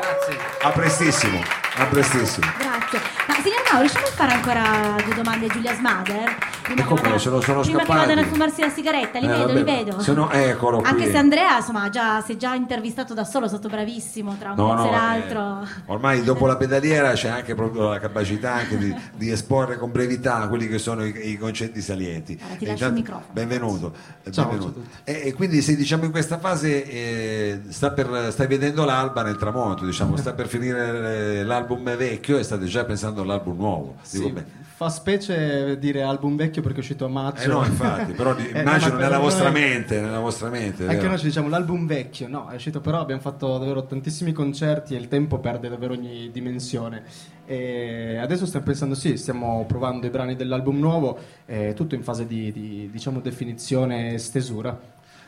Grazie. 0.00 0.38
A 0.62 0.70
prestissimo, 0.70 1.40
a 1.76 1.84
prestissimo. 1.86 2.46
Grazie. 2.58 3.00
Ma 3.28 3.34
signor 3.34 3.62
Mao, 3.70 3.80
riusciamo 3.80 4.06
a 4.06 4.10
fare 4.10 4.32
ancora 4.32 4.96
due 5.04 5.14
domande 5.14 5.46
a 5.46 5.48
Giulia 5.48 5.74
Smader? 5.74 6.36
Ecco 6.66 6.94
qua, 6.94 7.02
vada- 7.02 7.18
se 7.18 7.28
lo 7.28 7.40
sono 7.42 7.60
Prima 7.60 7.80
scappati. 7.80 8.00
che 8.00 8.06
vadano 8.06 8.20
a 8.26 8.30
fumarsi 8.30 8.60
la 8.62 8.70
sigaretta, 8.70 9.18
li 9.18 9.26
Eh, 9.26 9.28
vedo, 9.28 9.46
vabbè, 9.46 9.54
li 9.58 9.62
vedo. 9.64 10.00
se 10.00 10.12
no, 10.14 10.30
eccolo 10.30 10.78
qui. 10.78 10.88
Anche 10.88 11.10
se 11.10 11.16
Andrea, 11.18 11.56
insomma, 11.58 11.90
già, 11.90 12.22
si 12.22 12.32
è 12.32 12.36
già 12.36 12.54
intervistato 12.54 13.12
da 13.12 13.24
solo, 13.24 13.44
è 13.44 13.48
stato 13.48 13.68
bravissimo 13.68 14.34
tra 14.38 14.52
un 14.52 14.56
No, 14.56 14.68
pezzo 14.70 14.82
no, 14.82 14.84
e 14.84 14.88
eh, 14.88 14.90
l'altro. 14.96 15.68
ormai 15.86 16.22
dopo 16.22 16.46
la 16.46 16.56
pedaliera 16.56 17.12
c'è 17.12 17.28
anche 17.28 17.54
proprio 17.54 17.90
la 17.90 17.98
capacità 17.98 18.54
anche 18.54 18.78
di, 18.78 18.94
di 19.14 19.30
esporre 19.30 19.76
con 19.76 19.92
brevità 19.92 20.48
quelli 20.48 20.66
che 20.66 20.78
sono 20.78 21.04
i, 21.04 21.30
i 21.32 21.36
concetti 21.36 21.82
salienti. 21.82 22.38
Allora, 22.40 22.56
ti 22.56 22.64
E 22.64 22.68
lascio 22.68 22.84
il 22.86 22.96
intanto- 22.96 23.12
microfono. 23.18 23.32
Benvenuto. 23.32 23.94
eh, 24.22 24.30
Ciao, 24.32 24.44
benvenuto. 24.48 24.80
ciao 24.82 24.90
a 25.04 25.10
E, 25.18 25.28
e 25.28 25.32
quindi 25.34 25.60
se 25.60 25.76
diciamo 25.76 26.04
in 26.04 26.10
questa 26.12 26.38
fase 26.38 26.84
eh, 26.86 27.60
sta 27.68 27.90
per- 27.90 28.28
stai 28.32 28.46
vedendo 28.46 28.84
l'alba 28.86 29.22
nel 29.22 29.36
tramonto, 29.36 29.84
diciamo, 29.84 30.16
sta 30.16 30.32
per 30.32 30.48
finire 30.48 31.40
eh, 31.40 31.44
l'album 31.44 31.94
vecchio 31.94 32.38
e 32.38 32.42
state 32.42 32.64
già 32.64 32.84
pensando 32.84 33.20
all'album 33.20 33.56
nuovo. 33.56 33.96
Dico 34.10 34.24
Sì, 34.26 34.32
bene. 34.32 34.46
Fa 34.76 34.88
specie 34.88 35.78
dire 35.78 36.02
album 36.02 36.34
vecchio 36.34 36.60
perché 36.60 36.78
è 36.78 36.80
uscito 36.80 37.04
a 37.04 37.08
maggio. 37.08 37.42
Eh 37.42 37.46
no, 37.46 37.64
infatti, 37.64 38.12
però 38.12 38.34
Eh, 38.36 38.52
no, 38.52 38.58
immagino 38.58 38.94
ma 38.94 38.98
nella 38.98 39.10
per 39.10 39.20
vostra 39.20 39.50
mente, 39.50 40.00
nella 40.00 40.18
vostra 40.18 40.48
mente. 40.48 40.82
Anche 40.82 40.96
vero? 40.96 41.08
noi 41.10 41.18
ci 41.18 41.26
diciamo 41.26 41.48
l'album 41.48 41.86
vecchio, 41.86 42.26
no, 42.26 42.48
è 42.48 42.56
uscito 42.56 42.80
però, 42.80 42.98
abbiamo 43.00 43.20
fatto 43.20 43.56
davvero 43.56 43.84
tantissimi 43.84 44.32
concerti 44.32 44.96
e 44.96 44.98
il 44.98 45.06
tempo 45.06 45.38
perde 45.38 45.68
davvero 45.68 45.92
ogni 45.92 46.28
dimensione. 46.32 47.04
E 47.46 48.18
adesso 48.20 48.46
stiamo 48.46 48.64
pensando, 48.64 48.96
sì, 48.96 49.16
stiamo 49.16 49.64
provando 49.68 50.06
i 50.06 50.10
brani 50.10 50.34
dell'album 50.34 50.78
nuovo, 50.78 51.18
eh, 51.46 51.72
tutto 51.74 51.94
in 51.94 52.02
fase 52.02 52.26
di, 52.26 52.50
di, 52.50 52.88
diciamo, 52.90 53.20
definizione 53.20 54.14
e 54.14 54.18
stesura. 54.18 54.76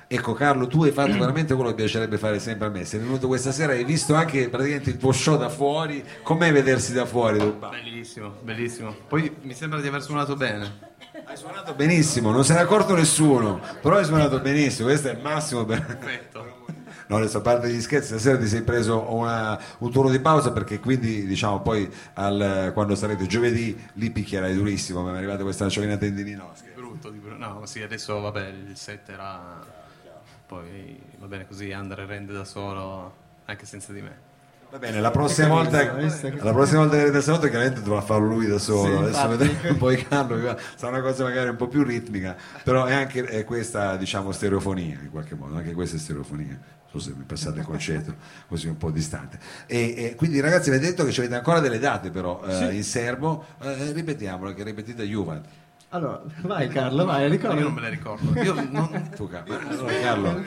Ecco 0.08 0.34
Carlo, 0.34 0.68
tu 0.68 0.84
hai 0.84 0.92
fatto 0.92 1.18
veramente 1.18 1.52
quello 1.54 1.70
che 1.70 1.74
piacerebbe 1.76 2.16
fare 2.16 2.38
sempre 2.38 2.68
a 2.68 2.70
me. 2.70 2.84
Sei 2.84 3.00
venuto 3.00 3.26
questa 3.26 3.50
sera 3.50 3.72
e 3.72 3.78
hai 3.78 3.84
visto 3.84 4.14
anche 4.14 4.48
praticamente 4.48 4.90
il 4.90 4.98
tuo 4.98 5.10
show 5.10 5.36
da 5.36 5.48
fuori. 5.48 6.04
Com'è 6.22 6.52
vedersi 6.52 6.92
da 6.92 7.04
fuori? 7.06 7.38
Bellissimo, 7.70 8.34
bellissimo. 8.42 8.94
Poi 9.08 9.34
mi 9.42 9.52
sembra 9.54 9.80
di 9.80 9.88
aver 9.88 10.02
suonato 10.02 10.36
bene. 10.36 10.94
Hai 11.24 11.36
suonato 11.36 11.74
benissimo, 11.74 12.30
non 12.30 12.44
se 12.44 12.54
n'è 12.54 12.60
accorto 12.60 12.94
nessuno, 12.94 13.60
però 13.82 13.96
hai 13.96 14.04
suonato 14.04 14.38
benissimo, 14.38 14.86
questo 14.86 15.08
è 15.08 15.12
il 15.12 15.20
massimo 15.20 15.64
per... 15.64 15.84
Perfetto. 15.84 16.64
No, 17.08 17.18
adesso 17.18 17.38
a 17.38 17.40
parte 17.40 17.68
gli 17.68 17.80
scherzi, 17.80 18.08
stasera 18.08 18.36
ti 18.36 18.48
sei 18.48 18.62
preso 18.62 19.14
una- 19.14 19.56
un 19.78 19.92
turno 19.92 20.10
di 20.10 20.18
pausa 20.18 20.50
perché 20.50 20.80
quindi 20.80 21.24
diciamo 21.24 21.60
poi 21.62 21.88
al- 22.14 22.72
quando 22.74 22.96
sarete 22.96 23.26
giovedì 23.26 23.80
lì 23.92 24.10
picchierai 24.10 24.52
durissimo, 24.56 25.04
mi 25.04 25.12
è 25.12 25.16
arrivata 25.16 25.44
questa 25.44 25.68
cioccolata 25.68 25.98
tendininowska. 26.00 26.66
Brutto, 26.74 27.10
di 27.10 27.18
brutto. 27.18 27.36
No, 27.38 27.60
sì, 27.64 27.80
adesso 27.80 28.18
vabbè, 28.18 28.48
il 28.48 28.76
set 28.76 29.08
era 29.10 29.64
poi 30.46 31.00
va 31.18 31.26
bene 31.26 31.46
così, 31.46 31.72
Andre 31.72 32.06
rende 32.06 32.32
da 32.32 32.44
solo 32.44 33.14
anche 33.46 33.66
senza 33.66 33.92
di 33.92 34.00
me. 34.02 34.24
Va 34.68 34.78
bene, 34.78 35.00
la 35.00 35.12
prossima 35.12 35.46
volta, 35.48 35.80
la 35.80 36.52
prossima 36.52 36.80
volta 36.80 36.96
che 36.96 37.04
il 37.16 37.22
salotto 37.22 37.48
chiaramente 37.48 37.82
dovrà 37.82 38.00
farlo 38.00 38.26
lui 38.26 38.46
da 38.46 38.58
solo. 38.58 38.96
Sì, 38.96 39.16
Adesso 39.16 39.28
vedremo 39.36 39.76
poi 39.78 39.96
Carlo, 40.04 40.58
sarà 40.74 40.98
una 40.98 41.00
cosa 41.02 41.22
magari 41.22 41.48
un 41.50 41.56
po' 41.56 41.68
più 41.68 41.84
ritmica, 41.84 42.36
però 42.64 42.84
è 42.84 42.92
anche 42.92 43.24
è 43.24 43.44
questa 43.44 43.96
diciamo 43.96 44.32
stereofonia 44.32 44.98
in 45.00 45.10
qualche 45.10 45.36
modo, 45.36 45.56
anche 45.56 45.72
questa 45.72 45.96
è 45.96 45.98
stereofonia. 46.00 46.58
Non 46.90 46.90
so 46.90 46.98
se 46.98 47.14
mi 47.16 47.24
passate 47.24 47.60
il 47.60 47.64
concetto, 47.64 48.14
così 48.48 48.66
un 48.66 48.76
po' 48.76 48.90
distante. 48.90 49.38
E, 49.66 49.94
e 49.96 50.14
quindi 50.16 50.40
ragazzi 50.40 50.68
avete 50.70 50.86
detto 50.86 51.04
che 51.04 51.12
ci 51.12 51.20
avete 51.20 51.36
ancora 51.36 51.60
delle 51.60 51.78
date 51.78 52.10
però 52.10 52.42
eh, 52.44 52.52
Sì. 52.70 52.76
in 52.76 52.84
serbo, 52.84 53.44
eh, 53.62 53.92
ripetiamolo 53.92 54.52
che 54.52 54.64
ripetite 54.64 55.04
Juventus. 55.04 55.52
Allora, 55.90 56.20
vai 56.42 56.68
Carlo, 56.68 57.04
vai, 57.04 57.28
ricorda. 57.30 57.56
Io 57.58 57.64
non 57.64 57.72
me 57.74 57.80
le 57.82 57.90
ricordo. 57.90 58.40
Io 58.42 58.54
non... 58.70 59.10
Tu, 59.14 59.28
Carlo. 59.28 59.58
Allora, 59.68 59.92
Carlo, 60.00 60.42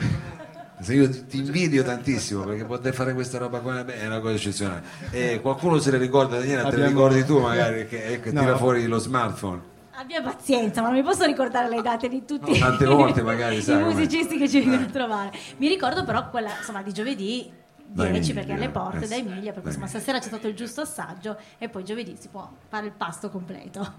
se 0.80 0.94
io 0.94 1.08
ti- 1.26 1.38
invidio 1.38 1.82
tantissimo 1.82 2.44
perché 2.44 2.64
poter 2.64 2.94
fare 2.94 3.12
questa 3.14 3.38
roba 3.38 3.58
qua 3.60 3.82
beh, 3.84 4.00
è 4.00 4.06
una 4.06 4.20
cosa 4.20 4.34
eccezionale. 4.34 4.82
E 5.10 5.40
qualcuno 5.40 5.78
se 5.78 5.90
le 5.90 5.98
ricorda, 5.98 6.38
Daniela, 6.38 6.68
te 6.68 6.76
le 6.76 6.84
Abbiamo- 6.84 7.06
ricordi 7.08 7.24
tu 7.24 7.38
magari 7.40 7.86
che, 7.86 8.04
eh, 8.14 8.20
che 8.20 8.32
No. 8.32 8.40
tira 8.40 8.56
fuori 8.56 8.86
lo 8.86 8.98
smartphone. 8.98 9.68
Abbia 9.92 10.22
pazienza, 10.22 10.80
ma 10.80 10.88
non 10.88 10.96
mi 10.96 11.02
posso 11.02 11.24
ricordare 11.26 11.68
le 11.68 11.82
date 11.82 12.08
di 12.08 12.24
tutti 12.24 12.52
No, 12.52 12.58
tante 12.58 12.86
volte 12.86 13.20
magari, 13.22 13.56
i 13.62 13.74
musicisti 13.74 14.38
che 14.38 14.48
ci 14.48 14.60
vengono 14.60 14.84
a 14.86 14.90
trovare. 14.90 15.30
Mi 15.58 15.68
ricordo 15.68 16.04
però 16.04 16.30
quella 16.30 16.50
insomma 16.56 16.82
di 16.82 16.92
giovedì 16.92 17.50
Da 17.92 18.04
10 18.06 18.30
Emilia, 18.30 18.34
perché 18.34 18.52
alle 18.52 18.70
porte 18.72 19.04
eh 19.04 19.08
da 19.08 19.16
Emilia, 19.16 19.52
perché 19.52 19.68
insomma 19.68 19.86
stasera 19.88 20.18
c'è 20.18 20.26
stato 20.26 20.46
il 20.48 20.54
giusto 20.54 20.80
assaggio 20.82 21.36
e 21.58 21.68
poi 21.68 21.84
giovedì 21.84 22.16
si 22.18 22.28
può 22.28 22.48
fare 22.68 22.86
il 22.86 22.92
pasto 22.92 23.30
completo. 23.30 23.92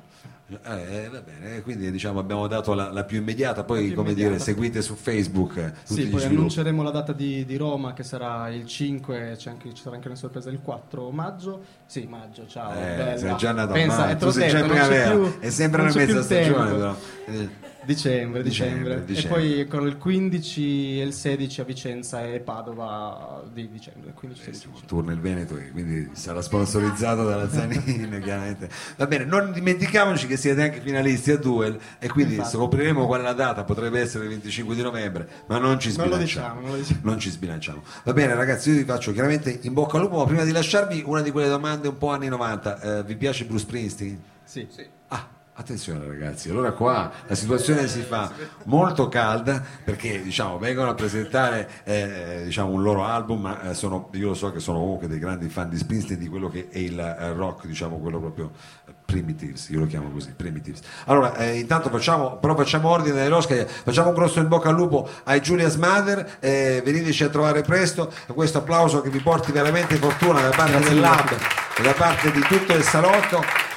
Eh, 0.52 1.08
va 1.10 1.22
bene, 1.22 1.56
eh, 1.58 1.62
quindi 1.62 1.90
diciamo 1.92 2.20
abbiamo 2.20 2.46
dato 2.48 2.74
la, 2.74 2.92
la 2.92 3.04
più 3.06 3.18
immediata, 3.20 3.64
poi 3.64 3.86
più 3.88 3.96
come 3.96 4.10
immediata. 4.10 4.32
dire, 4.34 4.44
seguite 4.44 4.82
su 4.82 4.96
Facebook 4.96 5.56
eh, 5.58 5.72
tutti 5.72 5.94
Sì, 5.94 5.94
gli 5.94 6.10
poi 6.10 6.20
sviluppi. 6.20 6.36
annunceremo 6.36 6.84
la 6.84 6.92
data 6.92 7.14
di, 7.14 7.46
di 7.46 7.56
Roma 7.56 7.94
che 7.94 8.04
sarà 8.04 8.50
il 8.50 8.66
5, 8.66 9.36
c'è 9.38 9.50
anche- 9.50 9.74
ci 9.74 9.82
sarà 9.82 9.96
anche 9.96 10.08
una 10.08 10.18
sorpresa 10.18 10.50
il 10.50 10.60
4 10.62 11.10
maggio. 11.12 11.64
Sì, 11.86 12.06
maggio, 12.06 12.46
ciao. 12.48 12.72
Eh, 12.74 12.96
bella. 12.98 13.18
sei 13.18 13.36
già 13.38 13.50
andato 13.50 13.72
Pensa, 13.72 14.10
è 14.10 14.16
tu 14.18 14.30
sei 14.30 14.50
già 14.50 14.60
in 14.60 14.66
non 14.68 14.76
c'è 14.78 14.84
primavera, 14.88 15.12
più- 15.30 15.40
è 15.40 15.50
sempre 15.50 15.82
una 15.84 15.94
mezza 15.94 16.22
stagione 16.22 16.54
tempo. 16.66 16.76
però. 16.76 16.96
Eh, 17.28 17.50
Dicembre, 17.84 18.44
dicembre, 18.44 19.04
Dicembre, 19.04 19.06
dicembre. 19.06 19.40
E 19.40 19.56
poi 19.56 19.68
con 19.68 19.88
il 19.88 19.98
15 19.98 21.00
e 21.00 21.04
il 21.04 21.14
16 21.14 21.62
a 21.62 21.64
Vicenza 21.64 22.24
e 22.26 22.40
Padova 22.40 23.44
di 23.52 23.70
dicembre. 23.70 24.12
15 24.14 24.44
16 24.44 24.60
dicembre. 24.68 24.88
tour 24.88 25.04
nel 25.04 25.20
Veneto 25.20 25.56
quindi 25.72 26.10
sarà 26.14 26.42
sponsorizzato 26.42 27.24
dalla 27.26 27.50
Zanin 27.50 28.20
chiaramente 28.24 28.70
va 28.98 29.08
bene 29.08 29.26
non 29.26 29.52
dimentichiamoci 29.52 30.28
che 30.28 30.38
siete 30.38 30.62
anche 30.62 30.80
finalisti 30.82 31.32
a 31.32 31.38
Duel 31.38 31.78
e 32.00 32.08
quindi 32.10 32.36
Infatti. 32.36 32.56
scopriremo 32.56 33.06
qual 33.08 33.22
è 33.22 33.24
la 33.24 33.34
data 33.34 33.64
potrebbe 33.64 34.00
essere 34.00 34.26
il 34.26 34.30
25 34.30 34.76
di 34.76 34.82
novembre 34.84 35.28
ma 35.48 35.58
non 35.58 35.80
ci 35.80 35.88
Non 35.96 36.06
sbilanciamo 36.08 36.22
diciamo, 36.24 36.62
non 36.62 36.70
lo 36.72 36.76
diciamo. 36.78 37.00
non 37.04 37.20
ci 37.20 37.30
sbilanciamo 37.32 37.84
va 38.04 38.14
bene 38.14 38.36
ragazzi 38.36 38.70
io 38.70 38.78
vi 38.78 38.84
faccio 38.86 39.12
chiaramente 39.12 39.60
in 39.64 39.74
bocca 39.74 39.98
al 39.98 40.04
lupo 40.04 40.18
ma 40.18 40.26
prima 40.26 40.44
di 40.44 40.52
lasciarvi 40.52 41.04
una 41.06 41.22
di 41.22 41.32
quelle 41.32 41.50
domande 41.50 41.88
un 41.88 41.98
po' 41.98 42.10
anni 42.10 42.28
90 42.28 43.00
Eh, 43.00 43.04
vi 43.04 43.16
piace 43.16 43.46
Bruce 43.46 43.64
Springsteen? 43.66 44.22
Sì. 44.44 44.68
Ah, 45.08 45.28
attenzione 45.62 46.06
ragazzi, 46.06 46.50
allora 46.50 46.72
qua 46.72 47.12
la 47.26 47.36
situazione 47.36 47.88
si 47.88 48.02
fa 48.02 48.32
molto 48.66 49.08
calda 49.08 49.64
perché 49.84 50.22
diciamo, 50.22 50.58
vengono 50.58 50.90
a 50.90 50.94
presentare 50.94 51.70
eh, 51.84 52.42
diciamo, 52.46 52.72
un 52.72 52.82
loro 52.82 53.06
album, 53.06 53.42
ma 53.42 53.70
eh, 53.70 53.74
sono, 53.74 54.10
io 54.14 54.30
lo 54.30 54.34
so 54.34 54.52
che 54.52 54.60
sono 54.60 54.80
comunque 54.80 55.08
dei 55.08 55.20
grandi 55.20 55.48
fan 55.50 55.70
di 55.70 55.78
Springsteen 55.78 56.20
di 56.20 56.28
quello 56.28 56.50
che 56.50 56.68
è 56.70 56.78
il 56.80 57.00
eh, 57.00 57.34
rock, 57.34 57.68
diciamo 57.68 57.98
quello 57.98 58.20
proprio 58.20 58.52
eh, 58.88 58.94
primitives, 59.06 59.70
io 59.70 59.80
lo 59.80 59.88
chiamo 59.88 60.10
così, 60.10 60.34
primitives. 60.36 60.82
Allora, 61.06 61.36
eh, 61.36 61.60
intanto 61.60 61.90
facciamo, 61.90 62.38
però 62.38 62.56
facciamo 62.56 62.90
ordine 62.90 63.16
nelle 63.16 63.30
rosche, 63.30 63.66
facciamo 63.66 64.10
un 64.10 64.16
grosso 64.16 64.40
in 64.40 64.48
bocca 64.48 64.70
al 64.70 64.76
lupo 64.76 65.08
ai 65.24 65.40
Julia's 65.40 65.76
Mother, 65.76 66.38
eh, 66.40 66.82
veniteci 66.84 67.24
a 67.24 67.30
trovare 67.30 67.62
presto, 67.62 68.12
questo 68.34 68.60
applauso 68.60 69.02
che 69.02 69.10
vi 69.10 69.20
porti 69.20 69.52
veramente 69.52 69.96
fortuna 69.96 70.42
da 70.42 70.50
parte 70.50 70.80
del 70.80 71.00
Lab 71.00 71.30
e 71.78 71.82
da 71.82 71.94
parte 71.94 72.32
di 72.32 72.42
tutto 72.42 72.74
il 72.74 72.84
salotto. 72.84 73.70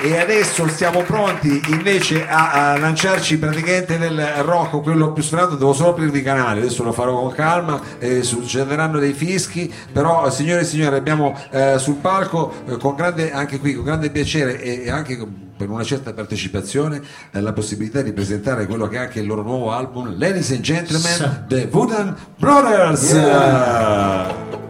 E 0.00 0.16
adesso 0.16 0.68
siamo 0.68 1.02
pronti 1.02 1.60
invece 1.70 2.24
a, 2.28 2.72
a 2.72 2.78
lanciarci 2.78 3.36
praticamente 3.36 3.98
nel 3.98 4.16
rock, 4.42 4.80
quello 4.80 5.12
più 5.12 5.24
suonato, 5.24 5.56
devo 5.56 5.72
solo 5.72 5.90
aprirvi 5.90 6.20
i 6.20 6.22
canali, 6.22 6.60
adesso 6.60 6.84
lo 6.84 6.92
farò 6.92 7.18
con 7.20 7.32
calma, 7.32 7.80
eh, 7.98 8.22
succederanno 8.22 9.00
dei 9.00 9.12
fischi, 9.12 9.72
però 9.92 10.30
signore 10.30 10.60
e 10.60 10.64
signori 10.64 10.94
abbiamo 10.94 11.36
eh, 11.50 11.78
sul 11.78 11.96
palco 11.96 12.52
eh, 12.68 12.76
con 12.76 12.94
grande, 12.94 13.32
anche 13.32 13.58
qui 13.58 13.74
con 13.74 13.84
grande 13.84 14.10
piacere 14.10 14.60
e, 14.60 14.84
e 14.84 14.90
anche 14.90 15.18
per 15.56 15.68
una 15.68 15.82
certa 15.82 16.12
partecipazione 16.12 17.02
eh, 17.32 17.40
la 17.40 17.52
possibilità 17.52 18.00
di 18.00 18.12
presentare 18.12 18.66
quello 18.66 18.86
che 18.86 18.96
è 18.96 19.00
anche 19.00 19.18
il 19.18 19.26
loro 19.26 19.42
nuovo 19.42 19.72
album, 19.72 20.16
Ladies 20.16 20.52
and 20.52 20.60
Gentlemen, 20.60 21.46
The 21.48 21.68
Wooden 21.72 22.14
Brothers. 22.36 23.14
Running 23.14 24.67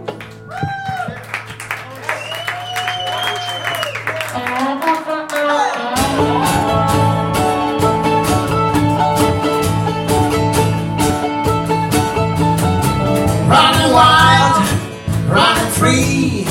free, 15.88 16.44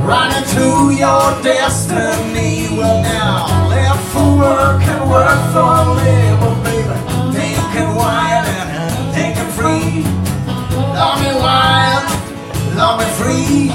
running 0.00 0.46
to 0.56 0.66
your 0.96 1.26
destiny. 1.42 2.68
Well, 2.76 3.02
now 3.02 3.68
live 3.68 4.00
for 4.12 4.28
work 4.38 4.82
and 4.92 5.10
work 5.10 5.40
for 5.52 5.76
labor, 6.00 6.54
baby. 6.64 6.96
Thinking 7.36 7.94
wild 7.94 8.46
and 8.46 9.14
thinking 9.14 9.50
free. 9.58 10.04
Love 10.96 11.18
me 11.24 11.32
wild, 11.44 12.04
love 12.76 12.96
me 13.00 13.08
free. 13.20 13.68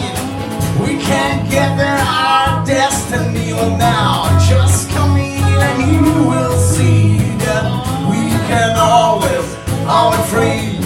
We 0.84 1.02
can't 1.02 1.50
get 1.50 1.78
there, 1.78 2.02
our 2.02 2.66
destiny. 2.66 3.54
Well, 3.54 3.78
now 3.78 4.40
just 4.50 4.90
come 4.90 5.18
in 5.18 5.44
and 5.68 5.78
you 5.94 6.30
will 6.32 6.58
see 6.58 7.18
that 7.46 7.66
we 8.10 8.22
can 8.50 8.76
always, 8.78 9.46
always 9.88 10.26
free. 10.34 10.80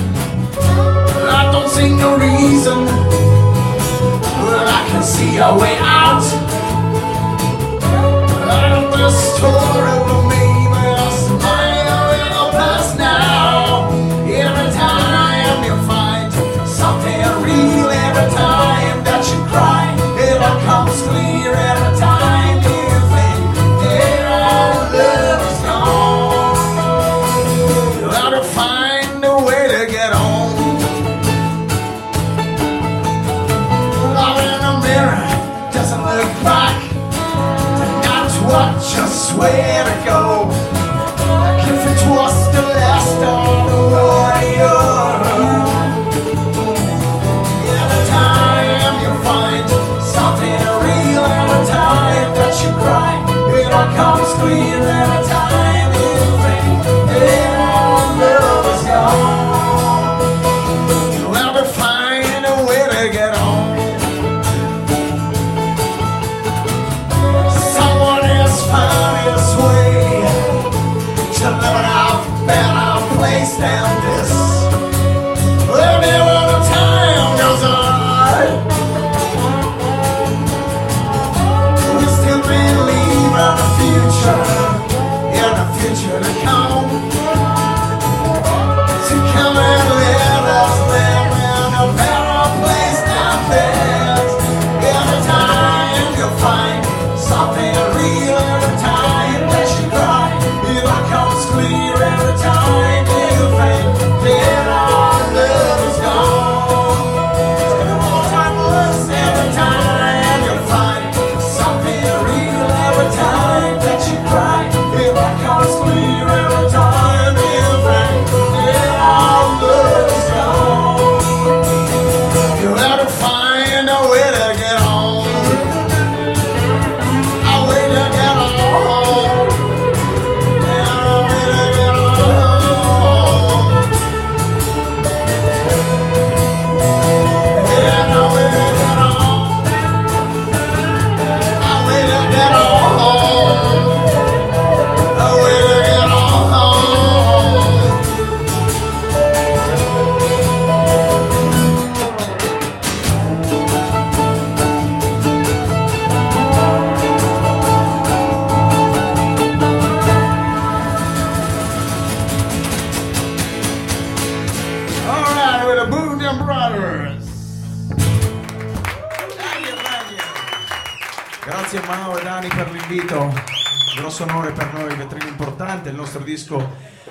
I 1.39 1.49
don't 1.53 1.69
see 1.69 1.89
no 1.95 2.17
reason, 2.17 2.79
can 4.99 5.07
see 5.07 5.37
a 5.37 5.55
way 5.57 5.77
out. 5.79 6.23
And 8.51 8.91
the 8.91 9.09
story 9.09 9.97
will 10.05 10.48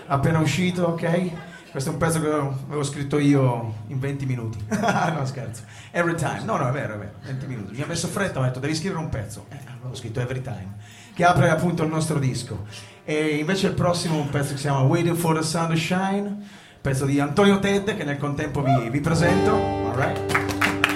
appena 0.09 0.39
uscito, 0.40 0.85
ok? 0.85 1.30
Questo 1.70 1.90
è 1.90 1.93
un 1.93 1.98
pezzo 1.98 2.20
che 2.20 2.28
avevo 2.28 2.82
scritto 2.82 3.18
io 3.18 3.74
in 3.89 3.98
20 3.98 4.26
minuti. 4.26 4.59
no, 4.68 5.24
scherzo. 5.24 5.62
Every 5.90 6.16
time. 6.16 6.43
No, 6.44 6.56
no, 6.56 6.68
è 6.68 6.72
vero, 6.72 6.94
è 6.94 6.98
vero. 6.98 7.12
20 7.22 7.47
minuti. 7.47 7.74
Mi 7.74 7.82
ha 7.82 7.86
messo 7.86 8.09
fretta, 8.09 8.40
ho 8.40 8.43
detto 8.43 8.59
devi 8.59 8.74
scrivere 8.74 9.01
un 9.01 9.10
pezzo. 9.10 9.47
Eh, 9.51 9.59
allora 9.66 9.90
ho 9.90 9.94
scritto 9.94 10.20
Every 10.20 10.40
Time, 10.40 10.76
che 11.14 11.24
apre 11.24 11.51
appunto 11.51 11.82
il 11.82 11.90
nostro 11.90 12.18
disco. 12.18 12.66
E 13.05 13.36
invece 13.36 13.68
il 13.68 13.74
prossimo 13.74 14.16
è 14.18 14.20
un 14.20 14.30
pezzo 14.30 14.51
che 14.51 14.56
si 14.56 14.62
chiama 14.62 14.80
Waiting 14.80 15.16
for 15.16 15.36
the 15.36 15.43
Sun 15.43 15.68
to 15.68 15.76
Shine, 15.76 16.36
pezzo 16.80 17.05
di 17.05 17.20
Antonio 17.20 17.59
Ted, 17.59 17.97
che 17.97 18.05
nel 18.05 18.18
contempo 18.18 18.62
vi, 18.62 18.89
vi 18.89 19.01
presento. 19.01 19.52
All 19.52 19.94
right. 19.94 20.88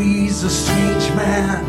he's 0.00 0.42
a 0.44 0.50
strange 0.50 1.14
man. 1.14 1.64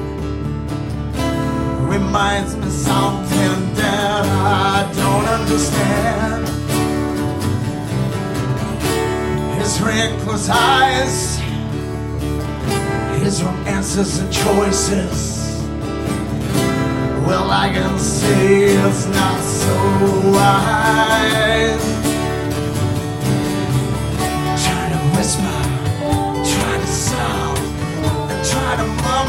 Reminds 1.88 2.56
me 2.56 2.70
something 2.70 3.74
that 3.76 4.26
I 4.26 4.92
don't 4.96 5.26
understand. 5.26 6.48
His 9.60 9.82
reckless 9.82 10.50
eyes, 10.50 11.38
his 13.22 13.44
wrong 13.44 13.68
answers 13.68 14.20
and 14.20 14.32
choices. 14.32 15.62
Well, 17.28 17.52
I 17.52 17.70
can 17.74 18.00
see 18.00 18.64
it's 18.64 19.06
not 19.08 19.40
so 19.42 20.32
wise. 20.32 22.01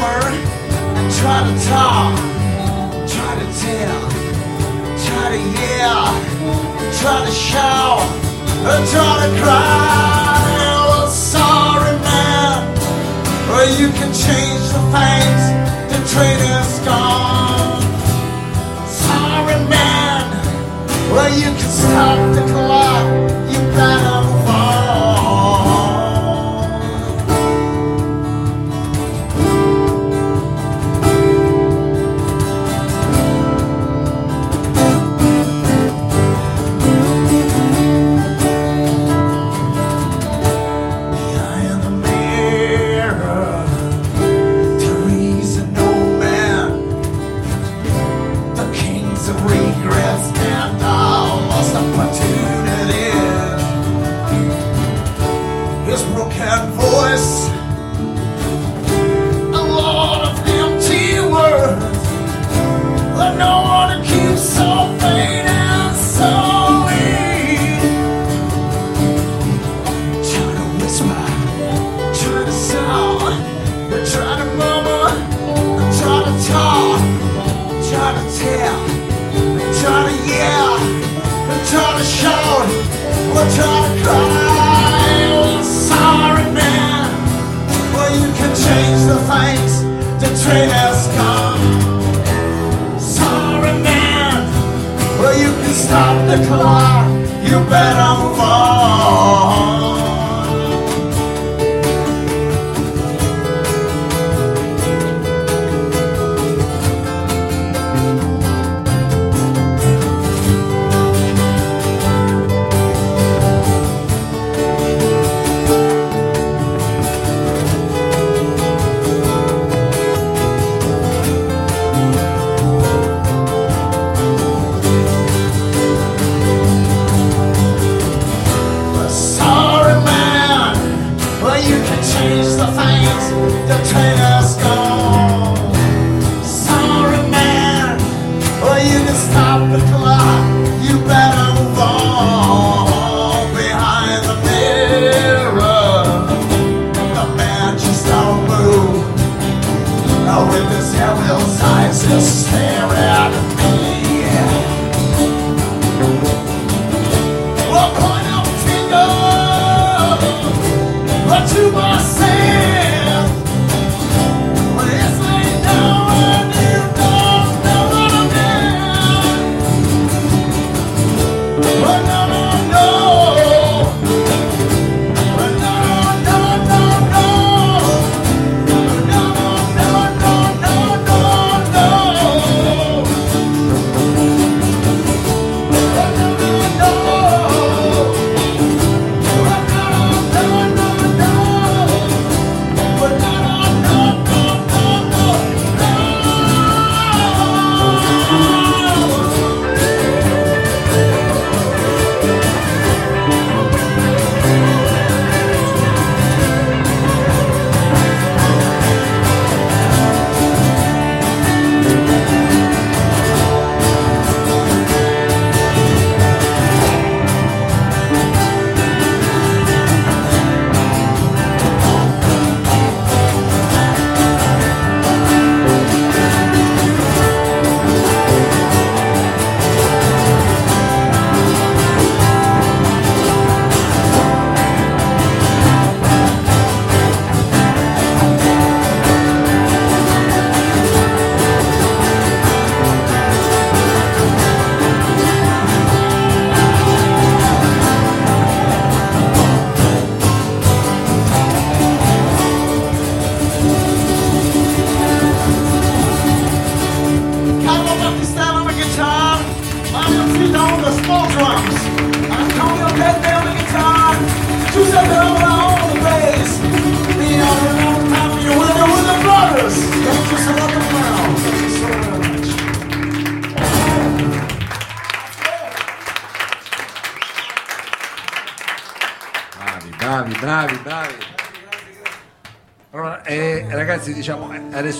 summer. 0.03 0.21
Try 1.19 1.39
to 1.47 1.55
talk, 1.69 2.15
try 3.07 3.33
to 3.39 3.47
tell, 3.63 4.01
try 5.05 5.25
to 5.35 5.41
yell, 5.59 6.09
try 6.99 7.25
to 7.25 7.31
shout, 7.31 8.01
or 8.67 8.79
try 8.91 9.13
to 9.23 9.41
cry. 9.41 10.43
Well, 10.57 11.07
sorry, 11.07 11.95
man, 11.99 12.59
or 13.53 13.63
you 13.79 13.89
can 13.99 14.11
change 14.13 14.65
the 14.75 14.83
things 14.95 15.43
the 15.91 15.99
train 16.11 16.39
is 16.57 16.79
gone. 16.79 17.81
Sorry, 18.87 19.59
man, 19.69 20.23
well, 21.11 21.31
you 21.33 21.51
can 21.59 21.71
stop 21.79 22.35
the 22.35 22.41
clock. 22.51 23.05
You 23.51 23.59
better. 23.77 24.22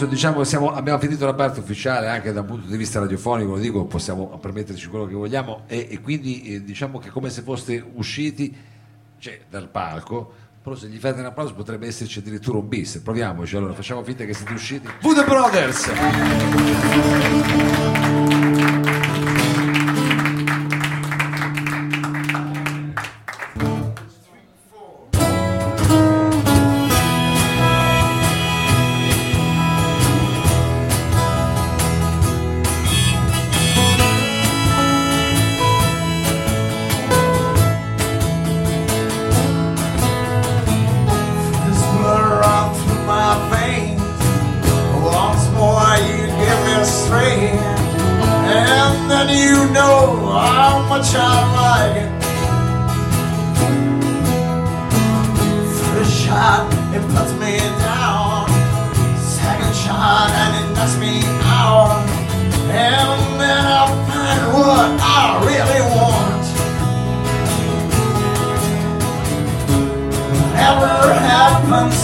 Adesso 0.03 0.05
diciamo 0.05 0.43
siamo- 0.43 0.71
abbiamo 0.71 0.99
finito 0.99 1.25
la 1.25 1.33
parte 1.33 1.59
ufficiale 1.59 2.07
anche 2.07 2.31
dal 2.31 2.45
punto 2.45 2.67
di 2.67 2.77
vista 2.77 2.99
radiofonico, 2.99 3.51
lo 3.51 3.59
dico, 3.59 3.85
possiamo 3.85 4.37
permetterci 4.39 4.87
quello 4.87 5.05
che 5.05 5.13
vogliamo 5.13 5.61
e, 5.67 5.87
e 5.89 6.01
quindi 6.01 6.43
eh, 6.43 6.63
diciamo 6.63 6.99
che 6.99 7.09
come 7.09 7.29
se 7.29 7.41
foste 7.41 7.83
usciti 7.93 8.55
cioè, 9.19 9.39
dal 9.49 9.69
palco, 9.69 10.33
però 10.61 10.75
se 10.75 10.87
gli 10.87 10.97
fate 10.97 11.19
un 11.19 11.25
applauso 11.27 11.53
potrebbe 11.53 11.87
esserci 11.87 12.19
addirittura 12.19 12.57
un 12.57 12.67
bis, 12.67 12.97
proviamoci, 12.97 13.55
allora 13.55 13.73
facciamo 13.73 14.03
finta 14.03 14.25
che 14.25 14.33
siete 14.33 14.53
usciti. 14.53 14.87
Voodoo 15.01 15.23
Brothers! 15.23 15.91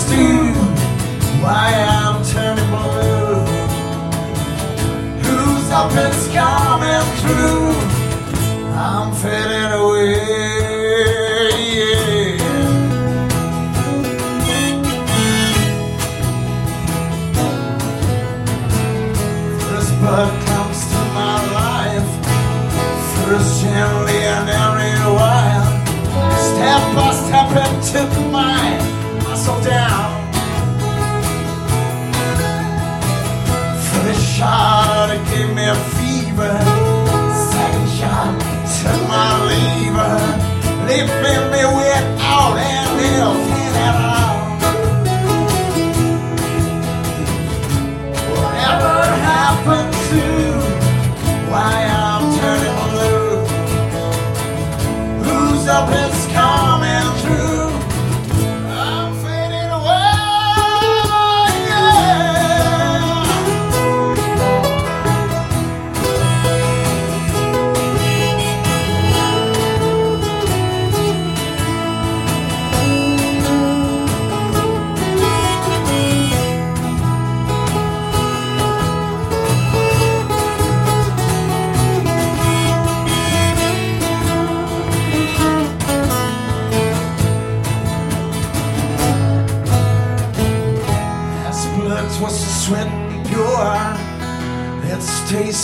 To 0.10 0.54
why 1.42 1.68
I'm 1.74 2.24
turning 2.26 2.70
blue? 2.70 3.46
Who's 5.24 5.70
up 5.72 5.92
is 5.92 6.28
coming 6.34 7.06
through? 7.22 7.74
I'm 8.76 9.14
fading 9.22 9.72
away. 9.80 10.50
Blood 20.02 20.34
comes 20.48 20.80
to 20.92 21.00
my 21.14 21.36
life. 21.54 22.10
First 23.16 23.62
gently 23.62 24.20
and 24.34 24.50
every 24.50 24.96
while. 25.14 25.68
Step 26.50 26.84
by 26.96 27.12
step 27.14 27.50
it 27.64 27.74
took 27.92 28.12
muscle 29.50 29.64
down. 29.64 30.32
First 33.92 34.26
shot 34.38 35.10
it 35.12 35.24
gave 35.30 35.54
me 35.56 35.66
a 35.66 35.76
fever. 35.98 36.60
Second 37.52 37.90
shot 37.98 38.40
took 38.80 39.02
my 39.08 39.30
lever, 39.50 40.16
leaving 40.88 41.19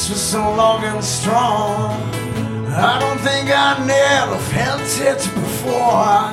was 0.09 0.21
so 0.21 0.53
long 0.55 0.83
and 0.83 1.03
strong. 1.03 1.91
I 2.69 2.99
don't 2.99 3.19
think 3.19 3.49
I 3.49 3.83
never 3.85 4.37
felt 4.53 4.81
it 4.99 5.21
before. 5.33 6.31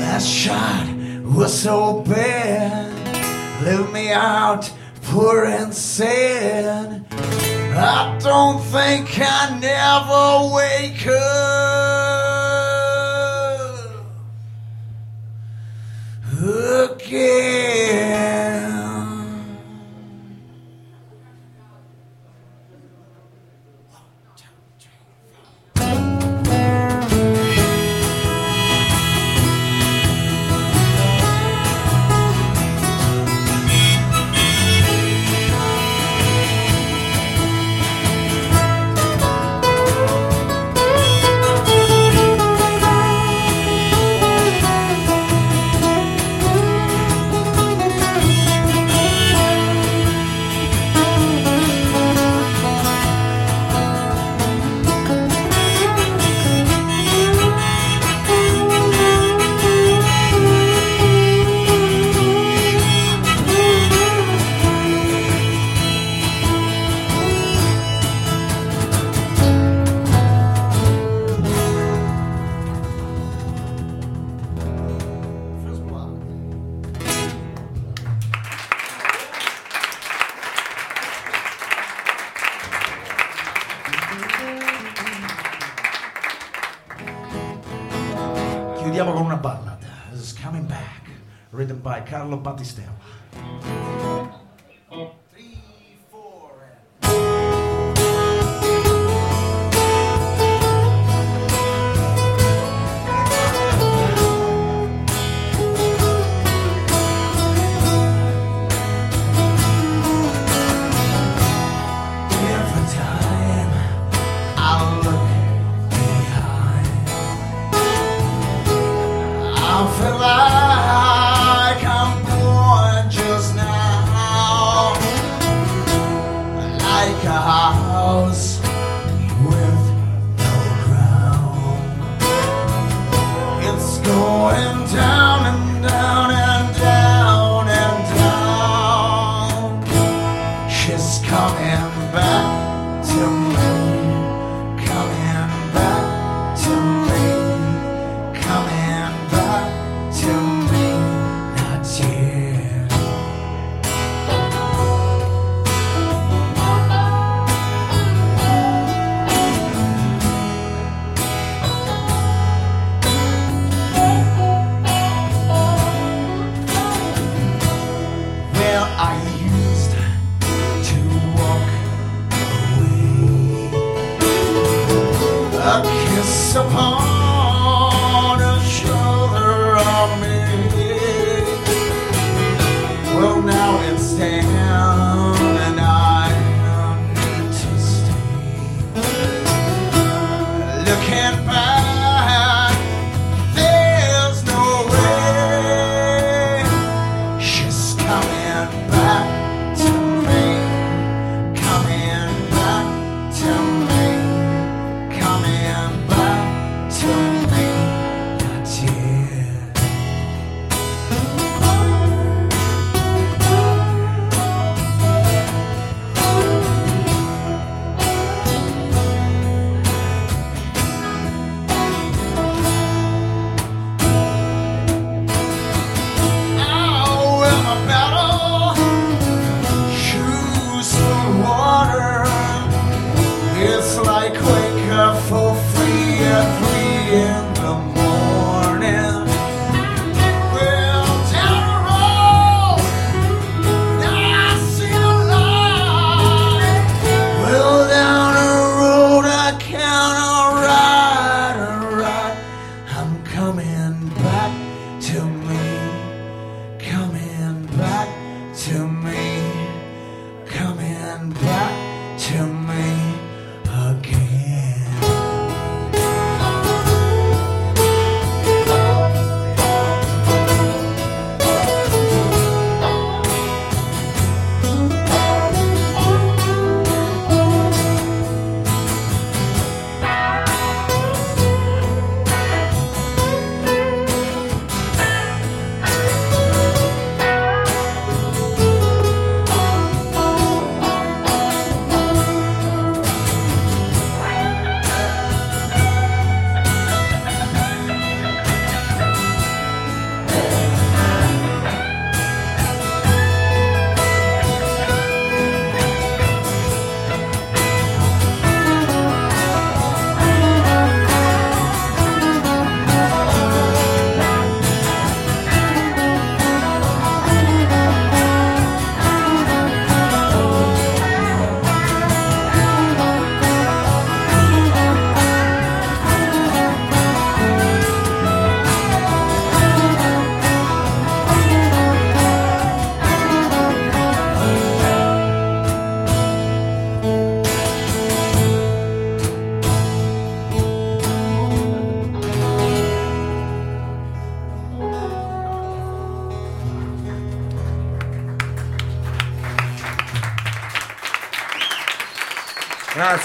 That 0.00 0.22
shot 0.22 0.86
was 1.24 1.52
so 1.52 2.02
bad, 2.02 2.92
left 3.64 3.92
me 3.92 4.10
out 4.10 4.70
poor 5.10 5.44
and 5.44 5.74
sad. 5.74 7.04
I 7.12 8.18
don't 8.20 8.60
think 8.62 9.08
I 9.20 9.58
never 9.60 10.54
wake 10.54 11.06
up 11.06 11.40
again. 17.02 17.59
Chiudiamo 88.90 89.12
con 89.12 89.26
una 89.26 89.36
ballad. 89.36 89.78
Coming 90.42 90.66
Back, 90.66 91.08
written 91.50 91.80
by 91.80 92.02
Carlo 92.02 92.36
Battistella. 92.38 93.99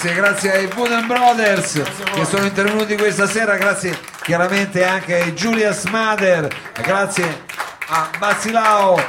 Grazie, 0.05 0.13
grazie 0.21 0.51
ai 0.51 0.69
Wooden 0.75 1.07
Brothers 1.07 1.81
che 2.13 2.25
sono 2.25 2.45
intervenuti 2.45 2.95
questa 2.95 3.25
sera, 3.27 3.55
grazie 3.57 3.97
chiaramente 4.21 4.85
anche 4.85 5.15
ai 5.19 5.33
Julius 5.33 5.85
Mother, 5.85 6.47
grazie 6.83 7.43
a 7.87 8.09
Basilao. 8.19 9.01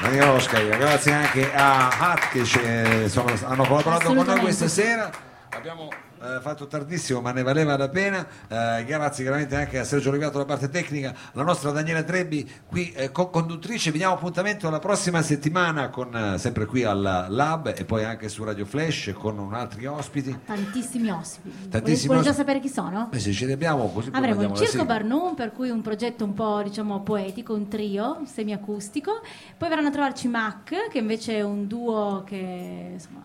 Mariosca, 0.00 0.58
grazie 0.60 1.12
anche 1.12 1.52
a 1.54 1.88
Hat 1.88 2.28
che 2.30 2.42
ci- 2.44 2.62
eh, 2.62 3.10
hanno 3.44 3.66
collaborato 3.66 4.14
con 4.14 4.24
noi 4.24 4.40
questa 4.40 4.66
sera. 4.66 5.10
Abbiamo 5.50 5.90
eh, 6.36 6.40
fatto 6.40 6.66
tardissimo 6.66 7.20
ma 7.20 7.32
ne 7.32 7.42
valeva 7.42 7.76
la 7.76 7.88
pena. 7.88 8.26
Eh, 8.48 8.84
grazie 8.84 9.24
chiaramente 9.24 9.56
anche 9.56 9.78
a 9.78 9.84
Sergio 9.84 10.10
Olivato 10.10 10.38
la 10.38 10.44
parte 10.44 10.68
tecnica, 10.68 11.14
la 11.32 11.42
nostra 11.42 11.70
Daniela 11.70 12.02
Trebbi 12.02 12.50
qui 12.66 12.92
eh, 12.92 13.10
co-conduttrice. 13.10 13.90
Vi 13.90 13.98
diamo 13.98 14.14
appuntamento 14.14 14.68
la 14.70 14.78
prossima 14.78 15.22
settimana 15.22 15.88
con, 15.90 16.14
eh, 16.16 16.38
sempre 16.38 16.66
qui 16.66 16.84
al 16.84 17.26
Lab 17.28 17.74
e 17.76 17.84
poi 17.84 18.04
anche 18.04 18.28
su 18.28 18.44
Radio 18.44 18.64
Flash 18.64 19.12
con 19.14 19.52
altri 19.52 19.86
ospiti. 19.86 20.38
Tantissimi 20.44 21.10
ospiti. 21.10 21.68
Tantissimi 21.68 22.12
Vuoi 22.12 22.24
già 22.24 22.32
sapere 22.32 22.60
chi 22.60 22.68
sono? 22.68 23.08
Beh, 23.10 23.18
se 23.18 23.32
ce 23.32 23.46
li 23.46 23.52
abbiamo 23.52 23.88
così 23.88 24.10
Avremo 24.12 24.42
il 24.42 24.54
Circo. 24.54 24.84
Barnum, 24.84 25.34
per 25.34 25.52
cui 25.52 25.70
un 25.70 25.82
progetto 25.82 26.24
un 26.24 26.34
po' 26.34 26.62
diciamo 26.62 27.00
poetico, 27.02 27.54
un 27.54 27.68
trio 27.68 28.22
semiacustico. 28.24 29.20
Poi 29.56 29.68
verranno 29.68 29.88
a 29.88 29.90
trovarci 29.90 30.28
Mac, 30.28 30.88
che 30.90 30.98
invece 30.98 31.38
è 31.38 31.42
un 31.42 31.66
duo 31.66 32.24
che 32.26 32.90
insomma 32.92 33.22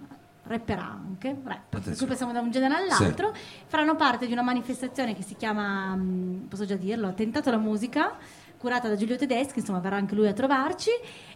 rapperà 0.48 0.84
anche, 0.84 1.36
rap, 1.44 1.80
per 1.82 1.96
cui 1.96 2.06
passiamo 2.06 2.32
da 2.32 2.40
un 2.40 2.52
genere 2.52 2.76
all'altro. 2.76 3.34
Faranno 3.68 3.96
parte 3.96 4.28
di 4.28 4.34
una 4.34 4.42
manifestazione 4.42 5.16
che 5.16 5.24
si 5.24 5.36
chiama, 5.36 5.96
mh, 5.96 6.48
posso 6.50 6.66
già 6.66 6.76
dirlo, 6.76 7.08
Attentato 7.08 7.50
alla 7.50 7.58
musica, 7.58 8.16
curata 8.58 8.88
da 8.88 8.96
Giulio 8.96 9.16
Tedeschi, 9.18 9.60
insomma 9.60 9.80
verrà 9.80 9.96
anche 9.98 10.16
lui 10.16 10.28
a 10.28 10.34
trovarci. 10.34 10.90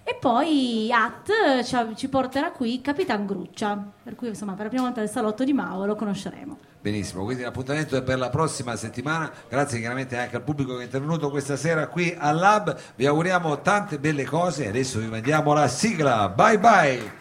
E 0.03 0.17
poi 0.19 0.91
At 0.91 1.63
ci, 1.63 1.75
ci 1.95 2.09
porterà 2.09 2.51
qui 2.51 2.81
Capitan 2.81 3.25
Gruccia, 3.25 3.83
per 4.03 4.15
cui 4.15 4.29
insomma 4.29 4.53
per 4.53 4.63
la 4.63 4.69
prima 4.69 4.83
volta 4.85 4.99
del 5.01 5.09
salotto 5.09 5.43
di 5.43 5.53
Mao 5.53 5.85
lo 5.85 5.95
conosceremo. 5.95 6.57
Benissimo, 6.81 7.23
quindi 7.23 7.43
l'appuntamento 7.43 7.95
è 7.95 8.01
per 8.01 8.17
la 8.17 8.29
prossima 8.29 8.75
settimana. 8.75 9.31
Grazie 9.47 9.77
chiaramente 9.77 10.17
anche 10.17 10.35
al 10.35 10.41
pubblico 10.41 10.75
che 10.75 10.81
è 10.81 10.85
intervenuto 10.85 11.29
questa 11.29 11.55
sera 11.55 11.87
qui 11.87 12.15
al 12.17 12.37
Lab. 12.37 12.75
Vi 12.95 13.05
auguriamo 13.05 13.61
tante 13.61 13.99
belle 13.99 14.25
cose. 14.25 14.67
Adesso 14.67 14.99
vi 14.99 15.07
mandiamo 15.07 15.53
la 15.53 15.67
sigla. 15.67 16.27
Bye 16.29 16.57
bye. 16.57 17.20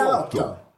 Il 0.00 0.06
salotto. 0.06 0.69